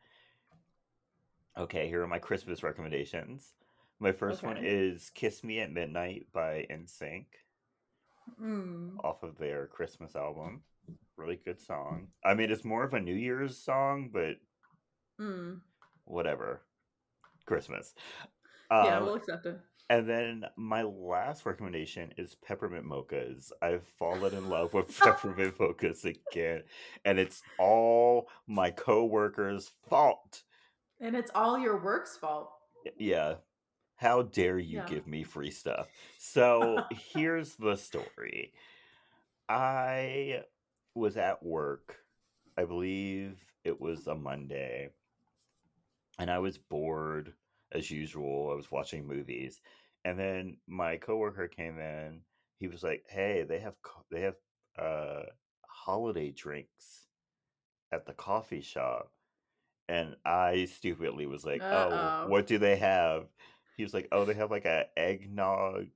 Okay, 1.57 1.89
here 1.89 2.03
are 2.03 2.07
my 2.09 2.19
Christmas 2.19 2.63
recommendations. 2.63 3.55
My 3.99 4.13
first 4.13 4.43
one 4.43 4.59
is 4.59 5.11
Kiss 5.11 5.45
Me 5.45 5.61
at 5.61 5.73
Midnight 5.73 6.27
by 6.33 6.67
NSYNC 6.71 7.27
Mm. 8.41 8.97
off 9.05 9.23
of 9.23 9.39
their 9.39 9.67
Christmas 9.67 10.15
album. 10.17 10.63
Really 11.17 11.37
good 11.37 11.61
song. 11.61 12.09
I 12.25 12.35
mean, 12.35 12.51
it's 12.51 12.65
more 12.65 12.85
of 12.85 12.95
a 12.95 13.01
New 13.01 13.15
Year's 13.15 13.57
song, 13.59 14.11
but 14.13 14.37
Mm. 15.19 15.61
whatever. 16.05 16.63
Christmas. 17.47 17.95
Yeah, 18.71 18.99
Um, 18.99 19.05
we'll 19.05 19.15
accept 19.17 19.45
it. 19.47 19.61
and 19.89 20.09
then 20.09 20.45
my 20.57 20.83
last 20.83 21.45
recommendation 21.45 22.13
is 22.17 22.37
Peppermint 22.37 22.87
Mochas. 22.87 23.51
I've 23.61 23.87
fallen 23.99 24.35
in 24.35 24.49
love 24.49 24.73
with 24.73 24.89
Peppermint 24.99 25.59
Mochas 25.59 26.05
again, 26.05 26.63
and 27.05 27.19
it's 27.19 27.43
all 27.59 28.29
my 28.47 28.71
coworkers' 28.71 29.69
fault. 29.89 30.45
And 31.01 31.17
it's 31.17 31.31
all 31.35 31.59
your 31.59 31.83
work's 31.83 32.17
fault. 32.17 32.53
Yeah. 32.97 33.37
How 34.01 34.23
dare 34.23 34.59
you 34.59 34.81
Yeah. 34.81 34.83
give 34.83 35.07
me 35.07 35.23
free 35.23 35.51
stuff? 35.53 35.93
So 36.19 36.87
here's 36.91 37.57
the 37.57 37.77
story. 37.77 38.53
I 39.49 40.45
was 40.95 41.17
at 41.17 41.43
work. 41.43 42.05
I 42.57 42.65
believe 42.65 43.41
it 43.65 43.81
was 43.81 44.07
a 44.07 44.15
Monday. 44.15 44.91
And 46.19 46.31
I 46.31 46.39
was 46.39 46.59
bored 46.59 47.35
as 47.73 47.91
usual. 47.91 48.51
I 48.51 48.55
was 48.55 48.71
watching 48.71 49.07
movies. 49.07 49.61
And 50.05 50.19
then 50.19 50.59
my 50.67 50.97
coworker 50.97 51.49
came 51.49 51.79
in. 51.79 52.25
He 52.59 52.69
was 52.69 52.83
like, 52.83 53.05
"Hey, 53.09 53.43
they 53.43 53.59
have 53.61 53.77
they 54.11 54.21
have 54.23 54.37
uh 54.79 55.25
holiday 55.69 56.31
drinks 56.31 57.09
at 57.93 58.07
the 58.07 58.15
coffee 58.15 58.63
shop." 58.63 59.13
And 59.89 60.17
I 60.25 60.67
stupidly 60.67 61.27
was 61.27 61.45
like, 61.47 61.67
"Oh, 61.73 62.15
Uh-oh. 62.15 62.21
what 62.23 62.47
do 62.49 62.59
they 62.59 62.77
have?" 62.77 63.29
He 63.81 63.85
was 63.85 63.95
like, 63.95 64.09
"Oh, 64.13 64.27
they 64.27 64.35
have 64.35 64.51
like 64.51 64.67
a 64.67 64.89
eggnog 64.95 65.87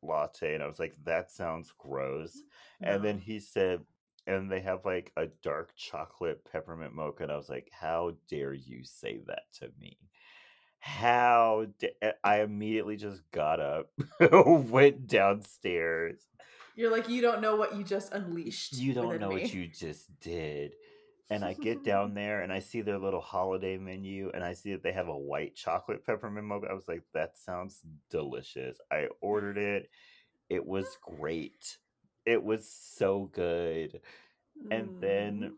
latte." 0.00 0.54
And 0.54 0.62
I 0.62 0.66
was 0.66 0.78
like, 0.78 0.96
"That 1.04 1.30
sounds 1.30 1.74
gross." 1.76 2.34
Mm, 2.82 2.94
and 2.94 3.04
then 3.04 3.18
he 3.18 3.38
said, 3.38 3.84
"And 4.26 4.50
they 4.50 4.60
have 4.60 4.86
like 4.86 5.12
a 5.18 5.26
dark 5.42 5.76
chocolate 5.76 6.42
peppermint 6.50 6.94
mocha." 6.94 7.24
And 7.24 7.30
I 7.30 7.36
was 7.36 7.50
like, 7.50 7.70
"How 7.70 8.14
dare 8.28 8.54
you 8.54 8.82
say 8.82 9.18
that 9.26 9.42
to 9.58 9.70
me?" 9.78 9.98
How 10.78 11.66
da- 11.78 11.94
eh, 12.00 12.12
I 12.24 12.40
immediately 12.40 12.96
just 12.96 13.30
got 13.30 13.60
up, 13.60 13.92
went 14.32 15.06
downstairs. 15.06 16.20
You're 16.74 16.90
like, 16.90 17.10
you 17.10 17.20
don't 17.20 17.42
know 17.42 17.56
what 17.56 17.76
you 17.76 17.84
just 17.84 18.12
unleashed. 18.12 18.72
You 18.72 18.94
don't 18.94 19.20
know 19.20 19.28
me. 19.28 19.34
what 19.42 19.52
you 19.52 19.68
just 19.68 20.18
did. 20.20 20.72
And 21.30 21.44
I 21.44 21.54
get 21.54 21.84
down 21.84 22.14
there 22.14 22.42
and 22.42 22.52
I 22.52 22.60
see 22.60 22.82
their 22.82 22.98
little 22.98 23.20
holiday 23.20 23.78
menu 23.78 24.30
and 24.34 24.44
I 24.44 24.54
see 24.54 24.72
that 24.72 24.82
they 24.82 24.92
have 24.92 25.08
a 25.08 25.16
white 25.16 25.54
chocolate 25.56 26.04
peppermint 26.06 26.46
mocha. 26.46 26.68
I 26.70 26.74
was 26.74 26.88
like, 26.88 27.02
that 27.14 27.38
sounds 27.38 27.80
delicious. 28.10 28.78
I 28.92 29.08
ordered 29.20 29.58
it. 29.58 29.90
It 30.50 30.66
was 30.66 30.98
great. 31.02 31.78
It 32.26 32.42
was 32.42 32.68
so 32.70 33.30
good. 33.32 34.00
And 34.70 34.90
then 35.00 35.40
Mm. 35.42 35.52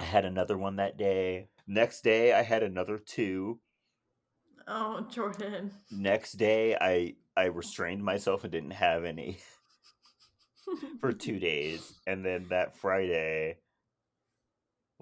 I 0.00 0.04
had 0.04 0.24
another 0.24 0.58
one 0.58 0.76
that 0.76 0.96
day. 0.98 1.48
Next 1.66 2.02
day, 2.02 2.32
I 2.32 2.42
had 2.42 2.62
another 2.62 2.98
two. 2.98 3.60
Oh, 4.66 5.06
Jordan. 5.10 5.72
Next 5.90 6.34
day, 6.34 6.76
I 6.80 7.16
I 7.36 7.44
restrained 7.46 8.04
myself 8.04 8.44
and 8.44 8.52
didn't 8.52 8.72
have 8.72 9.04
any 9.04 9.38
for 11.00 11.12
two 11.12 11.38
days. 11.38 11.94
And 12.06 12.24
then 12.24 12.46
that 12.50 12.76
Friday, 12.76 13.58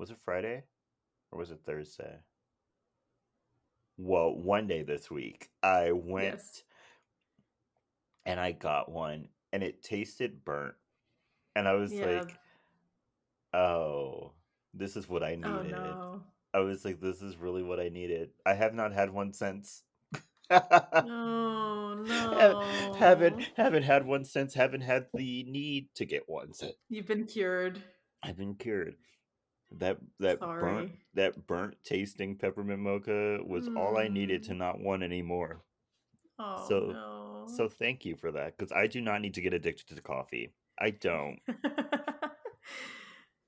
was 0.01 0.11
it 0.11 0.17
Friday 0.25 0.65
or 1.31 1.39
was 1.39 1.51
it 1.51 1.61
Thursday? 1.67 2.17
Well, 3.99 4.35
one 4.35 4.67
day 4.67 4.83
this 4.83 5.11
week, 5.11 5.51
I 5.63 5.93
went 5.93 6.25
Yes. 6.37 6.63
and 8.25 8.41
I 8.41 8.53
got 8.53 8.91
one, 8.91 9.29
and 9.53 9.63
it 9.63 9.83
tasted 9.83 10.43
burnt. 10.43 10.75
And 11.55 11.69
I 11.69 11.75
was 11.75 11.93
Yeah. 11.93 12.07
like, 12.07 12.39
oh, 13.53 14.33
this 14.73 14.97
is 14.97 15.07
what 15.07 15.23
I 15.23 15.35
Oh 15.35 15.63
needed. 15.63 15.75
no. 15.75 16.23
I 16.55 16.61
was 16.61 16.85
like, 16.85 17.01
this 17.01 17.21
is 17.21 17.37
really 17.37 17.63
what 17.63 17.79
I 17.79 17.91
needed. 17.91 18.31
I 18.47 18.55
have 18.55 18.73
not 18.75 18.93
had 18.93 19.11
one 19.11 19.35
since. 19.35 19.83
No, 20.51 22.05
Ha- 22.09 22.97
haven't 22.99 23.51
haven't 23.57 23.83
had 23.83 24.07
one 24.07 24.25
since. 24.25 24.55
Haven't 24.55 24.81
had 24.81 25.07
the 25.15 25.45
need 25.45 25.89
to 25.97 26.07
get 26.07 26.23
one 26.27 26.53
since. 26.55 26.73
You've 26.89 27.07
been 27.07 27.27
cured. 27.27 27.81
I've 28.23 28.37
been 28.37 28.55
cured. 28.55 28.97
That 29.79 29.99
that 30.19 30.41
burnt 30.41 30.93
that 31.15 31.47
burnt 31.47 31.77
tasting 31.85 32.37
peppermint 32.37 32.81
mocha 32.81 33.39
was 33.47 33.69
all 33.77 33.97
I 33.97 34.09
needed 34.09 34.43
to 34.45 34.53
Mm. 34.53 34.59
not 34.59 34.81
want 34.81 35.03
anymore. 35.03 35.63
Oh 36.39 36.65
So 36.69 36.93
no. 36.93 37.47
so 37.47 37.69
thank 37.69 38.05
you 38.05 38.17
for 38.17 38.33
that 38.33 38.57
because 38.57 38.73
I 38.73 38.87
do 38.87 39.01
not 39.01 39.21
need 39.21 39.35
to 39.35 39.41
get 39.41 39.55
addicted 39.55 39.95
to 39.95 40.03
coffee. 40.03 40.53
I 40.79 40.91
don't. 40.91 41.39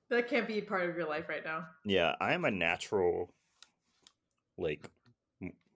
that 0.09 0.27
can't 0.29 0.47
be 0.47 0.61
part 0.61 0.89
of 0.89 0.95
your 0.95 1.07
life 1.07 1.27
right 1.27 1.43
now. 1.43 1.65
Yeah, 1.85 2.15
I 2.21 2.33
am 2.33 2.45
a 2.45 2.51
natural 2.51 3.33
like 4.57 4.89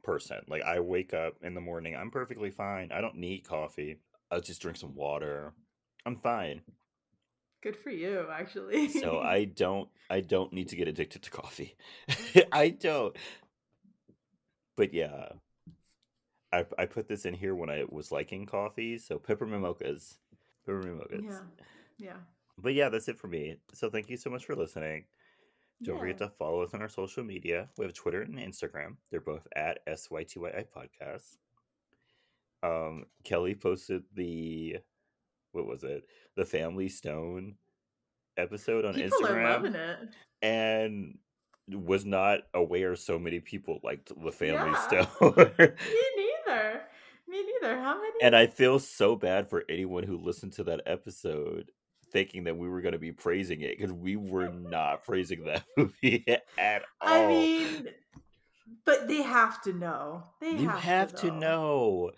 person. 0.04 0.40
Like 0.48 0.62
I 0.64 0.80
wake 0.80 1.14
up 1.14 1.36
in 1.42 1.54
the 1.54 1.62
morning, 1.62 1.96
I'm 1.96 2.12
perfectly 2.12 2.52
fine. 2.52 2.92
I 2.92 3.02
don't 3.02 3.18
need 3.18 3.48
coffee. 3.48 3.98
I'll 4.32 4.42
just 4.42 4.62
drink 4.62 4.78
some 4.78 4.96
water. 4.96 5.54
I'm 6.06 6.16
fine. 6.16 6.62
Good 7.68 7.76
for 7.76 7.90
you, 7.90 8.26
actually. 8.32 8.88
So 8.88 9.20
I 9.36 9.44
don't 9.44 9.90
I 10.10 10.22
don't 10.22 10.54
need 10.54 10.70
to 10.70 10.78
get 10.78 10.88
addicted 10.88 11.24
to 11.24 11.30
coffee. 11.30 11.76
I 12.54 12.70
don't. 12.80 13.14
But 14.78 14.94
yeah, 14.94 15.28
I 16.54 16.66
I 16.78 16.86
put 16.86 17.10
this 17.10 17.26
in 17.26 17.34
here 17.34 17.56
when 17.56 17.70
I 17.70 17.84
was 17.90 18.10
liking 18.10 18.46
coffee. 18.46 18.98
So 18.98 19.20
peppermint 19.20 19.64
mochas, 19.64 20.16
peppermint 20.66 21.02
mochas. 21.02 21.24
yeah, 21.26 21.40
yeah, 21.98 22.18
But 22.58 22.74
yeah, 22.74 22.88
that's 22.88 23.10
it 23.10 23.20
for 23.20 23.28
me. 23.28 23.58
So 23.74 23.90
thank 23.90 24.10
you 24.10 24.16
so 24.16 24.30
much 24.30 24.46
for 24.46 24.56
listening. 24.56 25.04
Don't 25.84 26.00
forget 26.00 26.20
to 26.20 26.30
follow 26.40 26.62
us 26.62 26.74
on 26.74 26.82
our 26.82 26.88
social 26.88 27.26
media. 27.26 27.68
We 27.78 27.84
have 27.84 27.94
Twitter 27.94 28.22
and 28.22 28.40
Instagram. 28.40 28.96
They're 29.12 29.20
both 29.20 29.46
at 29.58 29.86
SYTYI 29.88 30.68
Podcast. 30.74 31.36
Um, 32.64 33.08
Kelley 33.26 33.56
posted 33.56 34.04
the 34.16 34.78
what 35.58 35.68
was 35.68 35.84
it? 35.84 36.06
The 36.36 36.46
Family 36.46 36.88
Stone 36.90 37.56
episode 38.38 38.86
on 38.86 38.94
People 38.94 39.20
Instagram 39.20 39.36
are 39.36 39.50
loving 39.54 39.76
it. 39.76 39.98
and 40.42 41.18
was 41.70 42.06
not 42.06 42.42
aware 42.54 42.96
so 42.96 43.18
many 43.20 43.40
people 43.40 43.80
liked 43.84 44.12
the 44.24 44.32
Family 44.32 44.72
Yeah. 44.72 44.88
Stone. 44.88 45.08
Me 45.60 46.04
neither. 46.48 46.82
Me 47.28 47.44
neither. 47.62 47.78
How 47.82 47.96
many? 47.96 48.14
and 48.22 48.36
I 48.36 48.48
feel 48.48 48.80
so 48.80 49.16
bad 49.16 49.50
for 49.50 49.64
anyone 49.68 50.04
who 50.04 50.18
listened 50.18 50.54
to 50.54 50.64
that 50.66 50.82
episode 50.86 51.72
thinking 52.14 52.46
that 52.46 52.56
we 52.58 52.70
were 52.70 52.80
going 52.82 52.94
to 52.94 53.00
be 53.00 53.12
praising 53.12 53.62
it 53.62 53.78
because 53.78 53.92
we 53.92 54.16
were 54.16 54.48
not 54.54 55.04
praising 55.04 55.44
that 55.46 55.66
movie 55.76 56.24
at 56.58 56.84
all. 57.02 57.26
I 57.26 57.28
mean, 57.28 57.88
but 58.86 59.08
they 59.10 59.22
have 59.24 59.62
to 59.64 59.74
know. 59.74 60.24
They 60.40 60.52
you 60.52 60.70
have, 60.70 60.80
have 60.80 61.16
to 61.16 61.32
know. 61.32 62.12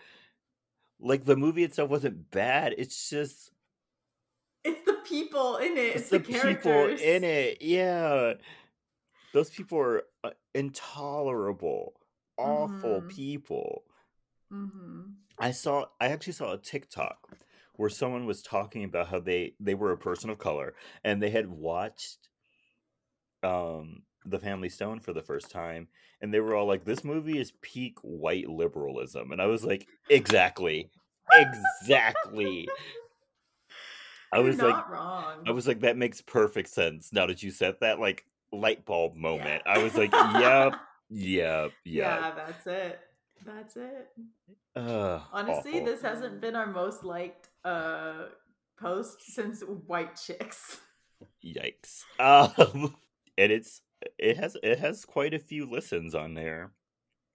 Like 0.99 1.25
the 1.25 1.35
movie 1.35 1.63
itself 1.63 1.89
wasn't 1.89 2.29
bad. 2.31 2.75
It's 2.77 3.09
just 3.09 3.51
It's 4.63 4.85
the 4.85 4.97
people 5.05 5.57
in 5.57 5.73
it. 5.77 5.95
It's, 5.95 5.95
It's 6.01 6.09
the, 6.09 6.19
the 6.19 6.53
people 6.53 6.87
in 6.87 7.23
it. 7.23 7.61
Yeah. 7.61 8.33
Those 9.33 9.49
people 9.49 9.77
are 9.79 10.03
uh, 10.23 10.31
intolerable, 10.53 11.93
awful 12.37 13.01
Mhm. 13.03 13.07
people. 13.07 13.83
Mm-hmm. 14.51 15.01
I 15.37 15.51
saw 15.51 15.85
I 16.01 16.07
actually 16.07 16.33
saw 16.33 16.53
a 16.53 16.57
TikTok 16.57 17.37
where 17.75 17.89
someone 17.89 18.25
was 18.25 18.41
talking 18.41 18.83
about 18.83 19.07
how 19.07 19.19
they 19.19 19.55
they 19.59 19.73
were 19.75 19.91
a 19.91 19.97
person 19.97 20.29
of 20.29 20.37
color 20.37 20.73
and 21.03 21.21
they 21.21 21.29
had 21.29 21.47
watched 21.47 22.27
um 23.43 24.03
The 24.25 24.39
Family 24.39 24.69
Stone 24.69 24.99
for 24.99 25.13
the 25.13 25.21
first 25.21 25.49
time 25.49 25.87
and 26.21 26.33
they 26.33 26.39
were 26.39 26.55
all 26.55 26.65
like 26.67 26.83
this 26.85 27.03
movie 27.03 27.37
is 27.39 27.53
peak 27.61 27.97
white 28.01 28.49
liberalism 28.49 29.31
and 29.31 29.41
I 29.41 29.45
was 29.45 29.63
like 29.63 29.87
exactly 30.09 30.89
exactly 31.31 32.67
I 34.31 34.39
was 34.39 34.57
like 34.57 34.89
wrong. 34.89 35.43
I 35.47 35.51
was 35.51 35.67
like 35.67 35.81
that 35.81 35.97
makes 35.97 36.21
perfect 36.21 36.69
sense 36.69 37.11
now 37.11 37.25
that 37.27 37.41
you 37.41 37.51
said 37.51 37.75
that 37.81 37.99
like 37.99 38.25
light 38.51 38.85
bulb 38.85 39.15
moment 39.15 39.63
I 39.65 39.81
was 39.81 39.95
like 39.95 40.11
yep 40.11 40.73
yep 40.73 40.73
yep 41.11 41.71
yeah, 41.83 42.31
that's 42.35 42.67
it. 42.67 42.99
That's 43.45 43.77
it. 43.77 44.09
Ugh, 44.75 45.21
Honestly, 45.31 45.71
awful. 45.75 45.85
this 45.85 46.01
hasn't 46.01 46.41
been 46.41 46.55
our 46.55 46.67
most 46.67 47.03
liked 47.03 47.47
uh 47.63 48.25
post 48.77 49.21
since 49.33 49.61
White 49.61 50.15
Chicks. 50.15 50.79
Yikes. 51.43 52.03
Um, 52.19 52.95
and 53.37 53.51
it's 53.51 53.81
it 54.17 54.37
has 54.37 54.57
it 54.63 54.79
has 54.79 55.05
quite 55.05 55.33
a 55.33 55.39
few 55.39 55.69
listens 55.69 56.15
on 56.15 56.33
there, 56.33 56.71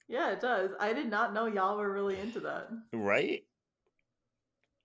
Yeah, 0.08 0.32
it 0.32 0.40
does. 0.40 0.70
I 0.80 0.92
did 0.92 1.10
not 1.10 1.34
know 1.34 1.46
y'all 1.46 1.76
were 1.76 1.92
really 1.92 2.18
into 2.18 2.40
that. 2.40 2.68
right? 2.92 3.42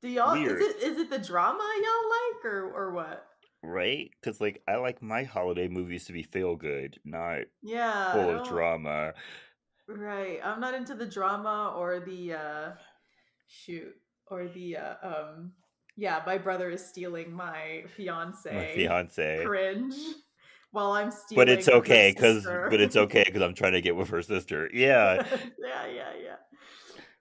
Do 0.02 0.08
y'all 0.08 0.34
Weird. 0.34 0.62
is 0.62 0.68
it 0.68 0.84
is 0.84 0.98
it 0.98 1.10
the 1.10 1.20
drama 1.20 1.60
y'all 1.60 2.10
like 2.10 2.46
or 2.46 2.72
or 2.72 2.92
what? 2.92 3.26
Right? 3.62 4.12
Because 4.22 4.40
like 4.40 4.62
I 4.68 4.76
like 4.76 5.02
my 5.02 5.24
holiday 5.24 5.68
movies 5.68 6.06
to 6.06 6.14
be 6.14 6.24
feel 6.24 6.56
good, 6.56 7.00
not 7.04 7.42
Yeah. 7.62 8.14
Full 8.14 8.30
of 8.40 8.48
drama. 8.48 9.14
Right. 9.88 10.40
I'm 10.44 10.62
not 10.62 10.74
into 10.74 10.96
the 10.96 11.06
drama 11.06 11.74
or 11.76 12.00
the 12.00 12.34
uh 12.34 12.72
shoot 13.48 13.94
or 14.28 14.48
the 14.48 14.78
uh 14.78 14.96
um 15.04 15.52
yeah, 15.98 16.22
my 16.26 16.38
brother 16.38 16.70
is 16.70 16.86
stealing 16.86 17.34
my 17.34 17.84
fiance. 17.98 18.54
My 18.54 18.74
fiance, 18.74 19.44
Cringe. 19.44 19.96
While 20.72 20.92
I'm 20.92 21.10
stealing 21.12 21.36
but 21.48 21.50
it's 21.50 21.68
okay 21.68 22.12
because 22.16 22.46
but 22.46 22.80
it's 22.80 22.96
okay 23.06 23.24
because 23.26 23.42
I'm 23.42 23.56
trying 23.56 23.74
to 23.74 23.82
get 23.82 23.96
with 23.96 24.10
her 24.10 24.22
sister. 24.22 24.70
Yeah, 24.74 25.26
yeah, 25.60 25.88
yeah, 25.88 26.12
yeah. 26.24 26.36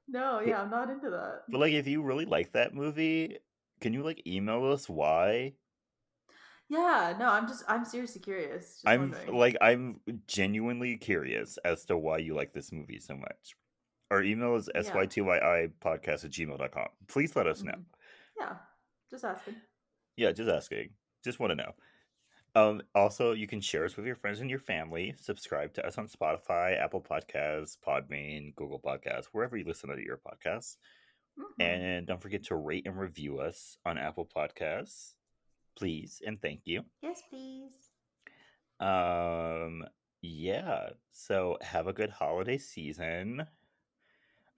No, 0.06 0.40
yeah, 0.40 0.62
I'm 0.62 0.70
not 0.70 0.90
into 0.90 1.10
that. 1.10 1.42
but 1.48 1.58
like 1.58 1.72
if 1.72 1.86
you 1.86 2.02
really 2.02 2.24
like 2.26 2.52
that 2.52 2.74
movie, 2.74 3.38
can 3.80 3.92
you 3.92 4.02
like 4.02 4.26
email 4.26 4.64
us 4.72 4.88
why? 4.88 5.54
Yeah, 6.68 7.16
no, 7.18 7.30
I'm 7.30 7.48
just 7.48 7.64
I'm 7.68 7.84
seriously 7.84 8.20
curious. 8.20 8.64
Just 8.82 8.86
I'm 8.86 9.10
wondering. 9.12 9.34
like 9.34 9.56
I'm 9.60 10.00
genuinely 10.26 10.96
curious 10.98 11.58
as 11.64 11.84
to 11.86 11.96
why 11.96 12.18
you 12.18 12.34
like 12.34 12.52
this 12.52 12.72
movie 12.72 12.98
so 13.00 13.16
much. 13.16 13.56
Our 14.10 14.22
email 14.22 14.56
is 14.56 14.68
Yeah. 14.74 14.82
sy2yi 14.82 15.70
podcast 15.80 16.24
at 16.24 16.30
gmail.com. 16.30 16.88
Please 17.08 17.34
let 17.36 17.46
us 17.46 17.62
know. 17.62 17.72
Mhm. 17.72 17.84
Yeah, 18.38 18.56
just 19.10 19.24
asking. 19.24 19.56
Yeah, 20.16 20.32
just 20.32 20.50
asking. 20.50 20.90
Just 21.24 21.40
want 21.40 21.50
to 21.52 21.56
know. 21.56 21.72
Um, 22.58 22.82
also, 22.94 23.32
you 23.32 23.46
can 23.46 23.60
share 23.60 23.84
us 23.84 23.96
with 23.96 24.06
your 24.06 24.16
friends 24.16 24.40
and 24.40 24.50
your 24.50 24.58
family. 24.58 25.14
Subscribe 25.20 25.72
to 25.74 25.86
us 25.86 25.98
on 25.98 26.08
Spotify, 26.08 26.78
Apple 26.78 27.00
Podcasts, 27.00 27.76
Podbean, 27.86 28.54
Google 28.56 28.80
Podcasts, 28.80 29.26
wherever 29.32 29.56
you 29.56 29.64
listen 29.64 29.90
to 29.90 30.02
your 30.02 30.18
podcasts. 30.18 30.76
Mhm. 31.38 31.60
And 31.60 32.06
don't 32.06 32.20
forget 32.20 32.42
to 32.44 32.56
rate 32.56 32.86
and 32.86 32.98
review 32.98 33.38
us 33.38 33.78
on 33.84 33.96
Apple 33.96 34.26
Podcasts, 34.26 35.14
please, 35.76 36.20
and 36.26 36.40
thank 36.40 36.62
you. 36.66 36.84
yes, 37.00 37.22
please. 37.30 37.90
Um, 38.80 39.84
yeah. 40.20 40.90
So 41.12 41.58
have 41.62 41.86
a 41.86 41.92
good 41.92 42.10
holiday 42.10 42.58
season. 42.58 43.46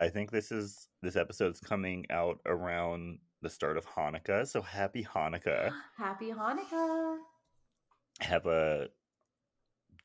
I 0.01 0.09
think 0.09 0.31
this 0.31 0.51
is 0.51 0.89
this 1.03 1.17
episode's 1.17 1.61
coming 1.61 2.07
out 2.11 2.41
around 2.47 3.19
the 3.43 3.51
start 3.51 3.77
of 3.77 3.87
Hanukkah. 3.87 4.47
So 4.47 4.63
happy 4.63 5.05
Hanukkah. 5.05 5.71
Happy 5.97 6.31
Hanukkah. 6.31 7.10
Have 8.21 8.47
a 8.47 8.89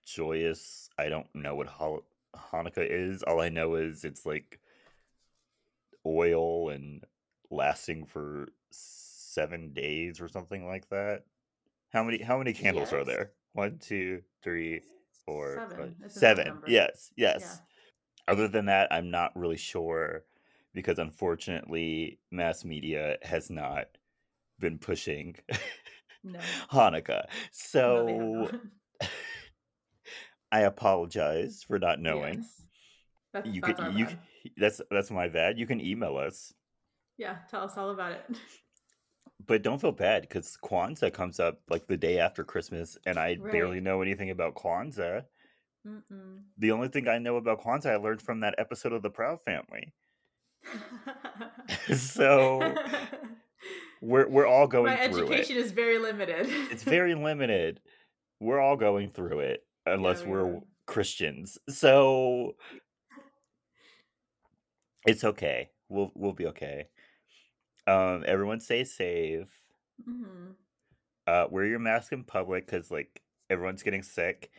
joyous. 0.05 0.89
I 0.97 1.09
don't 1.09 1.27
know 1.33 1.55
what 1.55 1.67
Hol- 1.67 2.05
Hanukkah 2.35 2.87
is. 2.89 3.23
All 3.23 3.41
I 3.41 3.49
know 3.49 3.75
is 3.75 4.03
it's 4.05 4.25
like 4.25 4.59
oil 6.05 6.69
and 6.69 7.03
lasting 7.49 8.05
for 8.05 8.47
seven 8.71 9.73
days 9.73 10.21
or 10.21 10.27
something 10.27 10.65
like 10.67 10.87
that. 10.89 11.23
How 11.91 12.03
many? 12.03 12.21
How 12.21 12.37
many 12.37 12.53
candles 12.53 12.93
are 12.93 13.03
there? 13.05 13.31
One, 13.53 13.77
two, 13.79 14.21
three, 14.43 14.81
four, 15.25 15.55
Seven. 15.69 15.95
five- 15.99 16.11
seven. 16.11 16.59
Yes, 16.67 17.11
yes. 17.15 17.41
Yeah. 18.27 18.33
Other 18.33 18.47
than 18.47 18.65
that, 18.65 18.91
I'm 18.91 19.11
not 19.11 19.35
really 19.35 19.57
sure 19.57 20.23
because 20.73 20.99
unfortunately, 20.99 22.19
mass 22.31 22.65
media 22.65 23.17
has 23.21 23.49
not 23.49 23.87
been 24.59 24.77
pushing 24.77 25.35
No. 26.25 26.39
Hanukkah. 26.71 27.25
No, 27.75 28.05
they 28.05 28.13
have 28.13 28.51
So. 28.51 28.51
I 30.51 30.61
apologize 30.61 31.63
for 31.67 31.79
not 31.79 31.99
knowing. 31.99 32.35
Yes. 32.35 32.61
That's, 33.33 33.47
You 33.49 33.61
that's 33.61 33.79
can 33.79 33.97
you 33.97 34.05
bad. 34.05 34.19
that's 34.57 34.81
that's 34.89 35.11
my 35.11 35.27
bad. 35.27 35.59
You 35.59 35.67
can 35.67 35.81
email 35.81 36.17
us, 36.17 36.53
Yeah, 37.17 37.37
tell 37.49 37.63
us 37.63 37.77
all 37.77 37.91
about 37.91 38.13
it. 38.13 38.23
but 39.45 39.61
don't 39.61 39.81
feel 39.81 39.91
bad 39.91 40.21
because 40.21 40.57
Kwanzaa 40.63 41.13
comes 41.13 41.39
up 41.39 41.59
like 41.69 41.85
the 41.87 41.97
day 41.97 42.19
after 42.19 42.43
Christmas, 42.43 42.97
and 43.05 43.19
I 43.19 43.35
barely 43.35 43.81
know 43.81 44.01
anything 44.01 44.29
about 44.29 44.55
Kwanzaa. 44.55 45.23
Mm-mm. 45.85 46.39
The 46.57 46.71
only 46.71 46.87
thing 46.87 47.07
I 47.07 47.17
know 47.17 47.35
about 47.35 47.61
Kwanzaa 47.61 47.91
I 47.91 47.95
learned 47.97 48.21
from 48.21 48.39
that 48.39 48.55
episode 48.57 48.93
of 48.93 49.01
The 49.01 49.09
Proud 49.09 49.39
Family. 49.43 49.93
so 51.95 52.73
we're 54.05 54.27
we're 54.27 54.45
all 54.47 54.67
going 54.67 54.93
My 54.95 55.07
through 55.07 55.31
education 55.31 55.57
it. 55.57 55.65
is 55.65 55.71
very 55.71 55.97
limited. 55.97 56.47
It's 56.71 56.83
very 56.83 57.15
limited. 57.15 57.81
We're 58.39 58.59
all 58.59 58.77
going 58.77 59.09
through 59.09 59.39
it 59.39 59.65
unless 59.85 60.23
we 60.23 60.31
we're 60.31 60.57
are. 60.57 60.61
Christians. 60.85 61.57
So 61.69 62.55
it's 65.05 65.23
okay. 65.23 65.69
We'll 65.89 66.11
we'll 66.15 66.33
be 66.33 66.47
okay. 66.47 66.87
Um 67.87 68.23
everyone 68.27 68.59
stay 68.59 68.83
safe. 68.83 69.49
hmm 70.03 70.51
Uh 71.27 71.47
wear 71.49 71.65
your 71.65 71.79
mask 71.79 72.11
in 72.11 72.23
public 72.23 72.67
cuz 72.67 72.91
like 72.91 73.21
everyone's 73.49 73.83
getting 73.83 74.03
sick 74.03 74.51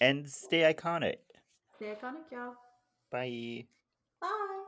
and 0.00 0.28
stay 0.28 0.72
iconic. 0.72 1.18
Stay 1.76 1.94
iconic, 1.94 2.30
y'all. 2.30 2.54
Bye. 3.10 3.66
Bye. 4.20 4.62